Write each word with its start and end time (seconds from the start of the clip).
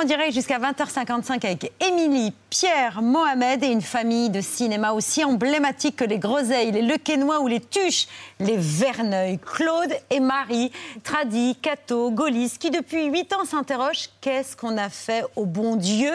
en 0.00 0.04
direct 0.04 0.32
jusqu'à 0.32 0.58
20h55 0.58 1.44
avec 1.44 1.72
Émilie, 1.78 2.32
Pierre, 2.48 3.02
Mohamed 3.02 3.62
et 3.62 3.66
une 3.66 3.82
famille 3.82 4.30
de 4.30 4.40
cinéma 4.40 4.92
aussi 4.92 5.24
emblématique 5.24 5.96
que 5.96 6.04
les 6.04 6.18
Groseilles, 6.18 6.72
les 6.72 6.80
Lequesnois 6.80 7.40
ou 7.40 7.48
les 7.48 7.60
Tuches, 7.60 8.06
les 8.38 8.56
Verneuil, 8.56 9.38
Claude 9.38 9.92
et 10.08 10.20
Marie, 10.20 10.72
Tradi, 11.02 11.54
Cato, 11.60 12.10
Gaulis, 12.12 12.52
qui 12.58 12.70
depuis 12.70 13.06
8 13.06 13.32
ans 13.34 13.44
s'interrogent 13.44 14.08
qu'est-ce 14.22 14.56
qu'on 14.56 14.78
a 14.78 14.88
fait 14.88 15.24
au 15.36 15.44
bon 15.44 15.76
Dieu 15.76 16.12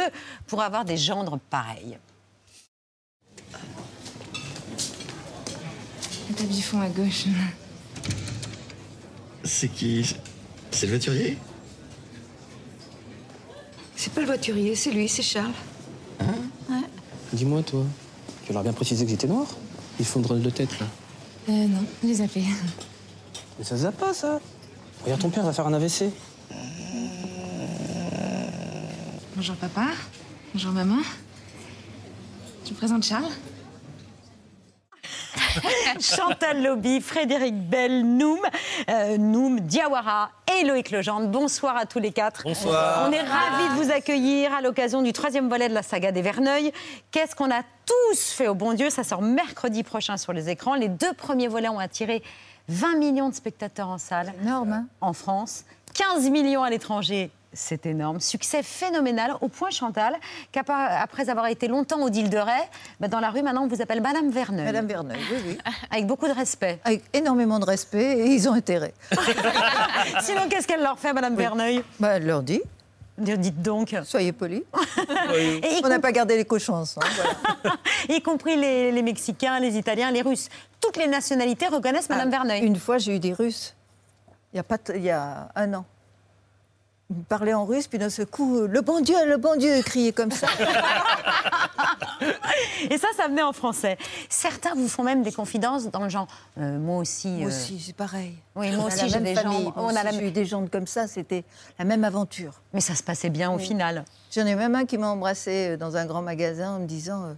pour 0.48 0.64
avoir 0.64 0.84
des 0.84 0.98
gendres 0.98 1.38
pareils? 1.52 2.00
Le 6.30 6.36
tapis 6.36 6.62
fond 6.64 6.82
à 6.82 6.90
gauche. 6.90 7.26
C'est 9.44 9.70
qui? 9.70 10.16
C'est 10.72 10.88
le 10.88 10.94
voiturier? 10.94 11.38
C'est 13.96 14.14
pas 14.14 14.22
le 14.22 14.28
voiturier, 14.28 14.76
c'est 14.76 14.92
lui, 14.92 15.08
c'est 15.08 15.22
Charles. 15.24 15.54
Dis-moi, 17.34 17.64
toi, 17.64 17.84
tu 18.46 18.54
leur 18.54 18.62
as 18.62 18.64
bien 18.64 18.74
précisé 18.74 19.04
que 19.04 19.12
j'étais 19.12 19.28
noir? 19.28 19.48
Ils 20.00 20.06
font 20.06 20.20
drôle 20.20 20.42
de 20.42 20.50
tête, 20.50 20.80
là. 20.80 20.86
Euh, 21.50 21.68
non, 21.68 21.84
je 22.02 22.08
les 22.08 22.14
zappé. 22.16 22.44
Mais 23.58 23.66
ça 23.66 23.76
se 23.76 23.84
zappe 23.84 23.98
pas, 23.98 24.14
ça 24.14 24.40
Regarde, 25.04 25.22
ton 25.22 25.30
père 25.30 25.44
va 25.44 25.54
faire 25.54 25.68
un 25.68 25.74
AVC. 25.74 26.06
Bonjour 29.36 29.56
papa. 29.56 29.88
Bonjour 30.54 30.72
maman. 30.72 30.98
Je 32.64 32.70
vous 32.70 32.76
présente 32.76 33.04
Charles? 33.04 33.32
Chantal 36.00 36.62
Lobby, 36.62 37.02
Frédéric 37.02 37.56
Bell, 37.56 38.04
Noum, 38.06 38.40
euh, 38.90 39.18
Noum, 39.18 39.60
Diawara 39.60 40.32
et 40.60 40.64
Loïc 40.66 40.92
Legendre. 40.92 41.28
Bonsoir 41.28 41.78
à 41.78 41.86
tous 41.86 42.00
les 42.00 42.12
quatre. 42.12 42.44
Bonsoir. 42.44 43.08
On 43.08 43.12
est 43.12 43.22
ravis 43.22 43.70
de 43.70 43.84
vous 43.84 43.92
accueillir 43.92 44.54
à 44.54 44.62
l'occasion 44.62 45.02
du 45.02 45.14
troisième 45.14 45.50
volet 45.50 45.70
de 45.70 45.74
la 45.74 45.84
saga 45.84 46.12
des 46.12 46.22
Verneuil. 46.22 46.72
Qu'est-ce 47.12 47.36
qu'on 47.36 47.52
a 47.52 47.62
tous 47.86 48.32
fait 48.32 48.48
au 48.48 48.56
bon 48.56 48.74
Dieu? 48.74 48.90
Ça 48.90 49.04
sort 49.04 49.22
mercredi 49.22 49.84
prochain 49.84 50.18
sur 50.18 50.34
les 50.34 50.50
écrans. 50.50 50.76
Les 50.76 50.90
deux 50.90 51.14
premiers 51.14 51.48
volets 51.48 51.70
ont 51.70 51.80
attiré 51.80 52.24
20 52.70 52.98
millions 52.98 53.30
de 53.30 53.36
spectateurs 53.36 53.90
en 53.90 53.98
salle. 53.98 54.34
Énorme, 54.42 54.74
hein 54.74 54.86
En 55.02 55.14
France, 55.14 55.66
15 55.94 56.30
millions 56.30 56.64
à 56.64 56.70
l'étranger. 56.70 57.32
C'est 57.56 57.86
énorme. 57.86 58.20
Succès 58.20 58.62
phénoménal 58.62 59.36
au 59.42 59.48
point, 59.48 59.70
Chantal, 59.72 60.16
qu'après 60.52 61.30
avoir 61.30 61.48
été 61.48 61.68
longtemps 61.68 62.02
au 62.02 62.10
deal 62.10 62.30
de 62.30 62.38
Ray, 62.38 62.62
bah, 63.00 63.08
dans 63.08 63.20
la 63.22 63.30
rue, 63.30 63.42
maintenant, 63.42 63.64
on 63.64 63.68
vous 63.68 63.82
appelle 63.82 64.02
Madame 64.02 64.30
Verneuil. 64.30 64.66
Madame 64.66 64.88
Verneuil, 64.88 65.20
oui, 65.32 65.38
oui. 65.48 65.58
Avec 65.90 66.06
beaucoup 66.06 66.28
de 66.28 66.34
respect. 66.34 66.80
Avec 66.84 67.04
énormément 67.14 67.58
de 67.60 67.66
respect 67.66 68.20
et 68.20 68.26
ils 68.28 68.48
ont 68.50 68.54
intérêt. 68.54 68.94
Sinon, 70.22 70.42
qu'est-ce 70.50 70.68
qu'elle 70.68 70.84
leur 70.84 71.00
fait, 71.00 71.14
Madame 71.14 71.36
Verneuil? 71.36 71.82
Bah, 72.00 72.18
elle 72.18 72.26
leur 72.26 72.44
dit, 72.44 72.62
Dites 73.18 73.62
donc. 73.62 73.96
soyez 74.04 74.34
polis. 74.34 74.64
Et 75.34 75.60
y, 75.78 75.82
On 75.86 75.88
n'a 75.88 76.00
pas 76.00 76.12
gardé 76.12 76.36
les 76.36 76.44
cochons 76.44 76.74
ensemble. 76.74 77.08
voilà. 77.16 77.78
y 78.10 78.22
compris 78.22 78.58
les, 78.58 78.92
les 78.92 79.02
Mexicains, 79.02 79.58
les 79.62 79.78
Italiens, 79.78 80.12
les 80.12 80.22
Russes. 80.22 80.50
Toutes 80.82 80.98
les 80.98 81.08
nationalités 81.08 81.68
reconnaissent 81.68 82.10
Madame 82.10 82.28
Ah, 82.28 82.38
Verneuil. 82.44 82.66
Une 82.66 82.76
fois, 82.76 82.98
j'ai 82.98 83.16
eu 83.16 83.20
des 83.20 83.32
Russes, 83.32 83.74
il 84.52 84.58
y 84.58 84.60
a, 84.60 84.64
pas 84.64 84.78
il 84.94 85.02
y 85.04 85.12
a 85.12 85.48
un 85.56 85.74
an. 85.76 85.86
Ils 87.12 87.18
me 87.18 87.24
parlaient 87.24 87.54
en 87.54 87.66
russe, 87.66 87.86
puis 87.88 88.00
d'un 88.00 88.10
seul 88.10 88.26
coup, 88.26 88.62
le 88.62 88.82
bon 88.82 89.00
Dieu, 89.02 89.16
le 89.28 89.38
bon 89.38 89.56
Dieu, 89.58 89.78
ils 89.78 89.84
criaient 89.84 90.12
comme 90.12 90.32
ça. 90.32 90.48
Et 92.90 92.98
ça, 92.98 93.08
ça 93.16 93.28
venait 93.28 93.44
en 93.44 93.54
français. 93.54 93.98
Certains 94.30 94.74
vous 94.74 94.88
font 94.88 95.04
même 95.04 95.22
des 95.22 95.32
confidences 95.32 95.86
dans 95.90 96.04
le 96.04 96.10
genre 96.10 96.28
euh, 96.58 96.80
moi 96.80 96.98
aussi. 96.98 97.28
Moi 97.28 97.46
euh, 97.46 97.48
aussi, 97.48 97.80
c'est 97.80 97.96
pareil. 97.96 98.34
Oui, 98.56 98.72
moi 98.72 98.86
On 98.86 98.88
aussi, 98.88 99.10
j'ai 99.10 99.20
des 99.20 99.36
gens- 99.36 99.74
on 99.76 99.96
a 99.96 100.04
la 100.04 100.14
eu 100.14 100.32
des 100.32 100.46
gens 100.46 100.66
comme 100.68 100.88
ça, 100.88 101.08
c'était 101.08 101.44
la 101.78 101.86
même 101.86 102.04
aventure. 102.04 102.54
Mais 102.74 102.82
ça 102.82 102.96
se 102.96 103.04
passait 103.04 103.30
bien 103.30 103.52
au 103.52 103.58
final. 103.60 104.06
J'en 104.34 104.46
ai 104.46 104.56
même 104.56 104.76
un 104.76 104.86
qui 104.86 104.98
m'a 104.98 105.10
embrassé 105.10 105.70
euh, 105.72 105.78
dans 105.78 105.98
un 105.98 106.06
grand 106.06 106.22
magasin 106.22 106.76
en 106.76 106.80
me 106.80 106.88
disant 106.88 107.24
euh, 107.26 107.34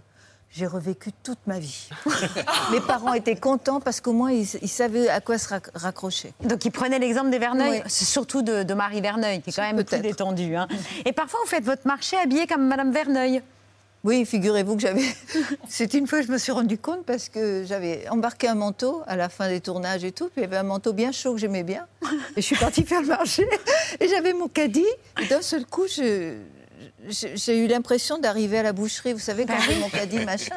J'ai 0.50 0.66
revécu 0.66 1.10
toute 1.22 1.38
ma 1.46 1.58
vie. 1.58 1.88
Mes 2.72 2.80
parents 2.80 3.12
étaient 3.12 3.36
contents 3.36 3.80
parce 3.80 4.00
qu'au 4.00 4.12
moins 4.14 4.32
ils, 4.32 4.46
ils 4.62 4.68
savaient 4.68 5.08
à 5.08 5.20
quoi 5.20 5.36
se 5.38 5.48
rac- 5.48 5.70
raccrocher. 5.74 6.32
Donc, 6.42 6.64
il 6.64 6.70
prenait 6.70 6.98
l'exemple 6.98 7.30
des 7.30 7.38
Verneuil, 7.38 7.82
Oui. 7.84 7.90
surtout 7.90 8.42
de, 8.42 8.62
de 8.62 8.74
Marie 8.74 9.00
Verneuil, 9.02 9.42
qui 9.42 9.50
est 9.50 9.52
quand 9.52 9.62
même 9.72 9.84
plus 9.84 9.98
détendue. 10.00 10.56
hein. 10.56 10.66
Et 11.04 11.12
parfois, 11.12 11.38
vous 11.44 11.48
faites 11.50 11.64
votre 11.64 11.86
marché 11.86 12.16
habillé 12.16 12.46
comme 12.46 12.66
Madame 12.66 12.92
Verneuil. 12.92 13.42
Oui, 14.04 14.24
figurez-vous 14.24 14.76
que 14.76 14.80
j'avais. 14.82 15.04
C'est 15.68 15.92
une 15.92 16.06
fois, 16.06 16.22
je 16.22 16.28
me 16.28 16.38
suis 16.38 16.52
rendu 16.52 16.78
compte 16.78 17.04
parce 17.04 17.28
que 17.28 17.64
j'avais 17.66 18.08
embarqué 18.08 18.48
un 18.48 18.54
manteau 18.54 19.02
à 19.06 19.16
la 19.16 19.28
fin 19.28 19.48
des 19.48 19.60
tournages 19.60 20.04
et 20.04 20.12
tout. 20.12 20.26
Puis 20.28 20.34
il 20.38 20.42
y 20.42 20.46
avait 20.46 20.56
un 20.56 20.62
manteau 20.62 20.92
bien 20.92 21.12
chaud 21.12 21.32
que 21.34 21.38
j'aimais 21.40 21.64
bien. 21.64 21.86
Et 22.36 22.40
je 22.40 22.46
suis 22.46 22.56
partie 22.56 22.84
faire 22.84 23.02
le 23.02 23.08
marché. 23.08 23.46
Et 24.00 24.08
j'avais 24.08 24.32
mon 24.32 24.48
caddie. 24.48 24.86
Et 25.20 25.26
d'un 25.26 25.42
seul 25.42 25.66
coup, 25.66 25.86
je- 25.88 26.36
j'ai 27.08 27.58
eu 27.64 27.66
l'impression 27.68 28.18
d'arriver 28.18 28.58
à 28.58 28.62
la 28.62 28.72
boucherie. 28.72 29.12
Vous 29.12 29.18
savez, 29.18 29.46
quand 29.46 29.54
Bah 29.54 29.60
j'ai 29.66 29.74
oui. 29.74 29.80
mon 29.80 29.88
caddie, 29.88 30.24
machin. 30.24 30.56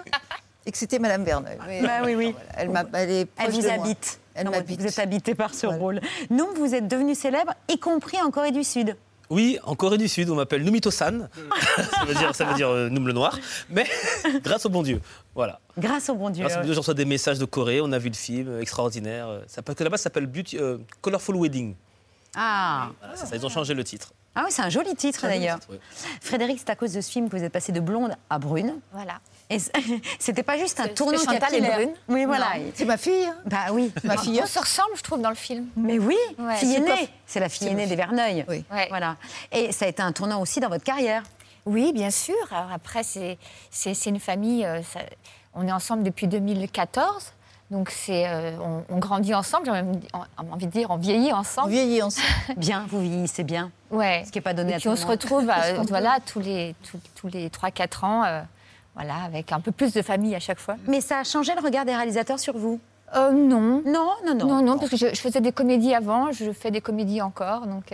Et 0.65 0.71
que 0.71 0.77
c'était 0.77 0.99
Madame 0.99 1.23
Verneuil. 1.23 1.57
Mais, 1.67 1.81
Bah 1.81 2.01
oui, 2.05 2.13
oui. 2.15 2.31
voilà, 2.33 2.49
elle, 2.57 2.69
m'a- 2.69 2.85
elle 2.93 3.09
est 3.09 3.19
Elle 3.21 3.27
proche 3.35 3.49
vous 3.55 3.61
de 3.61 3.67
moi. 3.77 3.87
Elle 4.33 4.45
Non, 4.45 4.51
m'habite. 4.51 4.79
Vous 4.79 4.87
êtes 4.87 4.99
habité 4.99 5.35
par 5.35 5.53
ce 5.53 5.65
Voilà. 5.65 5.81
rôle. 5.81 6.01
Nous, 6.29 6.47
vous 6.55 6.73
êtes 6.75 6.87
devenu 6.87 7.15
célèbre, 7.15 7.53
y 7.67 7.77
compris 7.79 8.21
en 8.21 8.29
Corée 8.31 8.51
du 8.51 8.63
Sud. 8.63 8.95
Oui, 9.29 9.59
en 9.63 9.75
Corée 9.75 9.97
du 9.97 10.07
Sud, 10.07 10.29
on 10.29 10.35
m'appelle 10.35 10.63
Numito-san. 10.63 11.29
ça 11.77 12.05
veut 12.05 12.13
dire, 12.13 12.35
ça 12.35 12.45
veut 12.45 12.53
dire 12.53 12.69
euh, 12.69 12.89
Noum 12.89 13.07
le 13.07 13.13
Noir. 13.13 13.37
Mais 13.69 13.85
grâce 14.43 14.65
au 14.65 14.69
bon 14.69 14.83
Dieu. 14.83 15.01
Voilà. 15.35 15.59
Grâce 15.77 16.09
au 16.09 16.15
bon 16.15 16.29
Dieu. 16.29 16.43
Grâce 16.43 16.55
au 16.57 16.59
bon 16.59 16.65
Dieu, 16.65 16.73
je 16.73 16.79
reçois 16.79 16.93
des 16.93 17.05
messages 17.05 17.39
de 17.39 17.45
Corée. 17.45 17.81
On 17.81 17.91
a 17.91 17.97
vu 17.97 18.09
le 18.09 18.13
film, 18.15 18.47
euh, 18.49 18.61
extraordinaire. 18.61 19.27
Euh, 19.29 19.41
Ça, 19.47 19.61
parce 19.61 19.77
que 19.77 19.83
là-bas, 19.83 19.97
ça 19.97 20.03
s'appelle 20.03 20.27
Beauty- 20.27 20.57
euh, 20.59 20.77
Colorful 21.01 21.35
Wedding. 21.37 21.75
Ah. 22.35 22.89
Voilà, 22.99 23.15
c'est 23.15 23.25
ça, 23.25 23.35
ils 23.35 23.45
ont 23.45 23.49
changé 23.49 23.73
le 23.73 23.83
titre. 23.83 24.13
Ah 24.35 24.43
oui, 24.45 24.51
c'est 24.51 24.61
un 24.61 24.69
joli 24.69 24.95
titre 24.95 25.23
d'ailleurs. 25.23 25.59
Oui. 25.69 25.77
Frédéric, 26.21 26.59
c'est 26.59 26.69
à 26.69 26.75
cause 26.75 26.93
de 26.93 27.01
ce 27.01 27.11
film 27.11 27.29
que 27.29 27.35
vous 27.37 27.43
êtes 27.43 27.51
passé 27.51 27.71
de 27.71 27.79
blonde 27.79 28.15
à 28.29 28.39
brune. 28.39 28.79
Voilà. 28.93 29.19
Et 29.49 29.57
c'était 30.19 30.43
pas 30.43 30.57
juste 30.57 30.79
un 30.79 30.87
tournant 30.87 31.19
capillaire. 31.25 31.75
brune. 31.75 31.93
Oui, 32.07 32.25
voilà. 32.25 32.47
C'est 32.73 32.85
ma 32.85 32.97
fille. 32.97 33.25
hein. 33.25 33.35
Bah 33.45 33.65
oui. 33.71 33.91
Ma 34.05 34.17
fille. 34.17 34.39
On 34.41 34.45
se 34.47 34.59
ressemble, 34.59 34.91
je 34.95 35.01
trouve, 35.01 35.21
dans 35.21 35.29
le 35.29 35.35
film. 35.35 35.67
Mais 35.75 35.99
oui, 35.99 36.15
Ouais. 36.39 36.55
fille 36.55 36.75
aînée. 36.75 37.09
C'est 37.25 37.39
la 37.41 37.49
fille 37.49 37.67
aînée 37.67 37.87
des 37.87 37.95
Verneuil. 37.97 38.45
Oui. 38.47 38.63
Ouais. 38.71 38.87
Voilà. 38.89 39.17
Et 39.51 39.71
ça 39.73 39.85
a 39.85 39.87
été 39.89 40.01
un 40.01 40.11
tournant 40.13 40.39
aussi 40.41 40.59
dans 40.61 40.69
votre 40.69 40.83
carrière. 40.85 41.23
Oui, 41.65 41.91
bien 41.93 42.09
sûr. 42.09 42.35
Alors 42.51 42.71
après, 42.71 43.03
c'est 43.03 43.37
une 44.05 44.19
famille. 44.19 44.65
euh, 44.65 44.81
ça- 44.83 45.01
on 45.53 45.67
est 45.67 45.71
ensemble 45.73 46.03
depuis 46.03 46.27
2014. 46.27 47.33
Donc, 47.71 47.89
c'est, 47.89 48.27
euh, 48.27 48.51
on, 48.59 48.83
on 48.93 48.97
grandit 48.99 49.33
ensemble. 49.33 49.65
J'ai 49.65 49.71
même 49.71 49.93
envie 50.51 50.67
de 50.67 50.71
dire, 50.71 50.91
on 50.91 50.97
vieillit 50.97 51.31
On 51.33 51.37
ensemble. 51.37 51.69
vieillit 51.71 52.01
ensemble. 52.03 52.27
Bien, 52.57 52.85
vous 52.89 52.99
vieillissez 52.99 53.43
bien. 53.43 53.71
Ouais. 53.89 54.23
Ce 54.25 54.31
qui 54.31 54.37
n'est 54.37 54.43
pas 54.43 54.53
donné 54.53 54.71
Et 54.71 54.75
à 54.75 54.77
puis 54.77 54.83
tout 54.83 54.89
on 54.89 54.95
se 54.97 55.07
retrouve 55.07 55.49
euh, 55.49 55.81
voilà, 55.87 56.17
tous 56.25 56.39
les, 56.41 56.75
tous, 56.83 56.99
tous 57.15 57.27
les 57.27 57.47
3-4 57.47 58.05
ans, 58.05 58.23
euh, 58.25 58.41
voilà, 58.95 59.15
avec 59.25 59.51
un 59.53 59.61
peu 59.61 59.71
plus 59.71 59.93
de 59.93 60.01
famille 60.01 60.35
à 60.35 60.39
chaque 60.39 60.59
fois. 60.59 60.75
Mais 60.87 60.99
ça 60.99 61.19
a 61.19 61.23
changé 61.23 61.53
le 61.55 61.61
regard 61.61 61.85
des 61.85 61.95
réalisateurs 61.95 62.39
sur 62.39 62.57
vous? 62.57 62.79
Non. 63.15 63.81
Non, 63.85 64.11
non, 64.25 64.35
non. 64.35 64.45
Non, 64.45 64.61
non, 64.61 64.77
parce 64.77 64.91
que 64.91 64.97
je, 64.97 65.07
je 65.13 65.19
faisais 65.21 65.41
des 65.41 65.51
comédies 65.51 65.93
avant, 65.93 66.31
je 66.31 66.51
fais 66.51 66.71
des 66.71 66.79
comédies 66.81 67.21
encore. 67.21 67.67
Donc, 67.67 67.93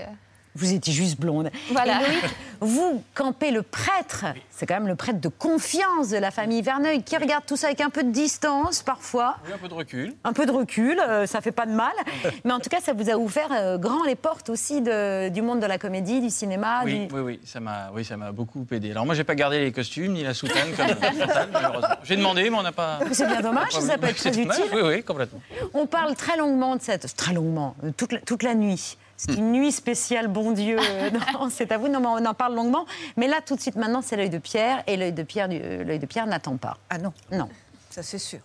Vous 0.57 0.73
étiez 0.73 0.93
juste 0.93 1.19
blonde. 1.19 1.51
Voilà. 1.71 2.01
Et 2.01 2.05
Loïc, 2.07 2.23
vous 2.61 3.03
campez 3.13 3.51
le 3.51 3.61
prêtre. 3.61 4.25
C'est 4.49 4.65
quand 4.65 4.73
même 4.73 4.87
le 4.87 4.95
prêtre 4.95 5.19
de 5.21 5.27
confiance 5.29 6.09
de 6.09 6.17
la 6.17 6.31
famille 6.31 6.61
Verneuil 6.63 7.03
qui 7.03 7.15
regarde 7.15 7.43
tout 7.45 7.55
ça 7.55 7.67
avec 7.67 7.79
un 7.81 7.89
peu 7.91 8.03
de 8.03 8.09
distance 8.11 8.81
parfois. 8.81 9.37
Oui, 9.45 9.51
un 9.53 9.57
peu 9.59 9.67
de 9.67 9.73
recul. 9.73 10.15
Un 10.23 10.33
peu 10.33 10.45
de 10.47 10.51
recul, 10.51 10.99
euh, 10.99 11.27
ça 11.27 11.41
fait 11.41 11.51
pas 11.51 11.65
de 11.67 11.71
mal. 11.73 11.91
Mais 12.43 12.51
en 12.51 12.59
tout 12.59 12.69
cas, 12.69 12.79
ça 12.81 12.93
vous 12.93 13.09
a 13.09 13.17
ouvert 13.17 13.49
euh, 13.51 13.77
grand 13.77 14.03
les 14.03 14.15
portes 14.15 14.49
aussi 14.49 14.81
de- 14.81 15.29
du 15.29 15.41
monde 15.43 15.59
de 15.59 15.65
la 15.67 15.77
comédie, 15.77 16.21
du 16.21 16.29
cinéma. 16.31 16.81
Oui, 16.85 17.05
du- 17.07 17.13
oui, 17.13 17.21
oui, 17.21 17.39
ça 17.45 17.59
m'a, 17.59 17.91
oui, 17.93 18.03
ça 18.03 18.17
m'a 18.17 18.31
beaucoup 18.31 18.65
aidé. 18.71 18.91
Alors 18.91 19.05
moi, 19.05 19.13
j'ai 19.13 19.23
pas 19.23 19.35
gardé 19.35 19.59
les 19.59 19.71
costumes 19.71 20.13
ni 20.13 20.23
la 20.23 20.33
soutane 20.33 20.71
comme 20.75 20.87
Chantal, 20.87 21.49
malheureusement. 21.53 21.87
J'ai 22.03 22.15
demandé, 22.17 22.49
mais 22.49 22.57
on 22.57 22.63
n'a 22.63 22.71
pas. 22.71 22.99
C'est 23.11 23.27
bien 23.27 23.41
dommage, 23.41 23.73
pas 23.73 23.81
ça 23.81 23.97
peut 23.97 24.07
être 24.07 24.17
très 24.17 24.29
utile. 24.29 24.49
Oui, 24.73 24.81
oui, 24.83 25.03
complètement. 25.03 25.39
On 25.75 25.85
parle 25.85 26.15
très 26.15 26.35
longuement 26.37 26.75
de 26.75 26.81
cette. 26.81 27.15
Très 27.15 27.33
longuement, 27.33 27.75
euh, 27.83 27.91
toute 27.95 28.11
la, 28.11 28.19
toute 28.19 28.41
la 28.43 28.55
nuit. 28.55 28.97
C'est 29.19 29.33
une 29.33 29.51
nuit 29.51 29.71
spéciale, 29.71 30.27
bon 30.27 30.51
Dieu. 30.51 30.77
euh, 30.79 31.09
non, 31.33 31.49
c'est 31.49 31.71
à 31.71 31.77
vous, 31.79 31.87
non, 31.87 31.99
mais 31.99 32.07
on 32.07 32.25
en 32.25 32.33
parle 32.35 32.53
longuement. 32.55 32.85
Mais 33.17 33.27
là, 33.27 33.37
tout 33.45 33.55
de 33.55 33.61
suite, 33.61 33.75
maintenant, 33.75 34.01
c'est 34.03 34.15
l'œil 34.15 34.29
de 34.29 34.37
Pierre. 34.37 34.83
Et 34.87 34.95
l'œil 34.95 35.11
de 35.11 35.23
Pierre, 35.23 35.47
euh, 35.51 35.83
l'œil 35.83 35.99
de 35.99 36.05
Pierre 36.05 36.27
n'attend 36.27 36.57
pas. 36.57 36.77
Ah 36.89 36.99
non, 36.99 37.11
Non. 37.31 37.49
ça 37.89 38.03
c'est 38.03 38.19
sûr. 38.19 38.39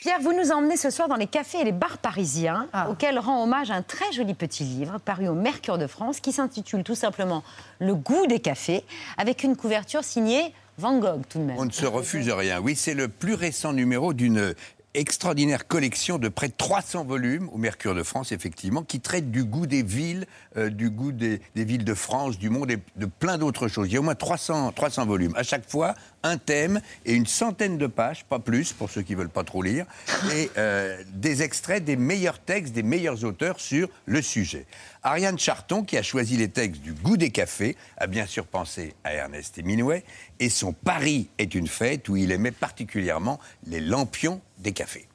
Pierre, 0.00 0.18
vous 0.22 0.32
nous 0.32 0.50
emmenez 0.50 0.76
ce 0.78 0.88
soir 0.88 1.08
dans 1.08 1.16
les 1.16 1.26
cafés 1.26 1.58
et 1.60 1.64
les 1.64 1.72
bars 1.72 1.98
parisiens, 1.98 2.68
Ah. 2.72 2.88
auxquels 2.90 3.18
rend 3.18 3.42
hommage 3.42 3.70
un 3.70 3.82
très 3.82 4.10
joli 4.12 4.32
petit 4.34 4.64
livre 4.64 4.98
paru 4.98 5.28
au 5.28 5.34
Mercure 5.34 5.76
de 5.76 5.86
France 5.86 6.20
qui 6.20 6.32
s'intitule 6.32 6.84
tout 6.84 6.94
simplement 6.94 7.42
Le 7.80 7.94
goût 7.94 8.26
des 8.26 8.40
cafés, 8.40 8.82
avec 9.18 9.42
une 9.44 9.56
couverture 9.56 10.02
signée 10.02 10.54
Van 10.78 10.98
Gogh 10.98 11.20
tout 11.28 11.38
de 11.38 11.44
même. 11.44 11.56
On 11.58 11.66
ne 11.66 11.70
se 11.70 11.84
refuse 11.84 12.30
rien. 12.30 12.60
Oui, 12.60 12.74
c'est 12.76 12.94
le 12.94 13.08
plus 13.08 13.34
récent 13.34 13.74
numéro 13.74 14.14
d'une 14.14 14.54
extraordinaire 14.94 15.68
collection 15.68 16.18
de 16.18 16.28
près 16.28 16.48
de 16.48 16.54
300 16.56 17.04
volumes 17.04 17.48
au 17.52 17.58
Mercure 17.58 17.94
de 17.94 18.02
France, 18.02 18.32
effectivement, 18.32 18.82
qui 18.82 19.00
traite 19.00 19.30
du 19.30 19.44
goût 19.44 19.66
des 19.66 19.82
villes, 19.82 20.26
euh, 20.56 20.68
du 20.68 20.90
goût 20.90 21.12
des, 21.12 21.40
villes 21.54 21.84
de 21.84 21.94
France, 21.94 22.38
du 22.38 22.50
monde 22.50 22.70
et 22.70 22.78
de 22.96 23.06
plein 23.06 23.38
d'autres 23.38 23.68
choses. 23.68 23.88
Il 23.88 23.94
y 23.94 23.96
a 23.96 24.00
au 24.00 24.02
moins 24.02 24.16
300, 24.16 24.72
300 24.72 25.06
volumes. 25.06 25.32
À 25.36 25.44
chaque 25.44 25.68
fois, 25.68 25.94
un 26.22 26.38
thème 26.38 26.80
et 27.06 27.14
une 27.14 27.26
centaine 27.26 27.78
de 27.78 27.86
pages, 27.86 28.24
pas 28.24 28.40
plus, 28.40 28.72
pour 28.72 28.90
ceux 28.90 29.02
qui 29.02 29.14
veulent 29.14 29.28
pas 29.28 29.44
trop 29.44 29.62
lire, 29.62 29.86
et 30.34 30.50
euh, 30.58 31.02
des 31.14 31.42
extraits 31.42 31.84
des 31.84 31.96
meilleurs 31.96 32.40
textes, 32.40 32.72
des 32.72 32.82
meilleurs 32.82 33.24
auteurs 33.24 33.60
sur 33.60 33.88
le 34.06 34.20
sujet. 34.22 34.66
Ariane 35.02 35.38
Charton, 35.38 35.82
qui 35.82 35.96
a 35.96 36.02
choisi 36.02 36.36
les 36.36 36.48
textes 36.48 36.82
du 36.82 36.92
goût 36.92 37.16
des 37.16 37.30
cafés, 37.30 37.76
a 37.96 38.06
bien 38.06 38.26
sûr 38.26 38.46
pensé 38.46 38.94
à 39.02 39.14
Ernest 39.14 39.58
Hemingway, 39.58 40.04
et 40.40 40.50
son 40.50 40.74
Paris 40.74 41.30
est 41.38 41.54
une 41.54 41.68
fête 41.68 42.08
où 42.10 42.16
il 42.16 42.32
aimait 42.32 42.50
particulièrement 42.50 43.40
les 43.66 43.80
lampions 43.80 44.42
des 44.58 44.72
cafés. 44.72 45.08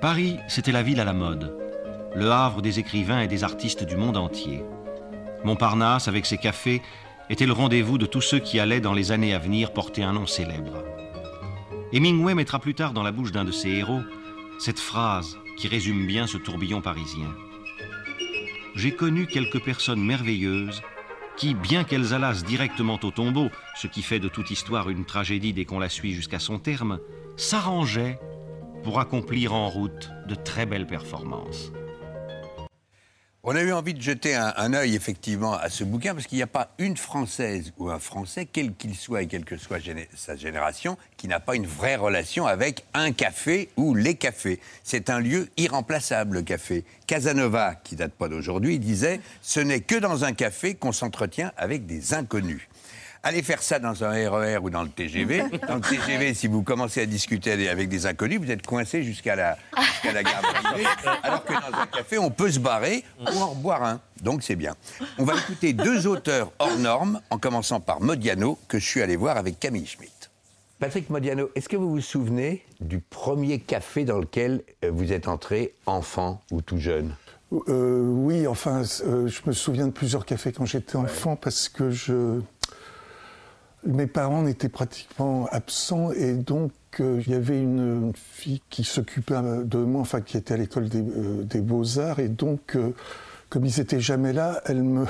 Paris, 0.00 0.38
c'était 0.48 0.72
la 0.72 0.82
ville 0.82 1.00
à 1.00 1.04
la 1.04 1.12
mode, 1.12 1.54
le 2.14 2.30
havre 2.30 2.62
des 2.62 2.78
écrivains 2.78 3.20
et 3.20 3.28
des 3.28 3.44
artistes 3.44 3.84
du 3.84 3.96
monde 3.96 4.16
entier. 4.16 4.64
Montparnasse, 5.44 6.08
avec 6.08 6.24
ses 6.24 6.38
cafés, 6.38 6.80
était 7.28 7.46
le 7.46 7.52
rendez-vous 7.52 7.98
de 7.98 8.06
tous 8.06 8.22
ceux 8.22 8.38
qui 8.38 8.58
allaient 8.58 8.80
dans 8.80 8.94
les 8.94 9.12
années 9.12 9.34
à 9.34 9.38
venir 9.38 9.74
porter 9.74 10.02
un 10.02 10.14
nom 10.14 10.26
célèbre. 10.26 10.82
Hemingway 11.92 12.34
mettra 12.34 12.58
plus 12.58 12.74
tard 12.74 12.94
dans 12.94 13.02
la 13.02 13.12
bouche 13.12 13.32
d'un 13.32 13.44
de 13.44 13.52
ses 13.52 13.68
héros 13.68 14.00
cette 14.58 14.80
phrase 14.80 15.36
qui 15.58 15.68
résume 15.68 16.06
bien 16.06 16.26
ce 16.26 16.38
tourbillon 16.38 16.80
parisien. 16.80 17.34
J'ai 18.74 18.92
connu 18.92 19.26
quelques 19.26 19.62
personnes 19.62 20.02
merveilleuses 20.02 20.82
qui, 21.36 21.54
bien 21.54 21.84
qu'elles 21.84 22.14
allassent 22.14 22.44
directement 22.44 22.98
au 23.02 23.10
tombeau, 23.10 23.50
ce 23.74 23.86
qui 23.86 24.02
fait 24.02 24.20
de 24.20 24.28
toute 24.28 24.50
histoire 24.50 24.88
une 24.88 25.04
tragédie 25.04 25.52
dès 25.52 25.64
qu'on 25.64 25.78
la 25.78 25.88
suit 25.88 26.12
jusqu'à 26.14 26.38
son 26.38 26.58
terme, 26.58 26.98
s'arrangeaient 27.36 28.18
pour 28.82 29.00
accomplir 29.00 29.52
en 29.54 29.68
route 29.68 30.10
de 30.26 30.34
très 30.34 30.66
belles 30.66 30.86
performances. 30.86 31.72
On 33.44 33.56
a 33.56 33.62
eu 33.62 33.72
envie 33.72 33.92
de 33.92 34.00
jeter 34.00 34.36
un, 34.36 34.54
un 34.56 34.72
œil 34.72 34.94
effectivement 34.94 35.54
à 35.54 35.68
ce 35.68 35.82
bouquin 35.82 36.14
parce 36.14 36.28
qu'il 36.28 36.36
n'y 36.36 36.44
a 36.44 36.46
pas 36.46 36.70
une 36.78 36.96
Française 36.96 37.72
ou 37.76 37.90
un 37.90 37.98
Français, 37.98 38.46
quel 38.46 38.72
qu'il 38.72 38.94
soit 38.94 39.22
et 39.22 39.26
quelle 39.26 39.44
que 39.44 39.56
soit 39.56 39.80
sa 40.14 40.36
génération, 40.36 40.96
qui 41.16 41.26
n'a 41.26 41.40
pas 41.40 41.56
une 41.56 41.66
vraie 41.66 41.96
relation 41.96 42.46
avec 42.46 42.84
un 42.94 43.10
café 43.10 43.68
ou 43.76 43.96
les 43.96 44.14
cafés. 44.14 44.60
C'est 44.84 45.10
un 45.10 45.18
lieu 45.18 45.48
irremplaçable, 45.56 46.36
le 46.36 46.42
café. 46.42 46.84
Casanova, 47.08 47.74
qui 47.82 47.96
date 47.96 48.12
pas 48.12 48.28
d'aujourd'hui, 48.28 48.78
disait 48.78 49.20
Ce 49.40 49.58
n'est 49.58 49.80
que 49.80 49.96
dans 49.96 50.24
un 50.24 50.34
café 50.34 50.76
qu'on 50.76 50.92
s'entretient 50.92 51.50
avec 51.56 51.84
des 51.84 52.14
inconnus. 52.14 52.68
Allez 53.24 53.42
faire 53.42 53.62
ça 53.62 53.78
dans 53.78 54.02
un 54.02 54.10
RER 54.10 54.58
ou 54.58 54.70
dans 54.70 54.82
le 54.82 54.88
TGV. 54.88 55.44
Dans 55.68 55.76
le 55.76 55.80
TGV, 55.80 56.34
si 56.34 56.48
vous 56.48 56.64
commencez 56.64 57.02
à 57.02 57.06
discuter 57.06 57.68
avec 57.68 57.88
des 57.88 58.06
inconnus, 58.06 58.40
vous 58.40 58.50
êtes 58.50 58.66
coincé 58.66 59.04
jusqu'à 59.04 59.36
la, 59.36 59.56
jusqu'à 59.80 60.12
la 60.12 60.24
gare. 60.24 60.42
Alors 61.22 61.44
que 61.44 61.52
dans 61.52 61.78
un 61.78 61.86
café, 61.86 62.18
on 62.18 62.30
peut 62.30 62.50
se 62.50 62.58
barrer 62.58 63.04
ou 63.20 63.38
en 63.38 63.54
boire 63.54 63.84
un. 63.84 64.00
Donc 64.22 64.42
c'est 64.42 64.56
bien. 64.56 64.74
On 65.18 65.24
va 65.24 65.34
écouter 65.36 65.72
deux 65.72 66.08
auteurs 66.08 66.50
hors 66.58 66.76
normes, 66.78 67.20
en 67.30 67.38
commençant 67.38 67.78
par 67.78 68.00
Modiano, 68.00 68.58
que 68.66 68.80
je 68.80 68.86
suis 68.86 69.02
allé 69.02 69.14
voir 69.14 69.36
avec 69.36 69.60
Camille 69.60 69.86
Schmitt. 69.86 70.30
Patrick 70.80 71.08
Modiano, 71.10 71.48
est-ce 71.54 71.68
que 71.68 71.76
vous 71.76 71.90
vous 71.90 72.00
souvenez 72.00 72.64
du 72.80 72.98
premier 72.98 73.60
café 73.60 74.04
dans 74.04 74.18
lequel 74.18 74.64
euh, 74.84 74.90
vous 74.92 75.12
êtes 75.12 75.28
entré 75.28 75.74
enfant 75.86 76.40
ou 76.50 76.60
tout 76.60 76.78
jeune? 76.78 77.14
Euh, 77.68 78.00
oui, 78.02 78.48
enfin, 78.48 78.82
euh, 79.06 79.28
je 79.28 79.40
me 79.46 79.52
souviens 79.52 79.86
de 79.86 79.92
plusieurs 79.92 80.26
cafés 80.26 80.50
quand 80.50 80.66
j'étais 80.66 80.96
enfant 80.96 81.36
parce 81.36 81.68
que 81.68 81.92
je... 81.92 82.40
mes 83.84 84.06
parents 84.06 84.46
étaient 84.46 84.68
pratiquement 84.68 85.46
absents 85.50 86.12
et 86.12 86.34
donc 86.34 86.72
euh, 87.00 87.20
il 87.26 87.32
y 87.32 87.34
avait 87.34 87.60
une, 87.60 88.12
fille 88.14 88.62
qui 88.70 88.84
s'occupait 88.84 89.34
euh, 89.34 89.64
de 89.64 89.78
moi, 89.78 90.00
enfin 90.00 90.20
qui 90.20 90.36
était 90.36 90.54
à 90.54 90.56
l'école 90.56 90.88
des, 90.88 91.02
euh, 91.02 91.60
beaux-arts 91.60 92.20
et 92.20 92.28
donc 92.28 92.76
comme 93.48 93.66
ils 93.66 93.80
étaient 93.80 94.00
jamais 94.00 94.32
là, 94.32 94.62
elle 94.66 94.82
me, 94.82 95.04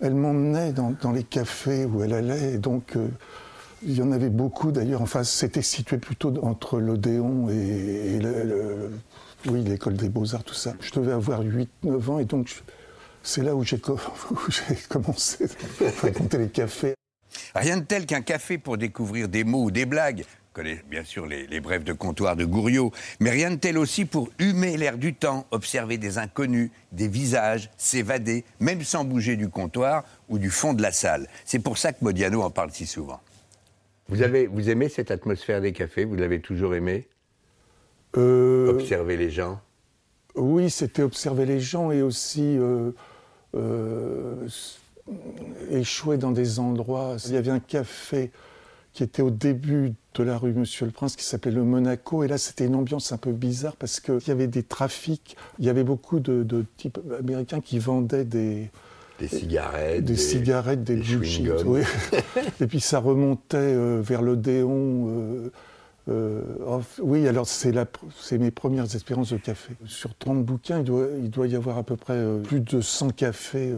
elle 0.00 0.14
m'emmenait 0.14 0.72
dans, 0.72 1.12
les 1.12 1.22
cafés 1.22 1.84
où 1.84 2.02
elle 2.02 2.12
allait 2.12 2.54
et 2.54 2.58
donc 2.58 2.94
il 3.82 3.96
y 3.96 4.02
en 4.02 4.12
avait 4.12 4.30
beaucoup 4.30 4.72
d'ailleurs. 4.72 5.00
Enfin, 5.00 5.24
c'était 5.24 5.62
situé 5.62 5.96
plutôt 5.98 6.34
entre 6.42 6.80
l'Odéon 6.80 7.48
et, 7.48 8.18
oui, 9.46 9.62
l'école 9.62 9.94
des 9.94 10.08
beaux-arts, 10.08 10.44
tout 10.44 10.54
ça. 10.54 10.74
Je 10.80 10.90
devais 10.92 11.12
avoir 11.12 11.42
8-9 11.42 12.10
ans 12.10 12.18
et 12.18 12.24
donc 12.24 12.62
c'est 13.22 13.42
là 13.42 13.54
où 13.54 13.62
j'ai 13.64 13.80
où 14.30 14.38
j'ai 14.48 14.76
commencé 14.88 15.44
à 15.80 15.90
fréquenter 15.90 16.38
les 16.38 16.48
cafés. 16.48 16.94
Rien 17.54 17.78
de 17.78 17.84
tel 17.84 18.06
qu'un 18.06 18.22
café 18.22 18.58
pour 18.58 18.78
découvrir 18.78 19.28
des 19.28 19.44
mots 19.44 19.64
ou 19.64 19.70
des 19.70 19.86
blagues. 19.86 20.24
On 20.52 20.54
connaît 20.62 20.82
bien 20.88 21.04
sûr 21.04 21.26
les, 21.26 21.46
les 21.46 21.60
brèves 21.60 21.84
de 21.84 21.92
comptoir 21.92 22.34
de 22.34 22.44
Gouriot, 22.46 22.90
mais 23.20 23.28
rien 23.28 23.50
de 23.50 23.56
tel 23.56 23.76
aussi 23.76 24.06
pour 24.06 24.30
humer 24.38 24.78
l'air 24.78 24.96
du 24.96 25.12
temps, 25.12 25.46
observer 25.50 25.98
des 25.98 26.16
inconnus, 26.16 26.70
des 26.92 27.08
visages, 27.08 27.70
s'évader, 27.76 28.44
même 28.58 28.82
sans 28.82 29.04
bouger 29.04 29.36
du 29.36 29.50
comptoir 29.50 30.04
ou 30.30 30.38
du 30.38 30.50
fond 30.50 30.72
de 30.72 30.80
la 30.80 30.92
salle. 30.92 31.28
C'est 31.44 31.58
pour 31.58 31.76
ça 31.76 31.92
que 31.92 32.02
Modiano 32.02 32.40
en 32.40 32.50
parle 32.50 32.70
si 32.70 32.86
souvent. 32.86 33.20
Vous, 34.08 34.22
avez, 34.22 34.46
vous 34.46 34.70
aimez 34.70 34.88
cette 34.88 35.10
atmosphère 35.10 35.60
des 35.60 35.72
cafés? 35.72 36.04
Vous 36.04 36.16
l'avez 36.16 36.40
toujours 36.40 36.74
aimé? 36.74 37.06
Euh, 38.16 38.70
Observer 38.70 39.16
les 39.18 39.30
gens? 39.30 39.60
Oui, 40.36 40.70
c'était 40.70 41.02
observer 41.02 41.44
les 41.44 41.60
gens 41.60 41.90
et 41.90 42.02
aussi 42.02 42.56
euh, 42.56 42.92
euh, 43.54 44.46
échouer 45.70 46.18
dans 46.18 46.30
des 46.32 46.58
endroits. 46.58 47.16
Il 47.26 47.34
y 47.34 47.36
avait 47.36 47.50
un 47.50 47.60
café 47.60 48.30
qui 48.92 49.02
était 49.02 49.22
au 49.22 49.30
début 49.30 49.92
de 50.14 50.22
la 50.22 50.38
rue 50.38 50.52
Monsieur 50.54 50.86
le 50.86 50.92
Prince 50.92 51.16
qui 51.16 51.24
s'appelait 51.24 51.52
le 51.52 51.64
Monaco. 51.64 52.24
Et 52.24 52.28
là, 52.28 52.38
c'était 52.38 52.64
une 52.66 52.74
ambiance 52.74 53.12
un 53.12 53.18
peu 53.18 53.32
bizarre 53.32 53.76
parce 53.76 54.00
qu'il 54.00 54.26
y 54.26 54.30
avait 54.30 54.46
des 54.46 54.62
trafics. 54.62 55.36
Il 55.58 55.66
y 55.66 55.68
avait 55.68 55.84
beaucoup 55.84 56.18
de, 56.20 56.42
de 56.42 56.64
types 56.78 56.98
américains 57.18 57.60
qui 57.60 57.78
vendaient 57.78 58.24
des, 58.24 58.70
Des 59.18 59.28
cigarettes 59.28 60.04
des, 60.04 60.16
cigarettes, 60.16 60.82
des, 60.84 60.96
des 60.96 61.02
bullshit, 61.02 61.46
chewing-gums. 61.46 61.64
oui. 61.66 61.82
Et 62.60 62.66
puis 62.66 62.80
ça 62.80 62.98
remontait 62.98 63.56
euh, 63.58 64.00
vers 64.02 64.22
l'Odéon. 64.22 65.08
euh, 65.10 65.50
euh, 66.08 66.42
oui, 67.00 67.26
alors 67.28 67.46
c'est 67.48 68.38
mes 68.38 68.50
premières 68.52 68.94
expériences 68.94 69.32
de 69.32 69.38
café. 69.38 69.74
Sur 69.86 70.14
30 70.16 70.44
bouquins, 70.44 70.78
il 70.78 70.84
doit, 70.84 71.08
il 71.18 71.30
doit 71.30 71.48
y 71.48 71.56
avoir 71.56 71.78
à 71.78 71.82
peu 71.82 71.96
près 71.96 72.14
euh, 72.14 72.38
plus 72.40 72.60
de 72.60 72.80
100 72.80 73.10
cafés. 73.10 73.74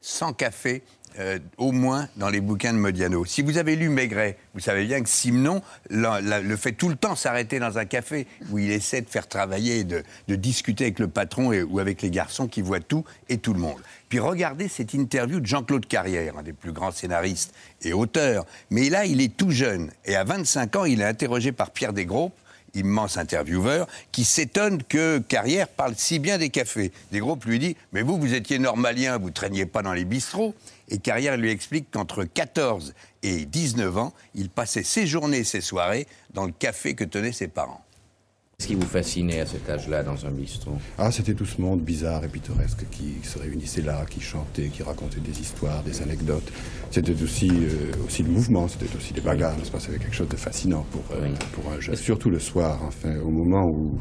100 0.00 0.32
cafés 0.34 0.82
euh, 1.18 1.38
au 1.56 1.72
moins 1.72 2.08
dans 2.16 2.28
les 2.28 2.40
bouquins 2.40 2.72
de 2.72 2.78
Modiano. 2.78 3.24
Si 3.24 3.42
vous 3.42 3.56
avez 3.58 3.74
lu 3.76 3.88
Maigret, 3.88 4.36
vous 4.54 4.60
savez 4.60 4.84
bien 4.84 5.00
que 5.02 5.08
Simon 5.08 5.62
le 5.90 6.56
fait 6.56 6.72
tout 6.72 6.88
le 6.88 6.94
temps 6.96 7.16
s'arrêter 7.16 7.58
dans 7.58 7.78
un 7.78 7.86
café 7.86 8.26
où 8.50 8.58
il 8.58 8.70
essaie 8.70 9.00
de 9.00 9.08
faire 9.08 9.26
travailler, 9.26 9.84
de, 9.84 10.04
de 10.28 10.36
discuter 10.36 10.84
avec 10.84 10.98
le 10.98 11.08
patron 11.08 11.50
et- 11.52 11.62
ou 11.62 11.78
avec 11.80 12.02
les 12.02 12.10
garçons 12.10 12.46
qui 12.46 12.60
voient 12.62 12.78
tout 12.80 13.04
et 13.28 13.38
tout 13.38 13.54
le 13.54 13.58
monde. 13.58 13.80
Puis 14.10 14.20
regardez 14.20 14.68
cette 14.68 14.94
interview 14.94 15.40
de 15.40 15.46
Jean-Claude 15.46 15.86
Carrière, 15.86 16.36
un 16.38 16.42
des 16.42 16.52
plus 16.52 16.72
grands 16.72 16.92
scénaristes 16.92 17.52
et 17.82 17.92
auteurs. 17.92 18.44
Mais 18.70 18.88
là, 18.90 19.04
il 19.06 19.20
est 19.20 19.36
tout 19.36 19.50
jeune 19.50 19.90
et 20.04 20.14
à 20.14 20.24
25 20.24 20.76
ans, 20.76 20.84
il 20.84 21.00
est 21.00 21.04
interrogé 21.06 21.52
par 21.52 21.70
Pierre 21.70 21.92
Desgroupes 21.94 22.34
immense 22.78 23.16
intervieweur, 23.16 23.86
qui 24.12 24.24
s'étonne 24.24 24.82
que 24.82 25.18
Carrière 25.18 25.68
parle 25.68 25.94
si 25.96 26.18
bien 26.18 26.38
des 26.38 26.50
cafés. 26.50 26.92
Desgroupes 27.12 27.44
lui 27.44 27.58
dit 27.58 27.76
Mais 27.92 28.02
vous, 28.02 28.18
vous 28.18 28.34
étiez 28.34 28.58
normalien, 28.58 29.18
vous 29.18 29.30
traîniez 29.30 29.66
pas 29.66 29.82
dans 29.82 29.92
les 29.92 30.04
bistrots. 30.04 30.54
Et 30.88 30.98
Carrière 30.98 31.36
lui 31.36 31.50
explique 31.50 31.90
qu'entre 31.90 32.24
14 32.24 32.94
et 33.22 33.44
19 33.44 33.98
ans, 33.98 34.14
il 34.34 34.48
passait 34.48 34.82
ses 34.82 35.06
journées, 35.06 35.44
ses 35.44 35.60
soirées 35.60 36.06
dans 36.32 36.46
le 36.46 36.52
café 36.52 36.94
que 36.94 37.04
tenaient 37.04 37.32
ses 37.32 37.48
parents. 37.48 37.84
Qu'est-ce 38.60 38.70
qui 38.70 38.74
vous 38.74 38.90
fascinait 38.90 39.38
à 39.38 39.46
cet 39.46 39.70
âge-là 39.70 40.02
dans 40.02 40.26
un 40.26 40.32
bistrot? 40.32 40.78
Ah, 40.98 41.12
c'était 41.12 41.32
tout 41.32 41.44
ce 41.44 41.60
monde 41.60 41.80
bizarre 41.80 42.24
et 42.24 42.28
pittoresque 42.28 42.88
qui 42.90 43.14
se 43.22 43.38
réunissait 43.38 43.82
là, 43.82 44.04
qui 44.10 44.20
chantait, 44.20 44.66
qui 44.66 44.82
racontait 44.82 45.20
des 45.20 45.40
histoires, 45.40 45.80
des 45.84 46.02
anecdotes. 46.02 46.52
C'était 46.90 47.22
aussi, 47.22 47.48
euh, 47.50 48.04
aussi 48.04 48.24
le 48.24 48.30
mouvement, 48.30 48.66
c'était 48.66 48.92
aussi 48.96 49.14
les 49.14 49.20
bagarres, 49.20 49.56
n'est-ce 49.56 49.70
pas 49.70 49.78
C'était 49.78 50.00
quelque 50.00 50.16
chose 50.16 50.28
de 50.28 50.34
fascinant 50.34 50.84
pour, 50.90 51.04
euh, 51.12 51.30
pour 51.52 51.70
un 51.70 51.78
jeune. 51.78 51.94
Et 51.94 51.96
surtout 51.96 52.30
le 52.30 52.40
soir, 52.40 52.80
enfin, 52.82 53.16
au 53.20 53.30
moment 53.30 53.64
où 53.64 53.96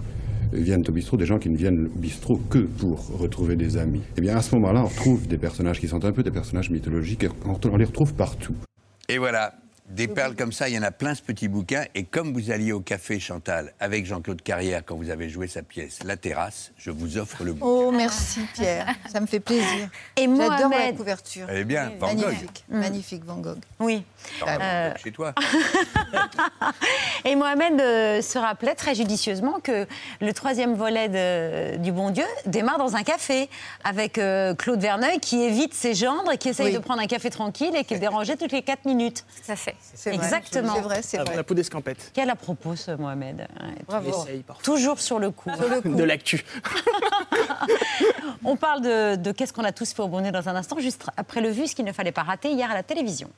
viennent 0.52 0.84
au 0.88 0.92
bistrot 0.92 1.18
des 1.18 1.28
gens 1.28 1.38
qui 1.38 1.52
ne 1.52 1.56
viennent 1.56 1.92
au 1.96 2.00
bistrot 2.00 2.38
que 2.50 2.58
pour 2.58 3.10
retrouver 3.20 3.56
des 3.58 3.78
amis. 3.78 4.02
Eh 4.18 4.22
bien, 4.22 4.38
à 4.38 4.42
ce 4.42 4.56
moment-là, 4.56 4.82
on 4.82 4.88
retrouve 4.88 5.28
des 5.28 5.38
personnages 5.38 5.80
qui 5.80 5.88
sont 5.88 6.04
un 6.04 6.12
peu 6.12 6.24
des 6.24 6.32
personnages 6.32 6.72
mythologiques, 6.72 7.26
et 7.26 7.30
on 7.46 7.78
les 7.78 7.86
retrouve 7.86 8.16
partout. 8.16 8.56
Et 9.08 9.20
voilà, 9.20 9.54
des 9.90 10.08
perles 10.08 10.36
comme 10.36 10.52
ça, 10.52 10.68
il 10.70 10.76
y 10.76 10.80
en 10.80 10.84
a 10.84 10.92
plein 10.92 11.16
ce 11.16 11.22
petit 11.22 11.48
bouquin. 11.48 11.86
Et 11.96 12.04
comme 12.04 12.34
vous 12.34 12.52
alliez 12.52 12.72
au 12.74 12.82
café 12.82 13.20
Chantal 13.20 13.74
avec 13.80 14.06
Jean-Claude 14.06 14.42
Carrière 14.42 14.82
quand 14.86 14.96
vous 14.96 15.10
avez 15.10 15.30
joué 15.30 15.48
sa 15.48 15.64
pièce 15.64 16.00
La 16.04 16.18
Terrasse, 16.18 16.72
je 16.78 16.92
vous 16.92 17.18
offre 17.18 17.44
le 17.44 17.54
bouquin. 17.54 17.66
Oh, 17.72 17.92
merci 17.92 18.42
Pierre, 18.54 18.88
ça 19.12 19.20
me 19.22 19.28
fait 19.28 19.40
plaisir. 19.40 19.90
Et 20.18 20.26
J'adore 20.26 20.50
la 20.50 20.68
Mohamed- 20.68 20.98
couverture. 20.98 21.48
Elle 21.50 21.58
est 21.60 21.64
bien, 21.66 21.92
Van 22.00 22.14
Gogh. 22.14 22.26
Magnifique, 22.26 22.64
magnifique 22.70 23.24
Van 23.26 23.38
Gogh. 23.38 23.60
Oui. 23.80 24.04
Enfin, 24.42 24.58
Euh, 24.62 24.94
Chez 25.02 25.12
toi. 25.12 25.34
Et 27.26 27.36
Mohamed 27.36 27.80
euh, 27.80 28.22
se 28.22 28.38
rappelait 28.38 28.76
très 28.76 28.94
judicieusement 28.96 29.60
que 29.62 29.86
le 30.22 30.34
troisième 30.34 30.76
volet 30.76 31.08
de- 31.10 31.78
du 31.78 31.92
Bon 31.92 32.10
Dieu 32.12 32.26
démarre 32.46 32.78
dans 32.78 32.96
un 32.96 33.04
café 33.04 33.50
avec 33.84 34.18
euh, 34.18 34.54
Claude 34.54 34.80
Verneuil 34.82 35.20
qui 35.20 35.42
évite 35.42 35.74
ses 35.74 35.94
gendres 35.94 36.32
et 36.32 36.38
qui 36.38 36.50
essaye 36.50 36.68
Oui. 36.68 36.74
de 36.74 36.80
prendre 36.80 37.02
un 37.02 37.08
café 37.08 37.30
tranquille 37.30 37.76
et 37.76 37.84
qui 37.84 37.94
est 37.94 38.00
dérangé 38.00 38.36
toutes 38.38 38.52
les 38.52 38.62
quatre 38.64 38.86
minutes. 38.86 39.24
Tout 39.46 39.52
à 39.52 39.56
fait. 39.56 39.76
C'est 39.82 40.12
vrai, 40.12 40.24
exactement. 40.24 40.76
c'est 40.76 40.82
vrai, 40.82 41.02
c'est 41.02 41.18
Ah, 41.20 41.24
vrai. 41.24 41.36
La 41.36 41.44
peau 41.44 41.54
d'escampette. 41.54 42.12
Quel 42.14 42.30
à 42.30 42.36
propos 42.36 42.76
ce 42.76 42.92
Mohamed 42.92 43.48
Bravo. 43.88 44.12
J'essaye 44.26 44.44
parfois. 44.44 44.64
Toujours 44.64 45.00
sur 45.00 45.20
le 45.20 45.32
coup. 45.32 45.50
Sur 45.56 45.70
le 45.70 45.82
coup. 45.82 45.94
De 45.96 46.04
l'actu. 46.04 46.46
On 48.44 48.56
parle 48.56 48.82
de, 48.82 49.16
de 49.16 49.32
qu'est-ce 49.32 49.54
qu'on 49.54 49.64
a 49.64 49.72
tous 49.72 49.94
fait 49.94 50.02
au 50.02 50.08
bonnet 50.08 50.32
dans 50.32 50.48
un 50.48 50.56
instant, 50.56 50.78
juste 50.80 51.06
après 51.18 51.42
le 51.42 51.50
vu, 51.50 51.68
ce 51.68 51.76
qu'il 51.76 51.86
ne 51.86 51.92
fallait 51.92 52.12
pas 52.12 52.24
rater 52.24 52.52
hier 52.52 52.70
à 52.70 52.74
la 52.76 52.84
télévision. 52.84 53.30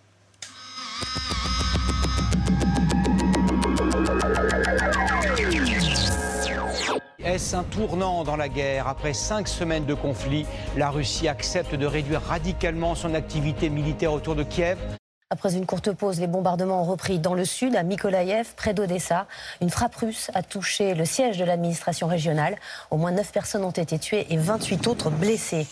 Est-ce 7.23 7.55
un 7.55 7.63
tournant 7.63 8.23
dans 8.23 8.35
la 8.37 8.49
guerre? 8.49 8.87
Après 8.87 9.13
cinq 9.13 9.47
semaines 9.47 9.85
de 9.85 9.93
conflit, 9.93 10.45
la 10.77 10.89
Russie 10.89 11.27
accepte 11.27 11.75
de 11.75 11.85
réduire 11.85 12.21
radicalement 12.21 12.95
son 12.95 13.13
activité 13.13 13.69
militaire 13.69 14.13
autour 14.13 14.35
de 14.35 14.43
Kiev. 14.43 14.77
Après 15.31 15.55
une 15.55 15.67
courte 15.67 15.91
pause, 15.91 16.19
les 16.19 16.25
bombardements 16.25 16.81
ont 16.81 16.85
repris 16.85 17.19
dans 17.19 17.35
le 17.35 17.45
sud, 17.45 17.75
à 17.75 17.83
Mykolaïev, 17.83 18.55
près 18.55 18.73
d'Odessa. 18.73 19.27
Une 19.61 19.69
frappe 19.69 19.93
russe 19.93 20.31
a 20.33 20.41
touché 20.41 20.95
le 20.95 21.05
siège 21.05 21.37
de 21.37 21.45
l'administration 21.45 22.07
régionale. 22.07 22.55
Au 22.89 22.97
moins 22.97 23.11
9 23.11 23.31
personnes 23.31 23.63
ont 23.63 23.69
été 23.69 23.99
tuées 23.99 24.25
et 24.31 24.37
28 24.37 24.87
autres 24.87 25.11
blessées. 25.11 25.67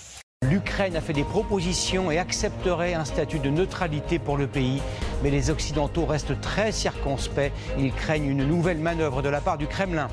L'Ukraine 0.48 0.96
a 0.96 1.02
fait 1.02 1.14
des 1.14 1.24
propositions 1.24 2.12
et 2.12 2.20
accepterait 2.20 2.94
un 2.94 3.04
statut 3.04 3.40
de 3.40 3.50
neutralité 3.50 4.20
pour 4.20 4.38
le 4.38 4.46
pays. 4.46 4.80
Mais 5.24 5.32
les 5.32 5.50
Occidentaux 5.50 6.06
restent 6.06 6.40
très 6.40 6.72
circonspects. 6.72 7.52
Ils 7.80 7.94
craignent 7.94 8.30
une 8.30 8.46
nouvelle 8.46 8.78
manœuvre 8.78 9.24
de 9.24 9.30
la 9.30 9.42
part 9.42 9.58
du 9.58 9.66
Kremlin. 9.66 10.08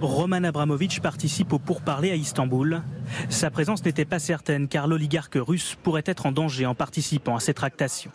Roman 0.00 0.44
Abramovich 0.44 1.00
participe 1.00 1.52
au 1.52 1.58
pourparlers 1.58 2.12
à 2.12 2.14
Istanbul. 2.14 2.82
Sa 3.28 3.50
présence 3.50 3.84
n'était 3.84 4.04
pas 4.04 4.20
certaine 4.20 4.68
car 4.68 4.86
l'oligarque 4.86 5.36
russe 5.36 5.76
pourrait 5.82 6.04
être 6.06 6.26
en 6.26 6.32
danger 6.32 6.64
en 6.64 6.76
participant 6.76 7.34
à 7.34 7.40
ces 7.40 7.54
tractations. 7.54 8.12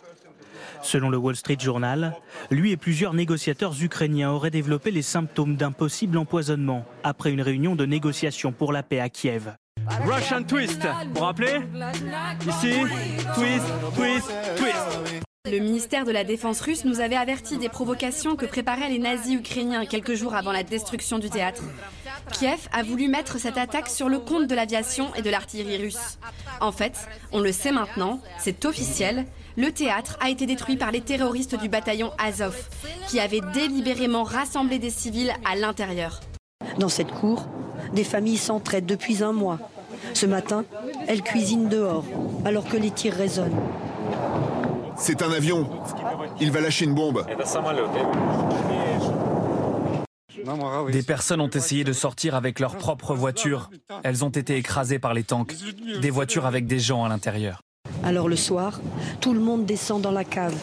Selon 0.82 1.10
le 1.10 1.16
Wall 1.16 1.36
Street 1.36 1.58
Journal, 1.58 2.14
lui 2.50 2.72
et 2.72 2.76
plusieurs 2.76 3.14
négociateurs 3.14 3.74
ukrainiens 3.82 4.30
auraient 4.30 4.50
développé 4.50 4.90
les 4.90 5.02
symptômes 5.02 5.56
d'un 5.56 5.72
possible 5.72 6.18
empoisonnement 6.18 6.84
après 7.02 7.32
une 7.32 7.42
réunion 7.42 7.76
de 7.76 7.86
négociation 7.86 8.52
pour 8.52 8.72
la 8.72 8.82
paix 8.82 9.00
à 9.00 9.08
Kiev. 9.08 9.54
Russian 10.04 10.42
twist, 10.42 10.82
vous 10.82 11.14
vous 11.14 11.20
rappelez 11.20 11.60
Ici, 12.46 12.74
twist, 13.34 13.66
twist, 13.94 14.32
twist. 14.56 15.20
Le 15.50 15.58
ministère 15.58 16.04
de 16.04 16.12
la 16.12 16.22
Défense 16.22 16.60
russe 16.60 16.84
nous 16.84 17.00
avait 17.00 17.16
averti 17.16 17.56
des 17.56 17.70
provocations 17.70 18.36
que 18.36 18.44
préparaient 18.44 18.90
les 18.90 18.98
nazis 18.98 19.36
ukrainiens 19.36 19.86
quelques 19.86 20.14
jours 20.14 20.34
avant 20.34 20.52
la 20.52 20.62
destruction 20.62 21.18
du 21.18 21.30
théâtre. 21.30 21.62
Kiev 22.32 22.68
a 22.72 22.82
voulu 22.82 23.08
mettre 23.08 23.38
cette 23.38 23.56
attaque 23.56 23.88
sur 23.88 24.10
le 24.10 24.18
compte 24.18 24.46
de 24.46 24.54
l'aviation 24.54 25.14
et 25.14 25.22
de 25.22 25.30
l'artillerie 25.30 25.78
russe. 25.78 26.18
En 26.60 26.72
fait, 26.72 27.08
on 27.32 27.40
le 27.40 27.52
sait 27.52 27.72
maintenant, 27.72 28.20
c'est 28.38 28.66
officiel, 28.66 29.24
le 29.56 29.72
théâtre 29.72 30.16
a 30.20 30.30
été 30.30 30.46
détruit 30.46 30.76
par 30.76 30.90
les 30.90 31.00
terroristes 31.00 31.58
du 31.58 31.68
bataillon 31.68 32.12
Azov, 32.18 32.56
qui 33.08 33.20
avaient 33.20 33.40
délibérément 33.52 34.22
rassemblé 34.22 34.78
des 34.78 34.90
civils 34.90 35.32
à 35.44 35.56
l'intérieur. 35.56 36.20
Dans 36.78 36.88
cette 36.88 37.10
cour, 37.10 37.46
des 37.92 38.04
familles 38.04 38.36
s'entraident 38.36 38.86
depuis 38.86 39.22
un 39.22 39.32
mois. 39.32 39.58
Ce 40.14 40.26
matin, 40.26 40.64
elles 41.08 41.22
cuisinent 41.22 41.68
dehors, 41.68 42.04
alors 42.44 42.64
que 42.64 42.76
les 42.76 42.90
tirs 42.90 43.14
résonnent. 43.14 43.58
C'est 44.96 45.22
un 45.22 45.32
avion. 45.32 45.68
Il 46.40 46.50
va 46.52 46.60
lâcher 46.60 46.84
une 46.84 46.94
bombe. 46.94 47.24
Des 50.92 51.02
personnes 51.02 51.40
ont 51.40 51.50
essayé 51.50 51.84
de 51.84 51.92
sortir 51.92 52.34
avec 52.34 52.60
leur 52.60 52.76
propre 52.76 53.14
voiture. 53.14 53.70
Elles 54.04 54.24
ont 54.24 54.30
été 54.30 54.56
écrasées 54.56 54.98
par 54.98 55.14
les 55.14 55.24
tanks. 55.24 55.54
Des 56.00 56.10
voitures 56.10 56.46
avec 56.46 56.66
des 56.66 56.78
gens 56.78 57.04
à 57.04 57.08
l'intérieur. 57.08 57.60
Alors 58.02 58.28
le 58.28 58.36
soir, 58.36 58.80
tout 59.20 59.32
le 59.32 59.40
monde 59.40 59.66
descend 59.66 60.00
dans 60.00 60.10
la 60.10 60.24
cave. 60.24 60.54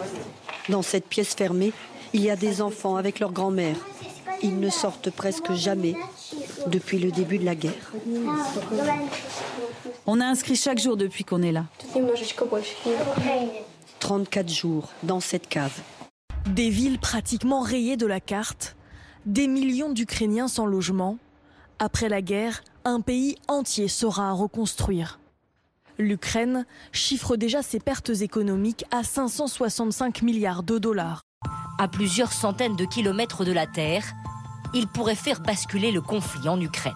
Dans 0.70 0.82
cette 0.82 1.08
pièce 1.08 1.36
fermée, 1.36 1.72
il 2.14 2.22
y 2.22 2.30
a 2.30 2.36
des 2.36 2.62
enfants 2.62 2.96
avec 2.96 3.20
leur 3.20 3.32
grand-mère. 3.32 3.78
Ils 4.42 4.60
ne 4.60 4.70
sortent 4.70 5.10
presque 5.10 5.54
jamais 5.54 5.96
depuis 6.68 7.00
le 7.00 7.12
début 7.12 7.38
de 7.38 7.46
la 7.46 7.56
guerre. 7.56 7.92
On 10.06 10.20
a 10.20 10.26
inscrit 10.26 10.56
chaque 10.56 10.80
jour 10.80 10.98
depuis 10.98 11.24
qu'on 11.24 11.42
est 11.42 11.52
là. 11.52 11.66
34 14.00 14.50
jours 14.50 14.90
dans 15.04 15.20
cette 15.20 15.48
cave. 15.48 15.74
Des 16.48 16.70
villes 16.70 17.00
pratiquement 17.00 17.62
rayées 17.62 17.98
de 17.98 18.06
la 18.06 18.20
carte, 18.20 18.76
des 19.26 19.48
millions 19.48 19.92
d'Ukrainiens 19.92 20.48
sans 20.48 20.66
logement. 20.66 21.18
Après 21.80 22.10
la 22.10 22.22
guerre, 22.22 22.64
un 22.86 23.02
pays 23.02 23.36
entier 23.48 23.88
sera 23.88 24.30
à 24.30 24.32
reconstruire. 24.32 25.20
L'Ukraine 26.00 26.68
chiffre 26.92 27.38
déjà 27.38 27.64
ses 27.64 27.80
pertes 27.80 28.12
économiques 28.22 28.86
à 28.92 29.04
565 29.04 30.22
milliards 30.22 30.62
de 30.62 30.78
dollars. 30.78 31.22
À 31.80 31.88
plusieurs 31.88 32.34
centaines 32.34 32.76
de 32.76 32.86
kilomètres 32.86 33.44
de 33.44 33.52
la 33.52 33.66
Terre, 33.66 34.04
il 34.76 34.88
pourrait 34.88 35.16
faire 35.16 35.40
basculer 35.40 35.92
le 35.92 36.02
conflit 36.02 36.48
en 36.48 36.62
Ukraine. 36.62 36.94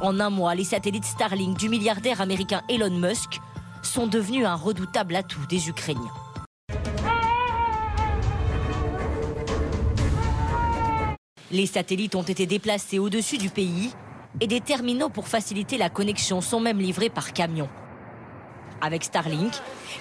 En 0.00 0.20
un 0.20 0.30
mois, 0.30 0.54
les 0.54 0.64
satellites 0.64 1.04
Starlink 1.04 1.58
du 1.58 1.68
milliardaire 1.68 2.22
américain 2.22 2.62
Elon 2.70 2.98
Musk 2.98 3.40
sont 3.82 4.06
devenus 4.06 4.46
un 4.46 4.54
redoutable 4.54 5.14
atout 5.14 5.44
des 5.46 5.68
Ukrainiens. 5.68 6.00
Les 11.50 11.66
satellites 11.66 12.14
ont 12.14 12.22
été 12.22 12.46
déplacés 12.46 12.98
au-dessus 12.98 13.36
du 13.36 13.50
pays 13.50 13.90
et 14.40 14.46
des 14.46 14.60
terminaux 14.62 15.10
pour 15.10 15.28
faciliter 15.28 15.76
la 15.76 15.90
connexion 15.90 16.40
sont 16.40 16.60
même 16.60 16.78
livrés 16.78 17.10
par 17.10 17.34
camion. 17.34 17.68
Avec 18.80 19.04
Starlink, 19.04 19.52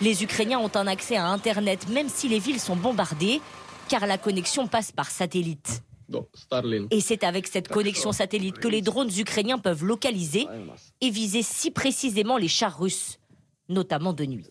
les 0.01 0.23
Ukrainiens 0.23 0.59
ont 0.59 0.71
un 0.75 0.87
accès 0.87 1.17
à 1.17 1.27
Internet 1.27 1.89
même 1.89 2.09
si 2.09 2.27
les 2.27 2.39
villes 2.39 2.59
sont 2.59 2.75
bombardées, 2.75 3.41
car 3.87 4.05
la 4.05 4.17
connexion 4.17 4.67
passe 4.67 4.91
par 4.91 5.09
satellite. 5.09 5.81
Et 6.91 7.01
c'est 7.01 7.23
avec 7.23 7.47
cette 7.47 7.67
connexion 7.67 8.11
satellite 8.11 8.59
que 8.59 8.67
les 8.67 8.81
drones 8.81 9.09
ukrainiens 9.17 9.57
peuvent 9.57 9.83
localiser 9.83 10.47
et 11.01 11.09
viser 11.09 11.41
si 11.41 11.71
précisément 11.71 12.37
les 12.37 12.47
chars 12.47 12.77
russes, 12.79 13.19
notamment 13.67 14.13
de 14.13 14.25
nuit. 14.25 14.47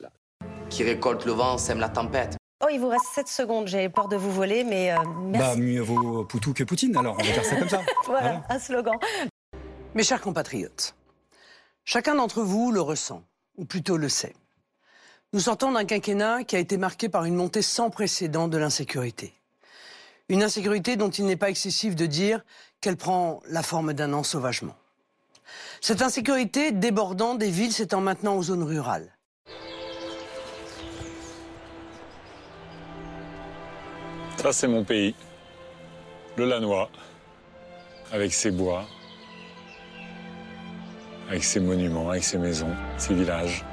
Qui 0.69 0.83
récolte 0.83 1.25
le 1.25 1.33
vent 1.33 1.57
sème 1.57 1.79
la 1.79 1.89
tempête. 1.89 2.37
Oh, 2.65 2.69
il 2.73 2.81
vous 2.81 2.89
reste 2.89 3.07
7 3.15 3.29
secondes, 3.29 3.69
j'ai 3.69 3.89
peur 3.89 4.09
de 4.09 4.17
vous 4.17 4.33
voler, 4.33 4.65
mais 4.65 4.91
euh, 4.91 4.97
merci. 5.21 5.57
Bah, 5.57 5.63
mieux 5.63 5.83
vaut 5.83 6.25
Poutou 6.25 6.55
que 6.55 6.65
Poutine, 6.65 6.97
alors 6.97 7.15
on 7.19 7.23
va 7.23 7.31
dire 7.31 7.45
ça 7.45 7.57
comme 7.57 7.69
ça. 7.69 7.83
voilà, 8.07 8.43
un 8.49 8.59
slogan. 8.59 8.95
Mes 9.95 10.03
chers 10.03 10.23
compatriotes, 10.23 10.95
chacun 11.85 12.15
d'entre 12.15 12.43
vous 12.43 12.73
le 12.73 12.81
ressent, 12.81 13.23
ou 13.57 13.65
plutôt 13.65 13.97
le 13.97 14.09
sait. 14.09 14.35
Nous 15.33 15.41
sortons 15.41 15.73
d'un 15.73 15.85
quinquennat 15.85 16.45
qui 16.45 16.57
a 16.57 16.59
été 16.59 16.77
marqué 16.77 17.09
par 17.09 17.25
une 17.25 17.35
montée 17.35 17.63
sans 17.63 17.91
précédent 17.91 18.49
de 18.49 18.57
l'insécurité. 18.57 19.35
Une 20.29 20.43
insécurité 20.43 20.97
dont 20.97 21.11
il 21.11 21.27
n'est 21.27 21.37
pas 21.37 21.51
excessif 21.51 21.95
de 21.95 22.07
dire 22.07 22.45
qu'elle 22.81 22.97
prend 22.97 23.43
la 23.49 23.63
forme 23.63 23.93
d'un 23.93 24.13
ensauvagement. 24.13 24.77
Cette 25.81 26.03
insécurité 26.03 26.73
débordant 26.73 27.35
des 27.35 27.51
villes 27.51 27.73
s'étend 27.73 28.01
maintenant 28.01 28.37
aux 28.37 28.43
zones 28.43 28.63
rurales. 28.63 29.13
Ça, 34.37 34.53
c'est 34.53 34.69
mon 34.69 34.85
pays, 34.85 35.15
le 36.37 36.45
Lanois, 36.45 36.91
avec 38.13 38.33
ses 38.33 38.51
bois, 38.51 38.87
avec 41.29 41.45
ses 41.45 41.61
monuments, 41.61 42.11
avec 42.11 42.25
ses 42.25 42.39
maisons, 42.39 42.75
ses 42.99 43.15
villages. 43.15 43.65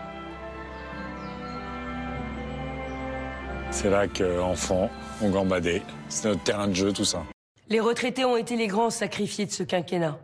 C'est 3.71 3.89
là 3.89 4.07
qu'enfants, 4.07 4.89
on 5.21 5.29
gambadait. 5.29 5.81
C'est 6.09 6.27
notre 6.27 6.43
terrain 6.43 6.67
de 6.67 6.73
jeu, 6.73 6.93
tout 6.93 7.05
ça. 7.05 7.23
Les 7.69 7.79
retraités 7.79 8.25
ont 8.25 8.37
été 8.37 8.55
les 8.55 8.67
grands 8.67 8.89
sacrifiés 8.89 9.45
de 9.45 9.51
ce 9.51 9.63
quinquennat. 9.63 10.19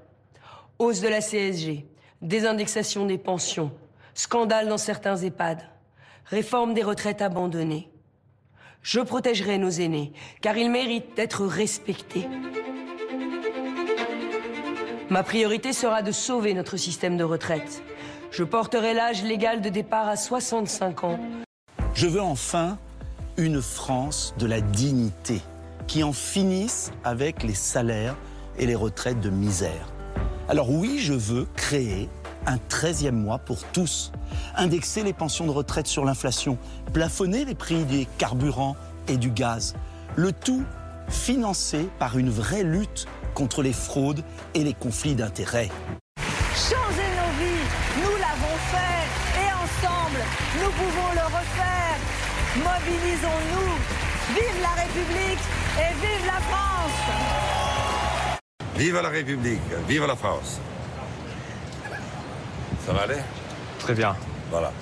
Hausse 0.78 1.02
de 1.02 1.08
la 1.08 1.20
CSG, 1.20 1.86
désindexation 2.22 3.06
des 3.06 3.18
pensions, 3.18 3.72
scandale 4.14 4.68
dans 4.68 4.78
certains 4.78 5.18
EHPAD, 5.18 5.60
réforme 6.26 6.74
des 6.74 6.84
retraites 6.84 7.22
abandonnées. 7.22 7.90
Je 8.82 9.00
protégerai 9.00 9.58
nos 9.58 9.70
aînés, 9.70 10.14
car 10.42 10.56
ils 10.58 10.70
méritent 10.70 11.16
d'être 11.16 11.46
respectés. 11.46 12.28
Ma 15.10 15.24
priorité 15.24 15.74
sera 15.74 16.04
de 16.04 16.12
sauver 16.12 16.54
notre 16.54 16.78
système 16.78 17.18
de 17.18 17.24
retraite. 17.24 17.82
Je 18.30 18.44
porterai 18.44 18.94
l'âge 18.94 19.24
légal 19.24 19.60
de 19.60 19.70
départ 19.70 20.08
à 20.08 20.16
65 20.16 21.04
ans. 21.04 21.20
Je 21.96 22.06
veux 22.06 22.22
enfin 22.22 22.78
une 23.36 23.60
France 23.60 24.36
de 24.38 24.46
la 24.46 24.62
dignité, 24.62 25.42
qui 25.88 26.04
en 26.04 26.14
finisse 26.14 26.92
avec 27.04 27.42
les 27.42 27.56
salaires 27.56 28.16
et 28.60 28.68
les 28.68 28.76
retraites 28.76 29.20
de 29.20 29.32
misère. 29.32 29.92
Alors 30.48 30.70
oui, 30.70 31.00
je 31.00 31.14
veux 31.14 31.48
créer 31.56 32.08
un 32.46 32.58
13e 32.70 33.10
mois 33.12 33.40
pour 33.40 33.64
tous, 33.64 34.12
indexer 34.56 35.02
les 35.02 35.14
pensions 35.14 35.48
de 35.48 35.52
retraite 35.52 35.88
sur 35.88 36.06
l'inflation, 36.06 36.60
plafonner 36.94 37.46
les 37.46 37.56
prix 37.56 37.84
des 37.86 38.08
carburants 38.20 38.76
et 39.08 39.18
du 39.18 39.32
gaz, 39.32 39.74
le 40.16 40.34
tout 40.34 40.64
financé 41.08 41.90
par 41.98 42.20
une 42.20 42.30
vraie 42.30 42.64
lutte 42.64 43.08
contre 43.40 43.64
les 43.64 43.72
fraudes 43.72 44.22
et 44.54 44.66
les 44.66 44.74
conflits 44.74 45.16
d'intérêts. 45.16 45.70
Changer 46.54 47.10
nos 47.20 47.32
vies, 47.40 47.66
nous 48.04 48.16
l'avons 48.20 48.58
fait 48.74 49.06
et 49.40 49.50
ensemble, 49.64 50.20
nous 50.62 50.72
pouvons 50.72 51.12
le 51.14 51.26
refaire. 51.38 51.98
Mobilisons-nous 52.58 53.72
Vive 54.36 54.62
la 54.62 54.74
République 54.82 55.44
et 55.78 55.94
vive 56.02 56.26
la 56.28 56.42
France 56.50 57.00
Vive 58.76 59.00
la 59.02 59.10
République, 59.10 59.70
vive 59.88 60.06
la 60.06 60.16
France. 60.18 60.60
Ça 62.86 62.92
va 62.92 63.04
aller? 63.04 63.22
Très 63.80 63.94
bien. 63.94 64.18
Voilà. 64.52 64.74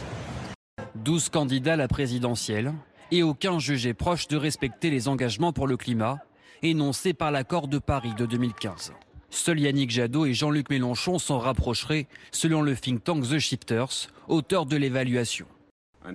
12 0.95 1.29
candidats 1.29 1.73
à 1.73 1.75
la 1.75 1.87
présidentielle 1.87 2.73
et 3.11 3.21
aucun 3.21 3.59
jugé 3.59 3.93
proche 3.93 4.27
de 4.27 4.35
respecter 4.35 4.89
les 4.89 5.07
engagements 5.07 5.53
pour 5.53 5.67
le 5.67 5.77
climat 5.77 6.17
énoncés 6.63 7.13
par 7.13 7.31
l'accord 7.31 7.67
de 7.67 7.79
Paris 7.79 8.13
de 8.17 8.25
2015. 8.25 8.93
Seuls 9.29 9.59
Yannick 9.59 9.91
Jadot 9.91 10.25
et 10.25 10.33
Jean-Luc 10.33 10.69
Mélenchon 10.69 11.19
s'en 11.19 11.39
rapprocheraient, 11.39 12.07
selon 12.31 12.61
le 12.61 12.75
think 12.75 13.03
tank 13.03 13.23
The 13.23 13.39
Shifters, 13.39 14.07
auteur 14.27 14.65
de 14.65 14.77
l'évaluation. 14.77 15.45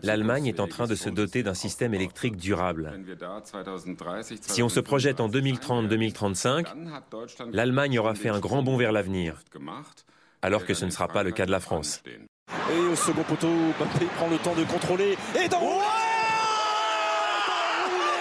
L'Allemagne 0.02 0.46
est 0.46 0.60
en 0.60 0.68
train 0.68 0.86
de 0.86 0.94
se 0.94 1.10
doter 1.10 1.42
d'un 1.42 1.54
système 1.54 1.92
électrique 1.92 2.36
durable. 2.36 2.98
Si 4.40 4.62
on 4.62 4.68
se 4.70 4.80
projette 4.80 5.20
en 5.20 5.28
2030-2035, 5.28 6.66
l'Allemagne 7.52 7.98
aura 7.98 8.14
fait 8.14 8.30
un 8.30 8.40
grand 8.40 8.62
bond 8.62 8.78
vers 8.78 8.92
l'avenir, 8.92 9.42
alors 10.40 10.64
que 10.64 10.72
ce 10.72 10.86
ne 10.86 10.90
sera 10.90 11.08
pas 11.08 11.22
le 11.22 11.32
cas 11.32 11.44
de 11.44 11.50
la 11.50 11.60
France. 11.60 12.02
Et 12.70 12.78
au 12.78 12.96
second 12.96 13.22
poteau, 13.22 13.48
Mbappé 13.78 14.06
prend 14.16 14.28
le 14.28 14.38
temps 14.38 14.54
de 14.54 14.64
contrôler 14.64 15.16
et 15.42 15.48
d'enrouler 15.48 15.82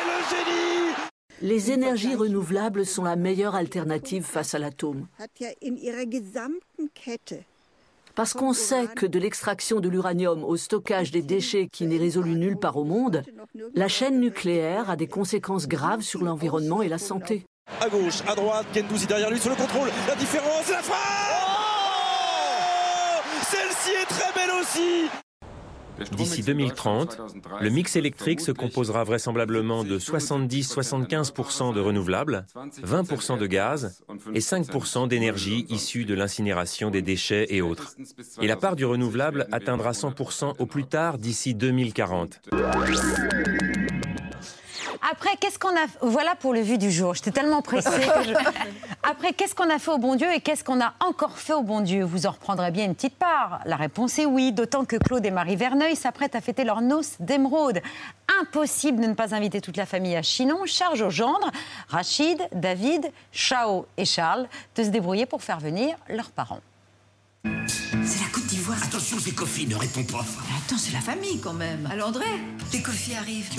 le 0.06 0.20
génie 0.30 0.94
Les 1.41 1.71
énergies 1.71 2.13
renouvelables 2.13 2.86
sont 2.86 3.03
la 3.03 3.15
meilleure 3.15 3.55
alternative 3.55 4.24
face 4.24 4.53
à 4.53 4.60
l'atome. 4.60 5.07
Parce 8.13 8.33
qu'on 8.33 8.53
sait 8.53 8.88
que 8.95 9.07
de 9.07 9.17
l'extraction 9.17 9.79
de 9.79 9.89
l'uranium 9.89 10.43
au 10.43 10.55
stockage 10.55 11.10
des 11.12 11.24
déchets 11.24 11.67
qui 11.67 11.88
n'est 11.88 11.98
résolu 11.98 12.36
nulle 12.36 12.57
part 12.57 12.77
au 12.77 12.83
monde, 12.83 13.24
la 13.74 13.88
chaîne 13.88 14.19
nucléaire 14.19 14.89
a 14.89 14.95
des 14.95 15.07
conséquences 15.07 15.67
graves 15.67 16.01
sur 16.01 16.24
l'environnement 16.24 16.83
et 16.83 16.89
la 16.89 17.00
santé. 17.00 17.43
À 17.79 17.89
gauche, 17.89 18.21
à 18.27 18.36
droite, 18.36 18.67
Gendouzi 18.75 19.07
derrière 19.07 19.31
lui 19.31 19.39
sur 19.39 19.50
le 19.50 19.55
contrôle. 19.55 19.89
La 20.07 20.15
différence, 20.15 20.69
la 20.69 20.83
frappe 20.83 21.00
oh 21.33 23.21
Celle-ci 23.50 23.91
est 24.01 24.05
très 24.05 24.33
belle 24.33 24.51
aussi 24.62 25.10
D'ici 26.15 26.43
2030, 26.43 27.20
le 27.62 27.70
mix 27.70 27.96
électrique 27.96 28.41
se 28.41 28.51
composera 28.51 29.03
vraisemblablement 29.03 29.84
de 29.84 30.00
70-75% 30.00 31.74
de 31.74 31.79
renouvelables, 31.79 32.46
20% 32.84 33.38
de 33.38 33.48
gaz 33.48 34.01
et 34.34 34.39
5% 34.39 35.08
d'énergie 35.08 35.65
issue 35.70 36.05
de 36.05 36.13
l'incinération 36.13 36.89
des 36.89 37.01
déchets 37.01 37.48
et 37.50 37.62
autres. 37.62 37.96
Et 38.41 38.48
la 38.48 38.55
part 38.55 38.75
du 38.75 38.86
renouvelable 38.86 39.48
atteindra 39.51 39.91
100% 39.91 40.55
au 40.60 40.65
plus 40.65 40.86
tard 40.86 41.17
d'ici 41.17 41.53
2040. 41.53 42.41
Après, 45.12 45.36
qu'est-ce 45.39 45.60
qu'on 45.60 45.70
a. 45.70 45.86
Voilà 46.01 46.36
pour 46.36 46.53
le 46.53 46.62
vu 46.62 46.77
du 46.77 46.91
jour. 46.91 47.13
J'étais 47.15 47.32
tellement 47.32 47.62
pressée. 47.62 47.89
que 47.89 48.24
je- 48.24 48.34
Après, 49.03 49.34
qu'est-ce 49.34 49.53
qu'on 49.56 49.70
a 49.70 49.77
fait 49.80 49.91
au 49.91 49.98
bon 49.98 50.15
Dieu 50.15 50.32
et 50.34 50.39
qu'est-ce 50.41 50.63
qu'on 50.63 50.80
a 50.82 50.94
encore 51.00 51.38
fait 51.38 51.53
au 51.53 51.63
bon 51.63 51.82
Dieu? 51.82 52.03
Vous 52.03 52.25
en 52.27 52.32
reprendrez 52.32 52.72
bien 52.72 52.86
une 52.86 52.96
petite 52.96 53.15
part. 53.18 53.60
La 53.65 53.75
réponse 53.75 54.18
est 54.20 54.25
oui, 54.25 54.51
d'autant 54.53 54.86
que 54.86 54.96
Claude 54.96 55.25
et 55.25 55.32
Marie 55.32 55.56
Verneuil 55.56 55.96
s'apprêtent 55.96 56.36
à 56.36 56.41
fêter 56.41 56.63
leur 56.63 56.82
noces 56.82 57.15
d'émeraude. 57.20 57.82
Impossible 58.41 59.01
de 59.01 59.08
ne 59.08 59.13
pas 59.13 59.36
inviter 59.36 59.60
toute 59.60 59.77
la 59.77 59.86
famille 59.86 60.15
à 60.15 60.22
Chinon. 60.22 60.65
Charge 60.65 61.01
aux 61.01 61.10
gendres, 61.10 61.51
Rachid, 61.89 62.41
David, 62.53 63.12
Chao 63.34 63.86
et 63.98 64.06
Charles, 64.06 64.48
de 64.75 64.84
se 64.84 64.89
débrouiller 64.89 65.25
pour 65.25 65.44
faire 65.44 65.60
venir 65.60 65.96
leurs 66.10 66.32
parents. 66.32 66.62
C'est 67.44 68.22
la 68.24 68.30
Côte 68.32 68.46
d'Ivoire. 68.46 68.77
Attention, 68.84 69.18
c'est 69.20 69.34
Kofi, 69.36 69.68
ne 69.68 69.75
réponds 69.75 70.03
pas. 70.03 70.20
Attends, 70.65 70.77
c'est 70.77 70.94
la 70.94 71.01
famille 71.01 71.39
quand 71.41 71.53
même. 71.53 71.89
Alors 71.91 72.10
André, 72.10 72.25
dès 72.72 72.82
Kofi 72.82 73.13
arrive. 73.15 73.50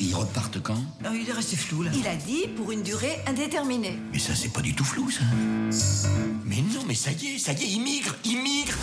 Ils 0.00 0.14
repartent 0.14 0.62
quand? 0.62 0.78
Oh, 1.04 1.08
il 1.12 1.28
est 1.28 1.32
resté 1.32 1.56
flou 1.56 1.82
là. 1.82 1.90
Il 1.94 2.06
a 2.06 2.14
dit 2.14 2.46
pour 2.56 2.70
une 2.70 2.82
durée 2.82 3.18
indéterminée. 3.26 3.98
Mais 4.12 4.18
ça, 4.18 4.34
c'est 4.34 4.52
pas 4.52 4.60
du 4.60 4.74
tout 4.74 4.84
flou, 4.84 5.10
ça. 5.10 5.24
Mais 6.44 6.62
non, 6.62 6.82
mais 6.86 6.94
ça 6.94 7.10
y 7.10 7.34
est, 7.34 7.38
ça 7.38 7.52
y 7.52 7.64
est, 7.64 7.68
ils 7.68 7.80
migrent, 7.80 8.14
ils 8.24 8.40
migrent. 8.40 8.78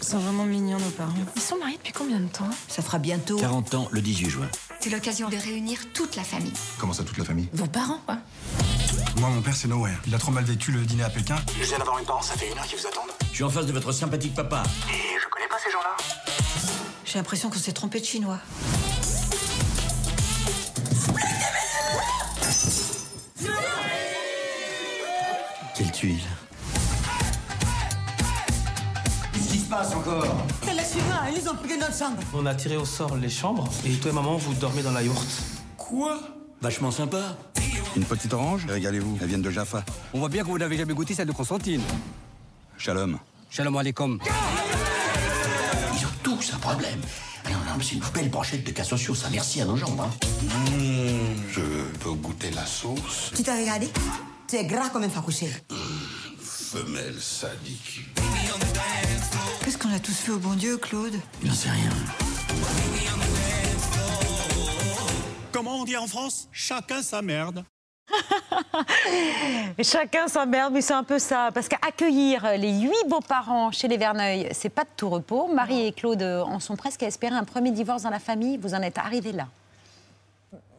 Ils 0.00 0.06
sont 0.06 0.18
vraiment 0.18 0.44
mignons 0.44 0.78
nos 0.78 0.90
parents. 0.90 1.14
Ils 1.34 1.40
sont 1.42 1.56
mariés 1.58 1.78
depuis 1.78 1.92
combien 1.92 2.20
de 2.20 2.28
temps? 2.28 2.50
Ça 2.68 2.82
fera 2.82 2.98
bientôt. 2.98 3.38
40 3.38 3.74
ans, 3.74 3.88
le 3.90 4.02
18 4.02 4.28
juin. 4.28 4.48
C'est 4.78 4.90
l'occasion 4.90 5.30
de 5.30 5.36
réunir 5.36 5.78
toute 5.94 6.16
la 6.16 6.22
famille. 6.24 6.52
Comment 6.78 6.92
ça, 6.92 7.04
toute 7.04 7.16
la 7.16 7.24
famille? 7.24 7.48
Vos 7.54 7.66
parents, 7.66 8.00
quoi. 8.04 8.18
Moi, 9.16 9.30
mon 9.30 9.40
père, 9.40 9.56
c'est 9.56 9.68
Nowhere. 9.68 9.96
Il 10.06 10.14
a 10.14 10.18
trop 10.18 10.32
mal 10.32 10.44
vécu 10.44 10.72
le 10.72 10.82
dîner 10.84 11.04
à 11.04 11.10
Pékin. 11.10 11.36
Je 11.58 11.64
viens 11.66 11.78
d'avoir 11.78 11.98
une 11.98 12.04
parole, 12.04 12.22
ça 12.22 12.34
fait 12.34 12.52
une 12.52 12.58
heure 12.58 12.66
qu'ils 12.66 12.78
vous 12.78 12.86
attendent. 12.86 13.10
Je 13.30 13.36
suis 13.36 13.44
en 13.44 13.48
face 13.48 13.64
de 13.64 13.72
votre 13.72 13.92
sympathique 13.92 14.34
papa. 14.34 14.62
Et 14.90 15.18
je 15.18 15.28
connais 15.30 15.48
pas 15.48 15.56
ces 15.64 15.72
gens-là. 15.72 15.96
J'ai 17.06 17.18
l'impression 17.18 17.48
qu'on 17.48 17.58
s'est 17.58 17.72
trompé 17.72 18.00
de 18.00 18.04
chinois. 18.04 18.40
Quelle 25.76 25.90
tuile. 25.90 26.20
Qu'est-ce 29.32 29.48
qui 29.52 29.58
se 29.58 29.68
passe 29.68 29.92
encore? 29.94 30.24
C'est 30.62 30.72
les 30.72 30.84
Chinois, 30.84 31.24
ils 31.34 31.48
ont 31.48 31.56
pris 31.56 31.76
notre 31.76 31.96
chambre. 31.96 32.18
On 32.32 32.46
a 32.46 32.54
tiré 32.54 32.76
au 32.76 32.84
sort 32.84 33.16
les 33.16 33.28
chambres 33.28 33.68
et 33.84 33.92
toi 33.94 34.10
et 34.10 34.14
maman, 34.14 34.36
vous 34.36 34.54
dormez 34.54 34.82
dans 34.82 34.92
la 34.92 35.02
yourte. 35.02 35.26
Quoi? 35.76 36.20
Vachement 36.62 36.90
sympa. 36.90 37.36
Une 37.96 38.04
petite 38.04 38.32
orange? 38.32 38.66
Régalez-vous, 38.68 39.18
elles 39.20 39.28
viennent 39.28 39.42
de 39.42 39.50
Jaffa. 39.50 39.84
On 40.12 40.20
voit 40.20 40.28
bien 40.28 40.42
que 40.42 40.48
vous 40.48 40.58
n'avez 40.58 40.76
jamais 40.76 40.94
goûté 40.94 41.14
celle 41.14 41.26
de 41.26 41.32
Constantine. 41.32 41.82
Shalom. 42.78 43.18
Shalom 43.50 43.76
alaikum. 43.76 44.18
Ils 45.96 46.06
ont 46.06 46.10
tous 46.22 46.52
un 46.54 46.58
problème. 46.58 47.00
Mais 47.44 47.52
non, 47.52 47.58
non, 47.58 47.74
mais 47.76 47.84
c'est 47.84 47.94
une 47.96 48.02
belle 48.14 48.30
brochette 48.30 48.64
de 48.64 48.70
cas 48.70 48.84
sociaux, 48.84 49.14
ça. 49.14 49.28
Merci 49.30 49.60
à 49.60 49.64
nos 49.64 49.76
jambes. 49.76 50.00
Hein. 50.00 50.10
Je 51.50 51.60
peux 52.00 52.12
goûter 52.12 52.50
la 52.50 52.64
sauce 52.66 53.30
Tu 53.34 53.42
t'as 53.42 53.58
regardé 53.58 53.88
C'est 54.46 54.64
gras 54.64 54.88
comme 54.90 55.02
un 55.04 55.08
facouché. 55.08 55.48
Femelle 56.40 57.20
sadique. 57.20 58.00
Qu'est-ce 59.64 59.78
qu'on 59.78 59.92
a 59.92 60.00
tous 60.00 60.14
fait 60.14 60.32
au 60.32 60.38
bon 60.38 60.54
Dieu, 60.54 60.76
Claude? 60.78 61.14
Il 61.42 61.48
n'en 61.48 61.54
sait 61.54 61.70
rien. 61.70 61.90
Comment 65.52 65.80
on 65.80 65.84
dit 65.84 65.96
en 65.96 66.06
France? 66.06 66.48
Chacun 66.52 67.02
sa 67.02 67.22
merde. 67.22 67.64
Chacun 69.82 70.28
sa 70.28 70.46
merde, 70.46 70.72
mais 70.72 70.80
c'est 70.80 70.94
un 70.94 71.04
peu 71.04 71.18
ça. 71.18 71.50
Parce 71.52 71.68
qu'accueillir 71.68 72.56
les 72.58 72.72
huit 72.72 73.08
beaux-parents 73.08 73.70
chez 73.72 73.88
les 73.88 73.96
Verneuil, 73.96 74.48
c'est 74.52 74.68
pas 74.68 74.82
de 74.82 74.88
tout 74.96 75.08
repos. 75.08 75.48
Marie 75.52 75.86
et 75.86 75.92
Claude 75.92 76.22
en 76.22 76.60
sont 76.60 76.76
presque 76.76 77.02
à 77.02 77.06
espérer 77.06 77.34
un 77.34 77.44
premier 77.44 77.70
divorce 77.70 78.02
dans 78.02 78.10
la 78.10 78.20
famille. 78.20 78.56
Vous 78.58 78.74
en 78.74 78.82
êtes 78.82 78.98
arrivés 78.98 79.32
là. 79.32 79.46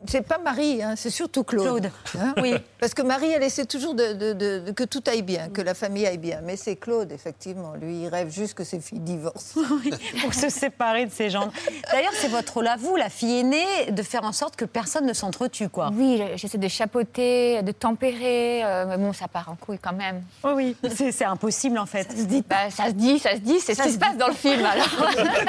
C'est 0.07 0.21
pas 0.27 0.37
Marie, 0.37 0.81
hein, 0.83 0.93
c'est 0.95 1.09
surtout 1.09 1.43
Claude. 1.43 1.65
Claude, 1.65 1.91
Hein 2.19 2.33
oui. 2.41 2.55
Parce 2.79 2.93
que 2.93 3.01
Marie, 3.01 3.31
elle 3.31 3.43
essaie 3.43 3.65
toujours 3.65 3.93
de, 3.95 4.13
de- 4.13 4.33
de- 4.33 4.59
de- 4.59 4.71
que 4.71 4.83
tout 4.83 5.03
aille 5.07 5.21
bien, 5.21 5.49
que 5.49 5.61
la 5.61 5.73
famille 5.73 6.05
aille 6.05 6.17
bien. 6.17 6.39
Mais 6.43 6.55
c'est 6.57 6.75
Claude, 6.75 7.11
effectivement. 7.11 7.73
Lui, 7.79 8.03
il 8.03 8.07
rêve 8.07 8.29
juste 8.31 8.53
que 8.53 8.63
ses 8.63 8.79
filles 8.79 8.99
divorcent. 8.99 9.59
pour 10.21 10.33
se 10.33 10.49
séparer 10.49 11.05
de 11.05 11.11
ses 11.11 11.29
gendres. 11.29 11.51
D'ailleurs, 11.91 12.13
c'est 12.15 12.27
votre 12.27 12.53
rôle 12.55 12.67
à 12.67 12.75
vous, 12.77 12.95
la 12.95 13.09
fille 13.09 13.39
aînée, 13.39 13.91
de 13.91 14.03
faire 14.03 14.23
en 14.23 14.31
sorte 14.31 14.55
que 14.55 14.65
personne 14.65 15.05
ne 15.05 15.13
s'entretue, 15.13 15.69
quoi. 15.69 15.89
Oui, 15.93 16.21
j'essaie 16.35 16.57
de 16.57 16.67
chapeauter, 16.67 17.61
de 17.63 17.71
tempérer, 17.71 18.63
euh, 18.63 18.85
mais 18.87 18.97
bon, 18.97 19.13
ça 19.13 19.27
part 19.27 19.49
en 19.49 19.55
couille 19.55 19.79
quand 19.79 19.93
même. 19.93 20.21
Oui, 20.43 20.75
oui, 20.83 20.89
c'est 20.95 21.11
c'est 21.11 21.25
impossible 21.25 21.77
en 21.79 21.85
fait. 21.85 22.11
Ça 22.11 22.17
se 22.17 22.23
dit, 22.23 22.43
bah, 22.47 22.69
ça 22.69 22.87
se 22.87 22.91
dit, 22.91 23.19
ça 23.19 23.31
se 23.31 23.39
dit, 23.39 23.59
c'est 23.59 23.73
ce 23.75 23.83
qui 23.83 23.91
se 23.91 23.97
passe 23.99 24.17
dans 24.17 24.27
le 24.27 24.33
film 24.33 24.63
alors. 24.71 24.87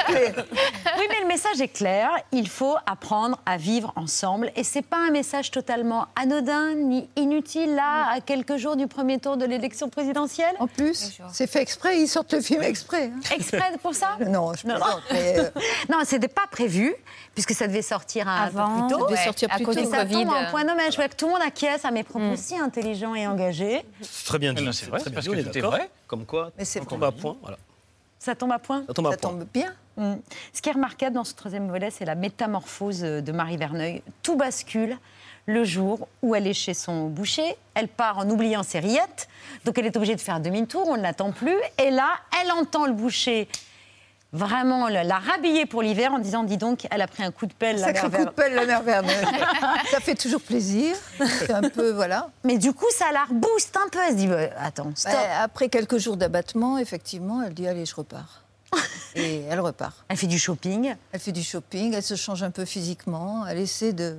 Oui, 0.09 1.05
mais 1.09 1.21
le 1.21 1.27
message 1.27 1.61
est 1.61 1.67
clair. 1.67 2.09
Il 2.31 2.47
faut 2.49 2.75
apprendre 2.85 3.39
à 3.45 3.57
vivre 3.57 3.91
ensemble. 3.95 4.46
Et 4.55 4.63
c'est 4.63 4.81
pas 4.81 4.97
un 4.97 5.11
message 5.11 5.51
totalement 5.51 6.07
anodin 6.15 6.73
ni 6.75 7.09
inutile, 7.15 7.75
là, 7.75 8.09
à 8.11 8.21
quelques 8.21 8.57
jours 8.57 8.75
du 8.75 8.87
premier 8.87 9.19
tour 9.19 9.37
de 9.37 9.45
l'élection 9.45 9.89
présidentielle. 9.89 10.55
En 10.59 10.67
plus, 10.67 11.19
c'est 11.31 11.47
fait 11.47 11.61
exprès, 11.61 11.99
ils 11.99 12.07
sortent 12.07 12.33
le 12.33 12.41
film 12.41 12.61
exprès. 12.63 13.11
hein. 13.13 13.19
Exprès 13.35 13.71
pour 13.81 13.93
ça 13.95 14.17
Non, 14.27 14.53
je 14.53 14.63
plaisante, 14.63 15.01
mais, 15.11 15.39
euh, 15.39 15.49
Non, 15.89 15.97
c'était 16.03 16.27
pas 16.27 16.45
prévu, 16.49 16.95
puisque 17.33 17.53
ça 17.53 17.67
devait 17.67 17.81
sortir 17.81 18.27
un 18.27 18.43
Avant, 18.45 18.67
peu 18.67 18.87
plus 18.87 18.93
tôt. 18.93 18.99
ça 19.07 19.11
devait 19.11 19.23
sortir 19.25 19.49
à 19.51 19.55
plus 19.55 19.65
cause 19.65 19.75
tôt. 19.75 19.89
Ça 19.91 19.97
Covid. 20.05 20.13
tombe 20.13 20.29
en 20.29 20.49
point 20.51 20.63
nommé. 20.63 20.83
Je 20.91 20.95
vois 20.95 21.07
que 21.07 21.15
tout 21.15 21.25
le 21.27 21.33
monde 21.33 21.41
acquiesce 21.45 21.85
à 21.85 21.91
mes 21.91 22.03
propos 22.03 22.35
si 22.35 22.57
intelligents 22.57 23.15
et 23.15 23.27
engagés. 23.27 23.83
C'est 24.01 24.25
très 24.25 24.39
bien 24.39 24.53
dit. 24.53 24.63
Non, 24.63 24.71
c'est 24.71 24.87
vrai, 24.87 24.99
c'est 25.03 25.13
parce 25.13 25.27
que 25.27 25.35
dit, 25.35 25.43
tout 25.43 25.57
est 25.57 25.61
vrai. 25.61 25.89
Comme 26.07 26.25
quoi, 26.25 26.51
Mais 26.57 26.65
c'est 26.65 26.81
on 26.81 26.85
tombe 26.85 27.03
à 27.03 27.11
point. 27.11 27.35
Voilà. 27.41 27.57
Ça 28.19 28.35
tombe 28.35 28.51
à 28.51 28.59
point 28.59 28.83
Ça 28.87 28.93
tombe 28.93 29.07
à 29.07 29.11
ça 29.11 29.17
point. 29.17 29.31
tombe 29.31 29.45
bien. 29.53 29.73
Mm. 29.97 30.15
Ce 30.53 30.61
qui 30.61 30.69
est 30.69 30.73
remarquable 30.73 31.15
dans 31.15 31.23
ce 31.23 31.33
troisième 31.33 31.69
volet, 31.69 31.89
c'est 31.91 32.05
la 32.05 32.15
métamorphose 32.15 33.01
de 33.01 33.31
Marie 33.31 33.57
Verneuil. 33.57 34.01
Tout 34.23 34.35
bascule 34.35 34.97
le 35.45 35.63
jour 35.63 36.07
où 36.21 36.35
elle 36.35 36.45
est 36.45 36.53
chez 36.53 36.73
son 36.73 37.07
boucher. 37.07 37.55
Elle 37.73 37.87
part 37.87 38.19
en 38.19 38.29
oubliant 38.29 38.63
ses 38.63 38.79
rillettes, 38.79 39.27
donc 39.65 39.77
elle 39.77 39.85
est 39.85 39.95
obligée 39.95 40.15
de 40.15 40.21
faire 40.21 40.39
demi-tour, 40.39 40.87
on 40.87 40.97
ne 40.97 41.01
l'attend 41.01 41.31
plus. 41.31 41.57
Et 41.83 41.89
là, 41.89 42.09
elle 42.41 42.51
entend 42.51 42.85
le 42.85 42.93
boucher 42.93 43.47
vraiment 44.33 44.87
la, 44.87 45.03
la 45.03 45.19
rhabiller 45.19 45.65
pour 45.65 45.81
l'hiver 45.81 46.11
en 46.13 46.19
disant, 46.19 46.43
dis 46.43 46.57
donc, 46.57 46.87
elle 46.91 47.01
a 47.01 47.07
pris 47.07 47.23
un 47.23 47.31
coup 47.31 47.45
de 47.45 47.53
pelle. 47.53 47.77
la 47.79 47.87
Sacré 47.87 48.09
mère 48.09 48.19
coup 48.19 48.25
de 48.25 48.31
pelle, 48.31 48.53
la 48.53 48.65
mère 48.65 48.83
Verneuil. 48.83 49.25
ça 49.91 49.99
fait 49.99 50.15
toujours 50.15 50.41
plaisir. 50.41 50.95
C'est 51.17 51.51
un 51.51 51.61
peu, 51.69 51.91
voilà. 51.91 52.29
Mais 52.43 52.57
du 52.57 52.73
coup, 52.73 52.85
ça 52.91 53.11
la 53.13 53.23
rebooste 53.25 53.77
un 53.77 53.89
peu. 53.89 53.99
Elle 54.05 54.11
se 54.13 54.17
dit, 54.17 54.27
bah, 54.27 54.49
attends, 54.59 54.91
stop. 54.95 55.13
Bah, 55.13 55.41
après 55.43 55.69
quelques 55.69 55.97
jours 55.97 56.17
d'abattement, 56.17 56.77
effectivement, 56.77 57.41
elle 57.41 57.53
dit 57.53 57.67
allez, 57.67 57.85
je 57.85 57.95
repars. 57.95 58.43
Et 59.15 59.43
elle 59.49 59.61
repart. 59.61 59.95
Elle 60.09 60.17
fait 60.17 60.27
du 60.27 60.37
shopping. 60.39 60.93
Elle 61.11 61.19
fait 61.19 61.31
du 61.31 61.41
shopping, 61.43 61.93
elle 61.93 62.03
se 62.03 62.15
change 62.15 62.43
un 62.43 62.51
peu 62.51 62.65
physiquement, 62.65 63.45
elle 63.47 63.57
essaie 63.59 63.93
de, 63.93 64.17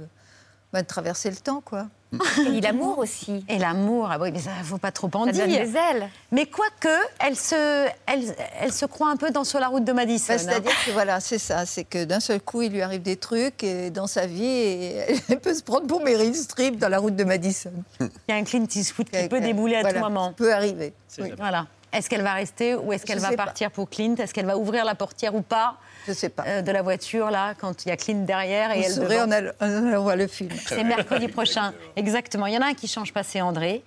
Bah, 0.72 0.80
de 0.82 0.86
traverser 0.86 1.30
le 1.30 1.36
temps, 1.36 1.60
quoi. 1.64 1.86
Et 2.56 2.60
l'amour 2.62 2.98
aussi. 2.98 3.44
Et 3.48 3.58
l'amour, 3.58 4.08
ah 4.10 4.18
oui, 4.20 4.30
mais 4.32 4.38
ça 4.38 4.50
faut 4.64 4.78
pas 4.78 4.90
trop 4.92 5.10
en 5.14 5.26
Ça 5.26 5.32
dire. 5.32 5.46
donne 5.46 5.56
des 5.56 5.76
ailes. 5.76 6.08
Mais 6.32 6.46
quoique, 6.46 6.88
elle 7.20 7.36
se, 7.36 7.86
elle, 8.06 8.34
elle 8.60 8.72
se 8.72 8.86
croit 8.86 9.10
un 9.10 9.16
peu 9.16 9.30
dans 9.30 9.44
sur 9.44 9.60
la 9.60 9.68
route 9.68 9.84
de 9.84 9.92
Madison. 9.92 10.26
Bah, 10.28 10.34
hein. 10.34 10.38
C'est-à-dire 10.38 10.72
que 10.86 10.90
voilà, 10.92 11.20
c'est 11.20 11.38
ça, 11.38 11.66
c'est 11.66 11.84
que 11.84 12.04
d'un 12.04 12.20
seul 12.20 12.40
coup, 12.40 12.62
il 12.62 12.72
lui 12.72 12.80
arrive 12.82 13.02
des 13.02 13.16
trucs 13.16 13.62
et 13.62 13.90
dans 13.90 14.06
sa 14.06 14.26
vie 14.26 14.44
et 14.46 14.96
elle 15.28 15.40
peut 15.40 15.54
se 15.54 15.62
prendre 15.62 15.86
pour 15.86 16.02
Meryl 16.02 16.34
Streep 16.34 16.78
dans 16.78 16.88
la 16.88 16.98
route 16.98 17.14
de 17.16 17.24
Madison. 17.24 17.72
Il 18.00 18.08
y 18.28 18.32
a 18.32 18.36
un 18.36 18.44
Clint 18.44 18.66
Eastwood 18.74 19.10
qui 19.10 19.28
peut 19.28 19.40
débouler 19.40 19.76
à 19.76 19.80
Voilà, 19.82 19.98
tout 20.00 20.04
moment. 20.04 20.32
peut 20.32 20.52
arriver. 20.52 20.94
Oui. 21.18 21.32
Voilà. 21.36 21.66
Est-ce 21.92 22.10
qu'elle 22.10 22.22
va 22.22 22.34
rester 22.34 22.74
ou 22.74 22.92
est-ce 22.92 23.06
qu'elle 23.06 23.18
va 23.18 23.30
pas. 23.30 23.36
partir 23.36 23.70
pour 23.70 23.88
Clint? 23.88 24.14
Est-ce 24.16 24.34
qu'elle 24.34 24.46
va 24.46 24.56
ouvrir 24.58 24.84
la 24.84 24.94
portière 24.94 25.34
ou 25.34 25.40
pas 25.42 25.76
Je 26.06 26.12
sais 26.12 26.28
pas. 26.28 26.44
euh, 26.46 26.62
de 26.62 26.70
la 26.70 26.82
voiture 26.82 27.30
là 27.30 27.54
quand 27.54 27.84
il 27.84 27.88
y 27.88 27.92
a 27.92 27.96
Clint 27.96 28.24
derrière 28.26 28.72
et 28.72 28.80
Vous 28.80 28.84
elle 28.86 28.92
saurez 28.92 29.14
devant? 29.16 29.26
en 29.26 29.30
allant 29.30 29.52
en 29.60 29.86
allant 29.88 30.02
voir 30.02 30.16
le 30.16 30.26
film. 30.26 30.50
C'est 30.66 30.84
mercredi 30.84 31.28
prochain. 31.28 31.72
Exactement. 31.96 32.46
Il 32.46 32.54
y 32.54 32.58
en 32.58 32.62
a 32.62 32.66
un 32.66 32.74
qui 32.74 32.88
change 32.88 33.12
pas, 33.12 33.22
c'est 33.22 33.40
André, 33.40 33.82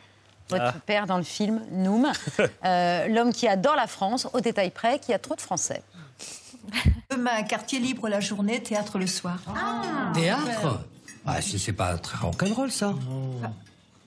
votre 0.50 0.64
Ah. 0.68 0.74
père 0.86 1.06
dans 1.06 1.18
le 1.18 1.24
film, 1.24 1.62
Noom. 1.72 2.12
Euh, 2.66 3.08
L'homme 3.08 3.34
qui 3.34 3.48
adore 3.48 3.76
la 3.76 3.88
France, 3.88 4.28
au 4.34 4.40
détail 4.42 4.72
près, 4.72 4.98
qui 5.00 5.14
a 5.14 5.20
trop 5.20 5.36
de 5.36 5.42
Français. 5.42 5.82
Demain, 7.10 7.42
quartier 7.44 7.80
libre 7.80 8.08
la 8.08 8.20
journée, 8.20 8.62
théâtre 8.62 8.98
le 9.00 9.08
soir. 9.08 9.38
Théâtre 10.14 10.80
Ah, 11.26 11.42
si 11.42 11.58
c'est 11.60 11.74
pas 11.74 11.98
très 11.98 12.18
rock'n'roll, 12.18 12.72
ça. 12.72 12.94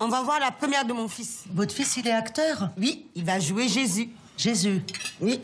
On 0.01 0.09
va 0.09 0.23
voir 0.23 0.41
la 0.41 0.51
première 0.51 0.85
de 0.85 0.93
mon 0.93 1.09
fils. 1.09 1.45
Votre 1.53 1.75
fils, 1.75 1.97
il 1.97 2.07
est 2.09 2.13
acteur 2.13 2.71
Oui, 2.77 3.07
il 3.15 3.25
va 3.25 3.39
jouer 3.39 3.69
Jésus. 3.69 4.09
Jésus. 4.37 4.83
Oui. 5.21 5.41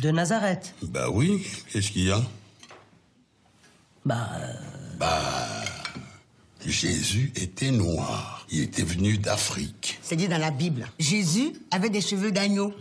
De 0.00 0.10
Nazareth. 0.10 0.74
Bah 0.82 1.08
oui, 1.10 1.44
qu'est-ce 1.70 1.90
qu'il 1.90 2.04
y 2.04 2.10
a? 2.10 2.22
Bah. 4.04 4.28
Bah. 4.98 5.64
Jésus 6.66 7.32
était 7.36 7.70
noir. 7.70 8.46
Il 8.50 8.60
était 8.60 8.82
venu 8.82 9.18
d'Afrique. 9.18 9.98
C'est 10.02 10.16
dit 10.16 10.28
dans 10.28 10.38
la 10.38 10.50
Bible. 10.50 10.86
Jésus 10.98 11.52
avait 11.70 11.90
des 11.90 12.00
cheveux 12.00 12.32
d'agneau. 12.32 12.72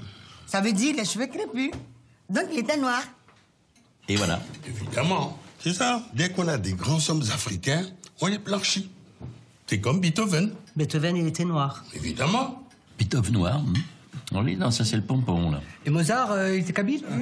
Ça 0.46 0.62
veut 0.62 0.74
dire 0.74 0.96
les 0.96 1.06
cheveux 1.06 1.28
crépus. 1.28 1.72
Donc 2.30 2.46
il 2.52 2.60
était 2.60 2.78
noir. 2.78 3.02
Et 4.08 4.16
voilà. 4.16 4.42
Évidemment. 4.68 5.38
C'est 5.60 5.74
ça. 5.74 6.04
Dès 6.14 6.30
qu'on 6.30 6.48
a 6.48 6.58
des 6.58 6.74
grands 6.74 7.00
hommes 7.10 7.24
africains, 7.34 7.86
on 8.22 8.28
les 8.28 8.38
blanchit. 8.38 8.90
C'est 9.68 9.80
comme 9.80 10.00
Beethoven. 10.00 10.54
Beethoven, 10.76 11.16
il 11.18 11.28
était 11.28 11.46
noir. 11.46 11.84
Évidemment. 11.94 12.64
Beethoven 12.98 13.34
noir. 13.34 13.60
hmm. 13.62 13.74
Oui, 14.36 14.56
non, 14.56 14.72
ça 14.72 14.84
c'est 14.84 14.96
le 14.96 15.04
pompon, 15.04 15.52
là. 15.52 15.62
Et 15.86 15.90
Mozart, 15.92 16.32
euh, 16.32 16.56
il 16.56 16.62
était 16.62 16.74
kabyle 16.74 17.04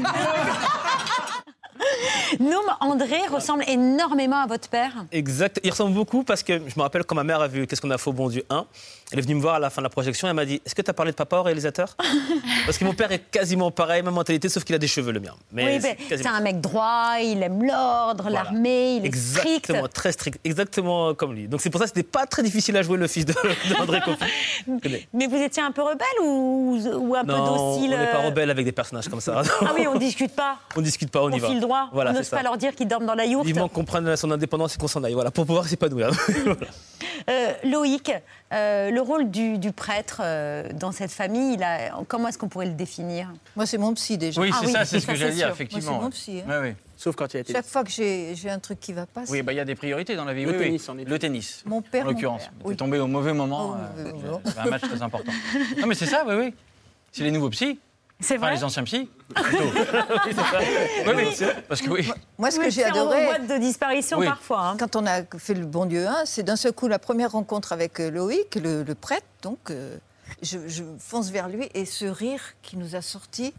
Noom, 2.40 2.64
André 2.80 3.28
ressemble 3.30 3.66
énormément 3.68 4.38
à 4.38 4.48
votre 4.48 4.70
père. 4.70 5.06
Exact. 5.12 5.60
Il 5.64 5.72
ressemble 5.72 5.94
beaucoup 5.94 6.24
parce 6.24 6.42
que 6.44 6.54
je 6.60 6.74
me 6.78 6.82
rappelle 6.82 7.04
quand 7.04 7.16
ma 7.16 7.26
mère 7.26 7.42
a 7.42 7.48
vu 7.50 7.68
Qu'est-ce 7.68 7.82
qu'on 7.82 7.92
a 7.92 7.98
fait 7.98 8.10
au 8.10 8.14
bon 8.14 8.30
Dieu 8.30 8.46
1. 8.50 8.66
Elle 9.12 9.20
est 9.20 9.22
venue 9.24 9.36
me 9.36 9.42
voir 9.42 9.56
à 9.56 9.60
la 9.60 9.70
fin 9.70 9.82
de 9.82 9.86
la 9.86 9.90
projection. 9.90 10.28
Elle 10.28 10.34
m'a 10.36 10.46
dit 10.46 10.62
Est-ce 10.66 10.74
que 10.76 10.82
tu 10.82 10.90
as 10.90 10.94
parlé 10.94 11.12
de 11.12 11.16
papa 11.18 11.38
au 11.38 11.44
réalisateur? 11.44 11.96
Parce 12.66 12.78
que 12.78 12.86
mon 12.86 12.94
père 12.94 13.12
est 13.12 13.20
quasiment 13.32 13.72
pareil, 13.72 14.04
même 14.04 14.14
mentalité, 14.14 14.48
sauf 14.50 14.64
qu'il 14.64 14.76
a 14.76 14.78
des 14.78 14.88
cheveux, 14.88 15.12
le 15.12 15.20
mien. 15.20 15.34
Mais 15.52 15.76
oui, 15.76 15.80
c'est 15.82 15.96
quasiment- 16.08 16.30
un 16.34 16.42
mec 16.42 16.62
droit, 16.62 17.16
il 17.22 17.42
aime 17.44 17.64
l'ordre, 17.66 18.24
Voilà. 18.24 18.44
l'armée, 18.44 18.96
il 18.98 19.06
est 19.06 19.16
strict. 19.16 19.48
Exactement, 19.70 19.88
très 19.88 20.12
strict, 20.12 20.40
exactement 20.44 21.14
comme 21.14 21.34
lui. 21.34 21.48
Donc 21.48 21.62
c'est 21.62 21.70
pour 21.70 21.80
ça 21.80 21.86
que 21.86 21.90
c'était 21.90 22.04
pas 22.04 22.26
très 22.26 22.44
difficile 22.44 22.78
à 22.78 22.82
jouer 22.84 22.98
le 22.98 23.08
fils 23.08 23.26
de- 23.26 23.34
d'André 23.78 24.00
Coffin. 24.02 24.26
Je 24.68 24.80
connais. 24.82 25.08
Mais 25.14 25.28
vous 25.28 25.38
étiez 25.38 25.64
un 25.64 25.72
peu 25.72 25.82
rebelle 25.82 26.06
ou, 26.24 26.80
ou 26.96 27.16
un 27.16 27.26
peu 27.26 27.32
Non, 27.32 27.44
on 27.44 27.74
docile 27.76 27.90
n'est 27.92 28.12
pas 28.12 28.20
euh, 28.22 28.28
rebelle 28.28 28.50
avec 28.50 28.64
des 28.66 28.72
personnages 28.72 29.10
comme 29.10 29.22
ça. 29.22 29.42
Ah 29.62 29.72
oui, 29.76 29.88
on 29.88 29.98
discute 29.98 30.34
pas. 30.36 30.58
On 30.76 30.82
discute 30.82 31.12
pas, 31.12 31.22
on 31.22 31.30
y 31.32 31.36
On 31.36 31.38
va. 31.38 31.48
file 31.50 31.60
droit. 31.60 31.90
Voilà, 31.92 32.12
on 32.12 32.14
n'ose 32.14 32.30
pas 32.30 32.44
leur 32.44 32.58
dire 32.58 32.74
qu'ils 32.76 32.88
dorment 32.88 33.06
dans 33.06 33.14
la 33.16 33.26
yourte. 33.26 33.46
Vivement 33.46 33.68
qu'on 33.68 33.84
prenne 33.84 34.16
son 34.16 34.32
indépendance 34.32 34.76
et 34.76 34.78
qu'on 34.78 34.88
s'en 34.88 35.04
aille, 35.04 35.14
voilà, 35.14 35.32
pour 35.32 35.46
pouvoir 35.46 35.66
s'épanouir. 35.68 36.12
Voilà. 36.46 36.56
Euh, 37.30 37.54
Loïc, 37.64 38.12
euh, 38.54 38.90
le 38.92 39.02
rôle 39.02 39.30
du, 39.30 39.58
du 39.58 39.72
prêtre 39.72 40.22
euh, 40.24 40.70
dans 40.74 40.92
cette 40.92 41.12
famille, 41.12 41.54
il 41.56 41.64
a- 41.64 41.92
comment 42.08 42.28
est-ce 42.28 42.38
qu'on 42.38 42.48
pourrait 42.50 42.66
le 42.66 42.74
définir? 42.74 43.32
Moi, 43.56 43.66
c'est 43.66 43.78
mon 43.78 43.94
psy 43.94 44.18
déjà. 44.18 44.42
Oui, 44.42 44.50
c'est 44.52 44.56
Ah 44.58 44.62
ça, 44.62 44.80
oui, 44.82 44.86
c'est 44.86 45.00
ce 45.00 45.06
que 45.06 45.12
ça, 45.14 45.16
j'allais 45.16 45.32
c'est 45.32 45.38
dire, 45.38 45.50
effectivement. 45.50 45.92
Moi, 46.02 46.10
c'est 46.14 46.32
mon 46.34 46.40
psy. 46.40 46.44
hein. 46.50 46.74
Sauf 46.98 47.16
quand 47.16 47.34
il 47.34 47.38
a 47.38 47.40
été. 47.42 47.54
Chaque 47.54 47.66
fois 47.66 47.84
que 47.84 47.90
j'ai 47.90 48.36
un 48.50 48.60
truc 48.60 48.80
qui 48.80 48.94
va 48.94 49.06
pas, 49.06 49.22
Oui, 49.22 49.28
c'est- 49.38 49.44
bah, 49.44 49.54
il 49.54 49.56
y 49.56 49.60
a 49.60 49.66
des 49.66 49.76
priorités 49.76 50.16
dans 50.16 50.26
la 50.26 50.34
vie. 50.34 50.46
Le 50.46 50.52
oui, 50.52 50.58
tennis, 50.58 50.90
oui. 50.96 51.04
Le 51.06 51.20
tennis. 51.20 51.64
Mon 51.66 51.82
père, 51.82 52.06
En 52.06 52.10
l'occurrence. 52.10 52.44
oui. 52.64 52.76
tombé 52.76 53.00
au 53.00 53.08
mauvais 53.08 53.34
moment. 53.34 53.76
Euh. 53.98 54.12
C'est 54.46 54.60
un 54.60 54.66
match 54.70 54.82
très 54.82 55.02
important. 55.02 55.32
Non, 55.80 55.88
mais 55.88 55.96
c'est 55.96 56.06
ça, 56.06 56.24
oui, 56.28 56.36
oui. 56.38 56.54
C'est 57.12 57.24
les 57.24 57.32
nouveaux 57.32 57.50
psys. 57.50 57.80
C'est 58.22 58.38
Enfin, 58.38 58.48
vrai 58.48 58.56
les 58.56 58.64
anciens 58.64 58.84
psys. 58.84 59.10
plutôt. 59.36 59.64
oui. 61.08 61.14
Oui, 61.16 61.46
parce 61.68 61.82
que 61.82 61.90
oui. 61.90 62.10
Moi, 62.38 62.52
ce 62.52 62.60
Oui, 62.60 62.66
que 62.66 62.72
j'ai 62.72 62.82
c'est 62.84 62.92
en 62.92 62.94
adoré. 62.96 63.26
boîte 63.26 63.48
de 63.48 63.58
disparition 63.58 64.18
Oui. 64.20 64.28
parfois. 64.28 64.62
hein. 64.70 64.78
Quand 64.78 64.96
on 64.96 65.06
a 65.06 65.24
fait 65.38 65.54
le 65.54 65.66
Bon 65.66 65.86
Dieu 65.86 66.08
1, 66.08 66.26
c'est 66.26 66.44
d'un 66.44 66.56
seul 66.56 66.74
coup 66.74 66.88
la 66.88 67.00
première 67.00 67.32
rencontre 67.32 67.72
avec 67.74 68.00
euh, 68.00 68.10
Loïc, 68.12 68.56
le, 68.56 68.84
le 68.84 68.96
prêtre. 68.96 69.26
Donc, 69.42 69.72
euh, 69.72 69.98
je, 70.42 70.60
je 70.68 70.84
fonce 71.00 71.30
vers 71.32 71.50
lui 71.50 71.70
et 71.74 71.86
ce 71.86 72.06
rire 72.06 72.42
qui 72.62 72.78
nous 72.78 72.96
a 72.96 73.02
sorti, 73.02 73.54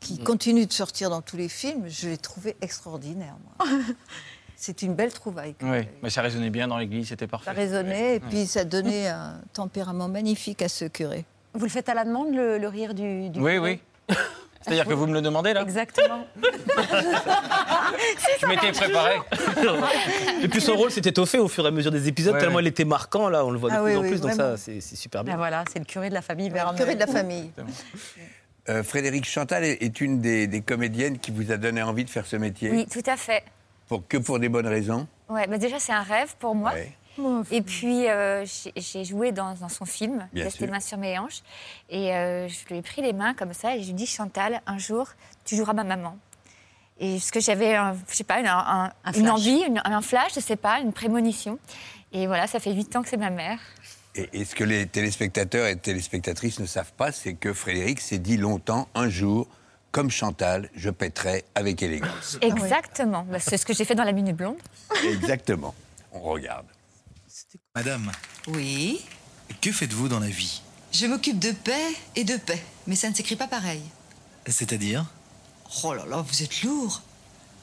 qui 0.00 0.14
Mm. 0.20 0.24
continue 0.24 0.66
de 0.66 0.72
sortir 0.72 1.10
dans 1.10 1.20
tous 1.22 1.36
les 1.36 1.48
films, 1.48 1.84
je 1.88 2.08
l'ai 2.08 2.16
trouvé 2.18 2.56
extraordinaire. 2.62 3.34
moi. 3.58 3.68
c'est 4.56 4.82
une 4.82 4.94
belle 4.94 5.12
trouvaille. 5.12 5.54
Oui, 5.62 5.86
mais 6.02 6.10
ça 6.10 6.22
résonnait 6.22 6.50
bien 6.50 6.68
dans 6.68 6.78
l'église, 6.78 7.08
c'était 7.08 7.26
parfait. 7.26 7.46
Ça 7.46 7.52
résonnait 7.52 8.16
et 8.16 8.18
Ouais. 8.18 8.28
puis 8.28 8.46
ça 8.46 8.64
donnait 8.64 9.08
un 9.08 9.40
tempérament 9.52 10.08
magnifique 10.08 10.62
à 10.62 10.68
ce 10.68 10.86
curé. 10.86 11.24
Vous 11.54 11.64
le 11.64 11.70
faites 11.70 11.88
à 11.88 11.94
la 11.94 12.04
demande, 12.04 12.32
le, 12.34 12.58
le 12.58 12.68
rire 12.68 12.94
du, 12.94 13.28
du 13.28 13.40
Oui, 13.40 13.54
curé? 13.56 13.58
oui. 13.58 13.80
C'est-à-dire 14.62 14.84
que 14.86 14.92
vous 14.92 15.06
me 15.06 15.14
le 15.14 15.22
demandez 15.22 15.52
là 15.54 15.62
Exactement. 15.62 16.26
Je 18.40 18.46
m'étais 18.46 18.72
préparé. 18.72 19.16
Et 20.42 20.48
puis 20.48 20.60
son 20.60 20.76
rôle 20.76 20.90
s'est 20.90 21.00
étoffé 21.00 21.38
au 21.38 21.48
fur 21.48 21.64
et 21.64 21.68
à 21.68 21.70
mesure 21.70 21.90
des 21.90 22.08
épisodes, 22.08 22.34
Ouais, 22.34 22.40
tellement 22.40 22.56
ouais. 22.56 22.62
il 22.64 22.68
était 22.68 22.84
marquant, 22.84 23.28
là, 23.28 23.44
on 23.44 23.50
le 23.50 23.58
voit 23.58 23.70
de 23.70 23.74
Ah 23.76 23.78
plus 23.82 23.92
oui, 23.92 23.96
en 23.96 24.02
oui, 24.02 24.08
plus, 24.10 24.20
donc 24.20 24.32
vraiment. 24.32 24.56
ça, 24.56 24.62
c'est 24.62 24.80
super 24.80 25.22
Ben 25.24 25.30
bien. 25.32 25.36
voilà, 25.38 25.64
c'est 25.72 25.78
le 25.78 25.84
curé 25.84 26.08
de 26.10 26.14
la 26.14 26.22
famille 26.22 26.50
Verneuil. 26.50 26.76
curé 26.76 26.94
de 26.94 27.00
la 27.00 27.06
famille. 27.06 27.50
Euh, 28.68 28.82
Frédéric 28.82 29.24
Chantal 29.24 29.64
est, 29.64 29.82
est 29.82 30.00
une 30.00 30.20
des, 30.20 30.46
des 30.46 30.60
comédiennes 30.60 31.18
qui 31.18 31.30
vous 31.30 31.50
a 31.50 31.56
donné 31.56 31.82
envie 31.82 32.04
de 32.04 32.10
faire 32.10 32.26
ce 32.26 32.36
métier 32.36 32.70
Oui, 32.70 32.86
tout 32.86 33.02
à 33.10 33.16
fait. 33.16 33.42
pour, 33.88 34.06
Que 34.06 34.18
pour 34.18 34.38
des 34.38 34.48
bonnes 34.50 34.66
raisons 34.68 35.06
Ouais, 35.30 35.46
bah 35.46 35.56
déjà, 35.58 35.78
c'est 35.78 35.92
un 35.92 36.02
rêve 36.02 36.34
pour 36.38 36.54
moi. 36.54 36.72
Ouais. 36.72 36.92
Et 37.50 37.62
puis, 37.62 38.08
euh, 38.08 38.44
j'ai- 38.76 39.04
joué 39.04 39.32
dans, 39.32 39.54
dans 39.54 39.68
son 39.68 39.84
film, 39.84 40.26
Tester 40.34 40.64
sûr. 40.64 40.70
mains 40.70 40.80
sur 40.80 40.96
mes 40.98 41.18
hanches. 41.18 41.42
Et 41.90 42.14
euh, 42.14 42.48
je 42.48 42.66
lui 42.68 42.78
ai 42.78 42.82
pris 42.82 43.02
les 43.02 43.12
mains 43.12 43.34
comme 43.34 43.52
ça 43.52 43.74
et 43.76 43.80
je 43.80 43.84
lui 43.86 43.90
ai 43.90 43.94
dit 43.94 44.06
Chantal, 44.06 44.60
un 44.66 44.78
jour, 44.78 45.08
tu 45.44 45.56
joueras 45.56 45.72
ma 45.72 45.84
maman. 45.84 46.16
Et 46.98 47.14
parce 47.14 47.30
que 47.30 47.40
j'avais, 47.40 47.74
je 48.08 48.14
sais 48.14 48.24
pas, 48.24 48.40
une, 48.40 48.46
un- 48.46 48.92
Un 49.04 49.12
une 49.12 49.24
flash. 49.24 49.30
envie, 49.30 49.60
une- 49.66 49.80
un 49.84 50.02
flash, 50.02 50.34
je 50.34 50.40
sais 50.40 50.56
pas, 50.56 50.80
une 50.80 50.92
prémonition. 50.92 51.58
Et 52.12 52.26
voilà, 52.26 52.46
ça 52.46 52.60
fait 52.60 52.72
huit 52.72 52.94
ans 52.96 53.02
que 53.02 53.08
c'est 53.08 53.16
ma 53.16 53.30
mère. 53.30 53.58
Et, 54.14 54.28
et 54.40 54.44
ce 54.44 54.54
que 54.54 54.64
les 54.64 54.86
téléspectateurs 54.86 55.66
et 55.66 55.76
téléspectatrices 55.76 56.58
ne 56.58 56.66
savent 56.66 56.92
pas, 56.92 57.12
c'est 57.12 57.34
que 57.34 57.52
Frédéric 57.52 58.00
s'est 58.00 58.18
dit 58.18 58.36
longtemps, 58.36 58.88
un 58.94 59.08
jour, 59.08 59.46
comme 59.92 60.10
Chantal, 60.10 60.68
je 60.74 60.90
pèterai 60.90 61.44
avec 61.54 61.82
élégance. 61.82 62.38
Exactement. 62.42 63.24
Bah, 63.30 63.38
c'est 63.40 63.56
ce 63.56 63.64
que 63.66 63.72
j'ai 63.74 63.84
fait 63.84 63.94
dans 63.94 64.04
La 64.04 64.12
Minute 64.12 64.36
Blonde. 64.36 64.56
Exactement. 65.04 65.74
On 66.12 66.20
regarde. 66.20 66.66
Madame, 67.74 68.10
Oui, 68.48 69.00
que 69.60 69.72
faites-vous 69.72 70.08
dans 70.08 70.20
la 70.20 70.28
vie? 70.28 70.62
Je 70.92 71.06
m'occupe 71.06 71.38
de 71.38 71.52
paix 71.52 71.94
et 72.16 72.24
de 72.24 72.36
paix, 72.36 72.62
mais 72.86 72.96
ça 72.96 73.08
ne 73.08 73.14
s'écrit 73.14 73.36
pas 73.36 73.46
pareil. 73.46 73.82
C'est-à-dire? 74.46 75.06
Oh 75.84 75.94
là 75.94 76.04
là, 76.06 76.22
vous 76.22 76.42
êtes 76.42 76.62
lourd. 76.62 77.02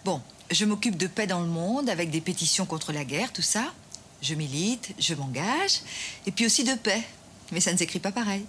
Bon, 0.06 0.22
je 0.50 0.64
m'occupe 0.66 0.96
de 0.98 1.08
paix 1.08 1.28
dans 1.28 1.42
le 1.42 1.48
monde 1.48 1.90
avec 1.90 2.10
des 2.10 2.22
pétitions 2.22 2.66
contre 2.66 2.94
la 2.94 3.04
guerre, 3.04 3.34
tout 3.34 3.42
ça. 3.42 3.74
Je 4.22 4.34
milite, 4.34 4.94
je 4.98 5.14
m'engage, 5.14 5.82
et 6.26 6.32
puis 6.32 6.46
aussi 6.46 6.64
de 6.64 6.74
paix, 6.74 7.04
mais 7.52 7.60
ça 7.60 7.72
ne 7.74 7.78
s'écrit 7.78 8.00
pas 8.00 8.12
pareil. 8.12 8.46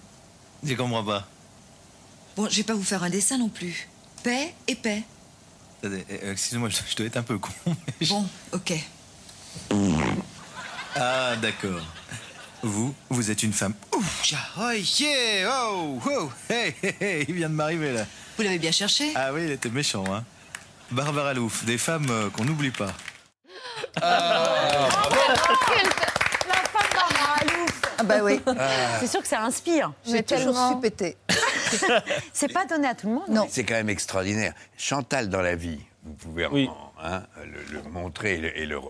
Je 0.62 0.74
comprends 0.74 1.04
pas. 1.04 1.26
Bon, 2.36 2.48
je 2.48 2.56
vais 2.56 2.62
pas 2.62 2.74
vous 2.74 2.84
faire 2.84 3.02
un 3.02 3.10
dessin 3.10 3.36
non 3.38 3.48
plus. 3.48 3.88
Paix 4.22 4.54
et 4.66 4.76
paix. 4.76 5.02
Attendez, 5.80 6.04
euh, 6.10 6.32
Excusez-moi, 6.32 6.68
je, 6.68 6.78
je 6.88 6.96
dois 6.96 7.06
être 7.06 7.16
un 7.16 7.22
peu 7.22 7.38
con. 7.38 7.50
Bon, 8.08 8.26
ok. 8.52 8.74
Ah, 10.96 11.36
d'accord. 11.40 11.80
Vous, 12.62 12.94
vous 13.08 13.30
êtes 13.30 13.42
une 13.44 13.52
femme. 13.52 13.74
Ouh, 13.94 14.02
oh, 14.58 14.70
yeah, 14.98 15.48
oh, 15.70 16.00
oh, 16.06 16.30
hey, 16.50 16.74
hey, 16.82 16.94
hey, 17.00 17.24
il 17.28 17.34
vient 17.36 17.48
de 17.48 17.54
m'arriver 17.54 17.92
là. 17.92 18.04
Vous 18.36 18.42
l'avez 18.42 18.58
bien 18.58 18.72
cherché? 18.72 19.12
Ah 19.14 19.32
oui, 19.32 19.42
il 19.44 19.50
était 19.52 19.70
méchant, 19.70 20.04
hein. 20.12 20.24
Barbara 20.90 21.34
Louf, 21.34 21.64
des 21.64 21.78
femmes 21.78 22.06
euh, 22.10 22.30
qu'on 22.30 22.44
n'oublie 22.44 22.70
pas. 22.70 22.92
La 24.00 24.10
femme 26.72 26.88
Barbara 26.94 27.34
Alouf. 27.40 27.80
Ah 27.98 28.02
bah 28.04 28.18
oui. 28.22 28.40
C'est 29.00 29.06
sûr 29.06 29.20
que 29.22 29.28
ça 29.28 29.42
inspire. 29.42 29.92
J'ai 30.06 30.22
toujours 30.22 30.56
su 30.70 30.80
péter. 30.80 31.16
C'est 32.32 32.52
pas 32.52 32.64
donné 32.64 32.88
à 32.88 32.94
tout 32.94 33.08
le 33.08 33.14
monde. 33.14 33.28
Non. 33.28 33.46
C'est 33.50 33.64
quand 33.64 33.74
même 33.74 33.90
extraordinaire. 33.90 34.54
Chantal 34.76 35.28
dans 35.28 35.42
la 35.42 35.54
vie, 35.54 35.78
vous 36.04 36.14
pouvez 36.14 36.46
en- 36.46 36.92
hein, 37.02 37.22
le, 37.44 37.74
le 37.82 37.82
montrer 37.90 38.34
et, 38.36 38.38
le, 38.38 38.58
et 38.58 38.66
le- 38.66 38.80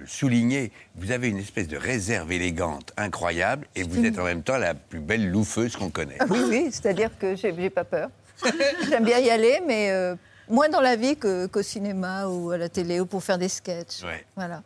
le 0.00 0.06
souligner. 0.06 0.72
Vous 0.96 1.12
avez 1.12 1.28
une 1.28 1.38
espèce 1.38 1.68
de 1.68 1.76
réserve 1.76 2.32
élégante 2.32 2.92
incroyable 2.96 3.66
et 3.76 3.82
vous 3.82 4.04
êtes 4.04 4.18
en 4.18 4.24
même 4.24 4.42
temps 4.42 4.56
la 4.56 4.74
plus 4.74 4.98
belle 5.00 5.30
loufeuse 5.30 5.76
qu'on 5.76 5.90
connaît. 5.90 6.16
Ah 6.18 6.24
oui, 6.28 6.40
oui, 6.48 6.68
c'est-à-dire 6.72 7.10
que 7.18 7.36
j'ai 7.36 7.54
j'ai 7.54 7.70
pas 7.70 7.84
peur. 7.84 8.08
J'aime 8.88 9.04
bien 9.04 9.18
y 9.18 9.28
aller, 9.28 9.60
mais 9.66 9.90
euh, 9.90 10.16
moins 10.48 10.70
dans 10.70 10.80
la 10.80 10.96
vie 10.96 11.16
que- 11.16 11.46
qu'au 11.46 11.62
cinéma 11.62 12.26
ou 12.26 12.50
à 12.50 12.56
la 12.58 12.70
télé 12.70 12.98
ou 13.00 13.04
pour 13.06 13.22
faire 13.22 13.36
des 13.36 13.50
sketchs. 13.50 14.02
Ouais. 14.02 14.24
Voilà. 14.34 14.62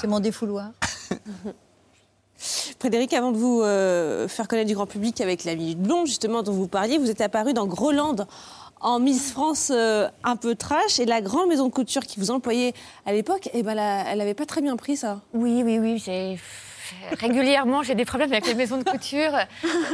C'est 0.00 0.08
mon 0.08 0.18
défouloir. 0.20 0.70
Frédéric, 2.36 3.12
avant 3.12 3.30
de 3.30 3.36
vous 3.36 3.62
euh, 3.62 4.26
faire 4.26 4.48
connaître 4.48 4.66
du 4.66 4.74
grand 4.74 4.86
public 4.86 5.20
avec 5.20 5.44
la 5.44 5.54
minute 5.54 5.78
blonde, 5.80 6.08
justement, 6.08 6.42
dont 6.42 6.52
vous 6.52 6.66
parliez, 6.66 6.98
vous 6.98 7.08
êtes 7.10 7.20
apparu 7.20 7.52
dans 7.52 7.66
Groland 7.66 8.16
en 8.82 8.98
Miss 8.98 9.32
France 9.32 9.70
euh, 9.74 10.08
un 10.24 10.36
peu 10.36 10.54
trash. 10.54 10.98
Et 11.00 11.04
la 11.06 11.20
grande 11.20 11.48
maison 11.48 11.66
de 11.68 11.72
couture 11.72 12.02
qui 12.06 12.18
vous 12.20 12.30
employait 12.30 12.74
à 13.06 13.12
l'époque, 13.12 13.48
eh 13.54 13.62
ben, 13.62 13.74
la- 13.74 14.04
elle 14.10 14.18
n'avait 14.18 14.34
pas 14.34 14.46
très 14.46 14.60
bien 14.60 14.76
pris 14.76 14.96
ça. 14.96 15.20
Oui, 15.32 15.62
oui, 15.64 15.78
oui. 15.78 15.98
J'ai 16.04 16.38
régulièrement 17.18 17.82
j'ai 17.82 17.94
des 17.94 18.04
problèmes 18.04 18.32
avec 18.32 18.46
les 18.46 18.54
maisons 18.54 18.76
de 18.78 18.84
couture 18.84 19.32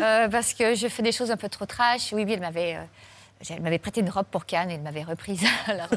euh, 0.02 0.28
parce 0.28 0.52
que 0.54 0.74
je 0.74 0.88
fais 0.88 1.02
des 1.02 1.12
choses 1.12 1.30
un 1.30 1.36
peu 1.36 1.48
trop 1.48 1.66
trash. 1.66 2.12
Oui, 2.12 2.24
oui, 2.26 2.32
elle 2.32 2.40
m'avait, 2.40 2.74
euh, 2.76 3.44
elle 3.50 3.62
m'avait 3.62 3.78
prêté 3.78 4.00
une 4.00 4.10
robe 4.10 4.26
pour 4.30 4.46
Cannes 4.46 4.70
et 4.70 4.74
elle 4.74 4.82
m'avait 4.82 5.04
reprise. 5.04 5.42
Alors, 5.66 5.88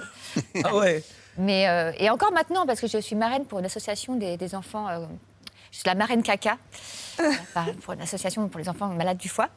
Ah 0.63 0.75
ouais 0.75 1.03
Mais 1.37 1.67
euh, 1.67 1.91
et 1.97 2.09
encore 2.09 2.31
maintenant 2.31 2.65
parce 2.65 2.79
que 2.79 2.87
je 2.87 2.97
suis 2.99 3.15
marraine 3.15 3.45
pour 3.45 3.59
une 3.59 3.65
association 3.65 4.15
des, 4.15 4.37
des 4.37 4.53
enfants. 4.55 4.87
euh, 4.89 4.99
je 5.71 5.77
suis 5.77 5.87
la 5.87 5.95
marraine 5.95 6.21
caca. 6.21 6.57
Pour 7.83 7.93
une 7.93 8.01
association 8.01 8.47
pour 8.47 8.59
les 8.59 8.69
enfants 8.69 8.87
malades 8.89 9.17
du 9.17 9.29
foie. 9.29 9.49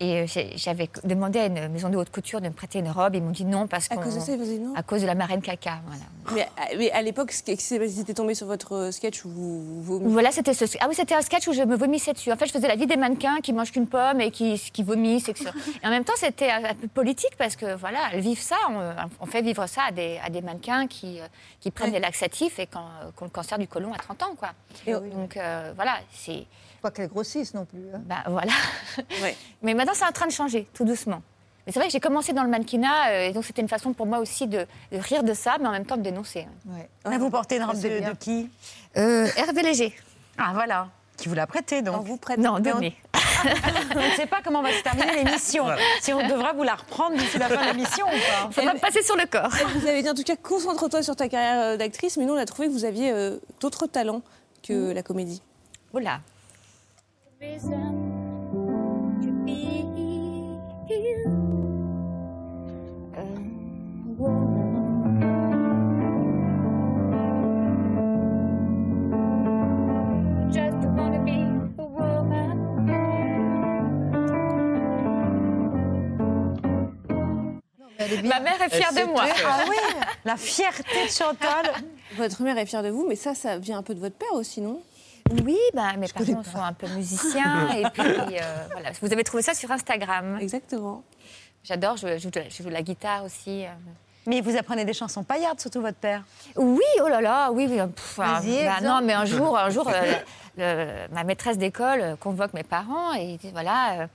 Et 0.00 0.20
euh, 0.22 0.26
j'avais 0.56 0.88
demandé 1.04 1.38
à 1.40 1.46
une 1.46 1.68
maison 1.68 1.88
de 1.90 1.96
haute 1.96 2.10
couture 2.10 2.40
de 2.40 2.48
me 2.48 2.52
prêter 2.54 2.78
une 2.78 2.90
robe. 2.90 3.14
Ils 3.14 3.22
m'ont 3.22 3.30
dit 3.30 3.44
non 3.44 3.66
parce 3.66 3.86
À 3.90 3.96
qu'on- 3.96 4.02
cause 4.02 4.14
de 4.14 4.20
ça, 4.20 4.32
ils 4.32 4.38
vous 4.38 4.44
dit 4.44 4.58
non? 4.58 4.74
À 4.74 4.82
cause 4.82 5.02
de 5.02 5.06
la 5.06 5.14
marraine 5.14 5.42
caca, 5.42 5.80
voilà. 5.86 6.02
Mais, 6.34 6.42
à- 6.42 6.76
mais 6.76 6.90
à 6.92 7.02
l'époque, 7.02 7.32
s'était 7.32 8.14
tombé 8.14 8.34
sur 8.34 8.46
votre 8.46 8.74
euh, 8.74 8.90
sketch 8.90 9.24
où 9.24 9.28
vous 9.28 9.82
vous 9.82 10.10
Voilà, 10.10 10.30
c'était 10.30 10.54
ce... 10.54 10.64
Ah 10.80 10.86
oui, 10.88 10.94
c'était 10.94 11.14
un 11.14 11.20
sketch 11.22 11.46
où 11.48 11.52
je 11.52 11.62
me 11.62 11.76
vomissais 11.76 12.12
dessus. 12.12 12.32
En 12.32 12.36
fait, 12.36 12.46
je 12.46 12.52
faisais 12.52 12.68
la 12.68 12.76
vie 12.76 12.86
des 12.86 12.96
mannequins 12.96 13.40
qui 13.42 13.52
mangent 13.52 13.72
qu'une 13.72 13.86
pomme 13.86 14.20
et 14.20 14.30
qui, 14.30 14.58
qui 14.72 14.82
vomissent. 14.82 15.28
Et, 15.28 15.32
que 15.34 15.40
ça- 15.40 15.50
et 15.82 15.86
en 15.86 15.90
même 15.90 16.04
temps, 16.04 16.14
c'était 16.16 16.50
un 16.50 16.74
peu 16.74 16.88
politique 16.88 17.36
parce 17.36 17.56
que 17.56 17.74
voilà, 17.74 17.98
elles 18.12 18.20
vivent 18.20 18.40
ça. 18.42 18.56
On, 18.70 18.80
on 19.20 19.26
fait 19.26 19.42
vivre 19.42 19.66
ça 19.66 19.82
à 19.88 19.92
des, 19.92 20.18
à 20.24 20.30
des 20.30 20.40
mannequins 20.40 20.86
qui, 20.86 21.20
euh, 21.20 21.26
qui 21.60 21.70
prennent 21.70 21.92
des 21.92 22.00
laxatifs 22.00 22.58
et 22.58 22.66
qui 22.66 22.76
ont 22.76 23.22
le 23.24 23.28
cancer 23.28 23.58
du 23.58 23.66
côlon 23.68 23.92
à 23.92 23.98
30 23.98 24.22
ans, 24.22 24.34
quoi. 24.38 24.50
Donc 24.86 25.36
euh, 25.36 25.72
voilà, 25.76 25.98
c'est. 26.12 26.44
Pas 26.82 26.90
qu'elles 26.90 27.08
grossissent 27.08 27.54
non 27.54 27.64
plus. 27.64 27.80
hein. 27.94 28.00
Bah 28.06 28.22
voilà. 28.26 28.52
Mais 29.62 29.74
maintenant, 29.74 29.92
c'est 29.94 30.04
en 30.06 30.12
train 30.12 30.26
de 30.26 30.32
changer, 30.32 30.66
tout 30.74 30.84
doucement. 30.84 31.22
Mais 31.66 31.72
c'est 31.72 31.78
vrai 31.78 31.88
que 31.88 31.92
j'ai 31.92 32.00
commencé 32.00 32.32
dans 32.32 32.42
le 32.42 32.48
mannequinat, 32.48 33.10
euh, 33.10 33.28
et 33.28 33.32
donc 33.32 33.44
c'était 33.44 33.60
une 33.60 33.68
façon 33.68 33.92
pour 33.92 34.06
moi 34.06 34.18
aussi 34.18 34.46
de, 34.46 34.66
de 34.92 34.98
rire 34.98 35.22
de 35.22 35.34
ça, 35.34 35.56
mais 35.60 35.66
en 35.68 35.72
même 35.72 35.84
temps 35.84 35.98
de 35.98 36.02
dénoncer. 36.02 36.46
Là, 37.04 37.18
vous 37.18 37.28
portez 37.30 37.56
une 37.56 37.64
robe 37.64 37.76
de, 37.78 37.88
de 38.10 38.14
qui? 38.18 38.48
Euh, 38.96 39.28
Hervé 39.36 39.62
Léger. 39.62 39.94
Ah, 40.38 40.52
voilà. 40.54 40.88
Qui 41.18 41.28
vous 41.28 41.34
l'a 41.34 41.46
prêté, 41.46 41.82
donc. 41.82 42.02
vous 42.06 42.16
prête 42.16 42.38
Non, 42.38 42.58
Mais 42.60 42.72
on- 42.72 42.78
on 43.96 44.10
ne 44.10 44.10
sait 44.16 44.26
pas 44.26 44.38
comment 44.44 44.62
va 44.62 44.70
se 44.72 44.82
terminer 44.82 45.22
l'émission. 45.24 45.64
Voilà. 45.64 45.80
Si 46.00 46.12
on 46.14 46.26
devra 46.26 46.52
vous 46.54 46.62
la 46.62 46.74
reprendre 46.74 47.16
d'ici 47.16 47.38
la 47.38 47.48
fin 47.48 47.62
de 47.62 47.76
l'émission 47.76 48.06
ou 48.06 48.10
pas 48.10 48.52
Ça 48.52 48.62
va 48.64 48.74
me 48.74 48.78
passer 48.78 49.02
sur 49.02 49.16
le 49.16 49.24
corps. 49.26 49.50
Vous 49.80 49.86
avez 49.86 50.02
dit 50.02 50.10
en 50.10 50.14
tout 50.14 50.22
cas, 50.24 50.36
concentre-toi 50.36 51.02
sur 51.02 51.16
ta 51.16 51.28
carrière 51.28 51.60
euh, 51.60 51.76
d'actrice, 51.78 52.16
mais 52.18 52.24
nous, 52.26 52.34
on 52.34 52.38
a 52.38 52.44
trouvé 52.46 52.68
que 52.68 52.72
vous 52.72 52.84
aviez 52.84 53.12
euh, 53.12 53.38
d'autres 53.60 53.86
talents 53.86 54.20
que 54.62 54.92
la 54.92 55.02
comédie. 55.02 55.42
Ma 78.22 78.40
mère 78.40 78.60
est 78.60 78.68
fière 78.68 78.92
de 78.92 79.10
moi. 79.10 79.24
Ah 79.46 79.64
oui, 79.66 79.76
la 80.26 80.36
fierté 80.36 81.06
de 81.06 81.10
Chantal. 81.10 81.72
Votre 82.16 82.42
mère 82.42 82.58
est 82.58 82.66
fière 82.66 82.82
de 82.82 82.90
vous, 82.90 83.06
mais 83.08 83.16
ça, 83.16 83.34
ça 83.34 83.56
vient 83.56 83.78
un 83.78 83.82
peu 83.82 83.94
de 83.94 84.00
votre 84.00 84.16
père 84.16 84.34
aussi, 84.34 84.60
non? 84.60 84.82
Oui, 85.44 85.56
bah, 85.74 85.92
mes 85.96 86.08
parents 86.08 86.42
sont 86.44 86.58
un 86.62 86.72
peu 86.72 86.86
musiciens. 86.96 87.70
et 87.72 87.84
puis, 87.90 88.02
euh, 88.06 88.66
voilà. 88.72 88.90
Vous 89.00 89.12
avez 89.12 89.24
trouvé 89.24 89.42
ça 89.42 89.54
sur 89.54 89.70
Instagram. 89.70 90.38
Exactement. 90.40 91.02
J'adore, 91.64 91.96
je, 91.96 92.18
je 92.18 92.22
joue 92.22 92.30
je 92.64 92.68
la 92.68 92.82
guitare 92.82 93.24
aussi. 93.24 93.64
euh. 93.64 93.68
Mais 94.26 94.40
vous 94.40 94.56
apprenez 94.56 94.84
des 94.84 94.92
chansons 94.92 95.22
paillardes, 95.24 95.60
surtout 95.60 95.80
votre 95.80 95.96
père. 95.96 96.22
Oui, 96.56 96.80
oh 97.02 97.08
là 97.08 97.20
là, 97.20 97.50
oui, 97.52 97.66
oui. 97.70 97.78
pff, 97.94 98.18
ah, 98.22 98.40
bah, 98.64 98.80
non, 98.82 99.00
mais 99.02 99.12
un 99.14 99.24
jour, 99.24 99.56
un 99.58 99.70
jour, 99.70 99.88
euh, 99.94 100.12
le- 100.58 101.14
ma 101.14 101.24
maîtresse 101.24 101.58
d'école 101.58 102.16
convoque 102.20 102.52
mes 102.52 102.62
parents 102.62 103.12
et 103.14 103.36
dit 103.38 103.50
voilà, 103.50 103.92
euh, 104.02 104.06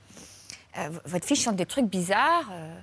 euh, 0.78 0.88
votre 1.06 1.26
fille 1.26 1.36
chante 1.36 1.56
des 1.56 1.66
trucs 1.66 1.86
bizarres. 1.86 2.48
euh, 2.52 2.74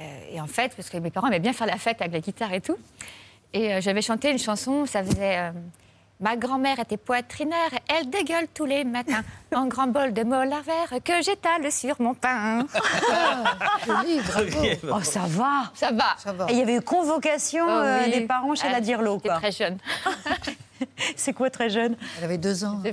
euh, 0.00 0.20
et 0.32 0.40
en 0.40 0.46
fait, 0.48 0.74
parce 0.76 0.88
que 0.90 0.96
mes 0.98 1.10
parents 1.10 1.28
aimaient 1.28 1.38
bien 1.40 1.52
faire 1.52 1.66
la 1.68 1.76
fête 1.78 2.00
avec 2.00 2.12
la 2.12 2.20
guitare 2.20 2.52
et 2.52 2.60
tout. 2.60 2.76
Et 3.52 3.80
j'avais 3.80 4.02
chanté 4.02 4.30
une 4.30 4.38
chanson, 4.38 4.86
ça 4.86 5.02
faisait. 5.04 5.52
Ma 6.18 6.34
grand-mère 6.34 6.78
était 6.80 6.96
poitrinaire, 6.96 7.70
elle 7.88 8.08
dégueule 8.08 8.46
tous 8.54 8.64
les 8.64 8.84
matins 8.84 9.22
en 9.54 9.66
grand 9.66 9.86
bol 9.86 10.14
de 10.14 10.22
molar 10.22 10.62
vert 10.62 10.98
que 11.04 11.12
j'étale 11.22 11.70
sur 11.70 12.00
mon 12.00 12.14
pain. 12.14 12.66
Bravo. 13.86 14.08
Oh, 14.92 15.00
ça 15.02 15.20
va. 15.26 15.70
Ça 15.74 15.90
va. 15.90 16.16
Et 16.48 16.52
il 16.52 16.58
y 16.58 16.62
avait 16.62 16.76
eu 16.76 16.80
convocation 16.80 17.64
Oh 17.68 17.70
euh, 17.70 18.00
oui. 18.06 18.12
des 18.12 18.20
parents 18.26 18.54
chez 18.54 18.66
Ah, 18.68 18.72
la 18.72 18.80
Dirlo, 18.80 19.18
quoi. 19.18 19.34
très 19.36 19.52
jeune. 19.52 19.76
C'est 21.16 21.32
quoi 21.32 21.48
très 21.50 21.70
jeune? 21.70 21.96
Elle 22.18 22.24
avait 22.24 22.36
deux 22.38 22.64
ans. 22.64 22.82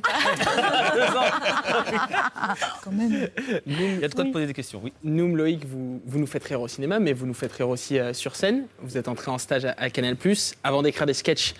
Quand 2.84 2.92
même. 2.92 3.28
Il 3.66 4.00
y 4.00 4.04
a 4.06 4.08
de 4.08 4.14
quoi 4.14 4.24
te 4.24 4.32
poser 4.32 4.48
des 4.48 4.54
questions, 4.54 4.80
oui. 4.84 4.94
Noum, 5.04 5.36
Loïc, 5.36 5.66
vous, 5.66 6.02
vous 6.06 6.20
nous 6.20 6.28
faites 6.28 6.44
rire 6.46 6.62
au 6.62 6.68
cinéma, 6.68 7.00
mais 7.00 7.12
vous 7.14 7.26
nous 7.26 7.34
faites 7.34 7.52
rire 7.54 7.70
aussi 7.70 8.00
euh, 8.00 8.14
sur 8.14 8.36
scène. 8.36 8.66
Vous 8.82 8.98
êtes 8.98 9.08
entré 9.08 9.32
en 9.32 9.38
stage 9.38 9.66
à, 9.66 9.74
à 9.78 9.90
Canal+, 9.90 10.16
avant 10.64 10.82
d'écrire 10.82 11.06
des 11.06 11.14
sketchs 11.14 11.54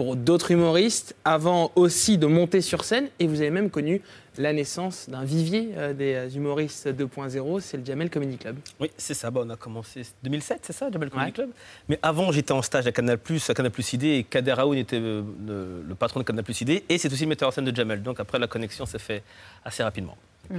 pour 0.00 0.16
d'autres 0.16 0.50
humoristes, 0.50 1.14
avant 1.26 1.72
aussi 1.76 2.16
de 2.16 2.26
monter 2.26 2.62
sur 2.62 2.84
scène, 2.84 3.10
et 3.18 3.26
vous 3.26 3.42
avez 3.42 3.50
même 3.50 3.68
connu 3.68 4.00
la 4.38 4.54
naissance 4.54 5.10
d'un 5.10 5.24
vivier 5.24 5.72
euh, 5.76 5.92
des 5.92 6.14
euh, 6.14 6.28
humoristes 6.30 6.88
2.0, 6.88 7.60
c'est 7.60 7.76
le 7.76 7.84
Jamel 7.84 8.08
Comedy 8.08 8.38
Club. 8.38 8.56
Oui, 8.80 8.90
c'est 8.96 9.12
ça. 9.12 9.30
Bah, 9.30 9.42
on 9.44 9.50
a 9.50 9.56
commencé 9.56 10.00
2007, 10.22 10.60
c'est 10.62 10.72
ça, 10.72 10.90
Jamel 10.90 11.10
Comedy 11.10 11.26
Ouais. 11.26 11.32
Club. 11.34 11.50
Mais 11.90 11.98
avant, 12.00 12.32
j'étais 12.32 12.52
en 12.52 12.62
stage 12.62 12.86
à 12.86 12.92
Canal+, 12.92 13.18
à 13.48 13.52
Canal+ 13.54 13.72
ID, 13.92 14.04
et 14.04 14.24
Kader 14.24 14.54
Aoun 14.56 14.78
était 14.78 14.96
euh, 14.98 15.20
le, 15.46 15.82
le 15.86 15.94
patron 15.94 16.20
de 16.20 16.24
Canal+ 16.24 16.46
ID, 16.48 16.82
et 16.88 16.96
c'est 16.96 17.12
aussi 17.12 17.24
le 17.24 17.28
metteur 17.28 17.48
en 17.48 17.52
scène 17.52 17.66
de 17.66 17.76
Jamel. 17.76 18.02
Donc 18.02 18.20
après, 18.20 18.38
la 18.38 18.46
connexion 18.46 18.86
s'est 18.86 18.98
fait 18.98 19.22
assez 19.66 19.82
rapidement. 19.82 20.16
De 20.48 20.56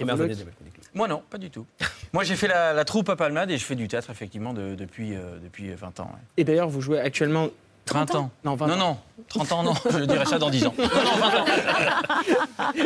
Jamel 0.00 0.16
Comedy 0.16 0.34
Club. 0.42 0.48
Moi 0.94 1.06
non, 1.06 1.22
pas 1.30 1.38
du 1.38 1.48
tout. 1.50 1.64
Moi 2.12 2.24
j'ai 2.24 2.34
fait 2.34 2.48
la, 2.48 2.72
la 2.72 2.84
troupe 2.84 3.08
à 3.08 3.14
Palmade 3.14 3.52
et 3.52 3.56
je 3.58 3.64
fais 3.64 3.76
du 3.76 3.86
théâtre 3.86 4.10
effectivement 4.10 4.52
de- 4.52 4.74
depuis, 4.74 5.14
euh, 5.14 5.38
depuis 5.44 5.68
20 5.70 6.00
ans. 6.00 6.10
ouais. 6.12 6.20
Et 6.38 6.42
d'ailleurs, 6.42 6.68
vous 6.68 6.80
jouez 6.80 6.98
actuellement... 6.98 7.50
30 7.84 8.14
ans 8.14 8.30
Non, 8.44 8.54
20 8.54 8.66
non, 8.68 8.72
ans. 8.74 8.78
non, 8.78 8.96
30 9.28 9.52
ans 9.52 9.62
non, 9.62 9.74
je 9.90 10.04
dirais 10.04 10.24
ça 10.24 10.38
dans 10.38 10.50
10 10.50 10.66
ans. 10.66 10.74
Non, 10.78 10.84
non, 10.84 10.90
20 11.20 11.26
ans. 11.40 11.44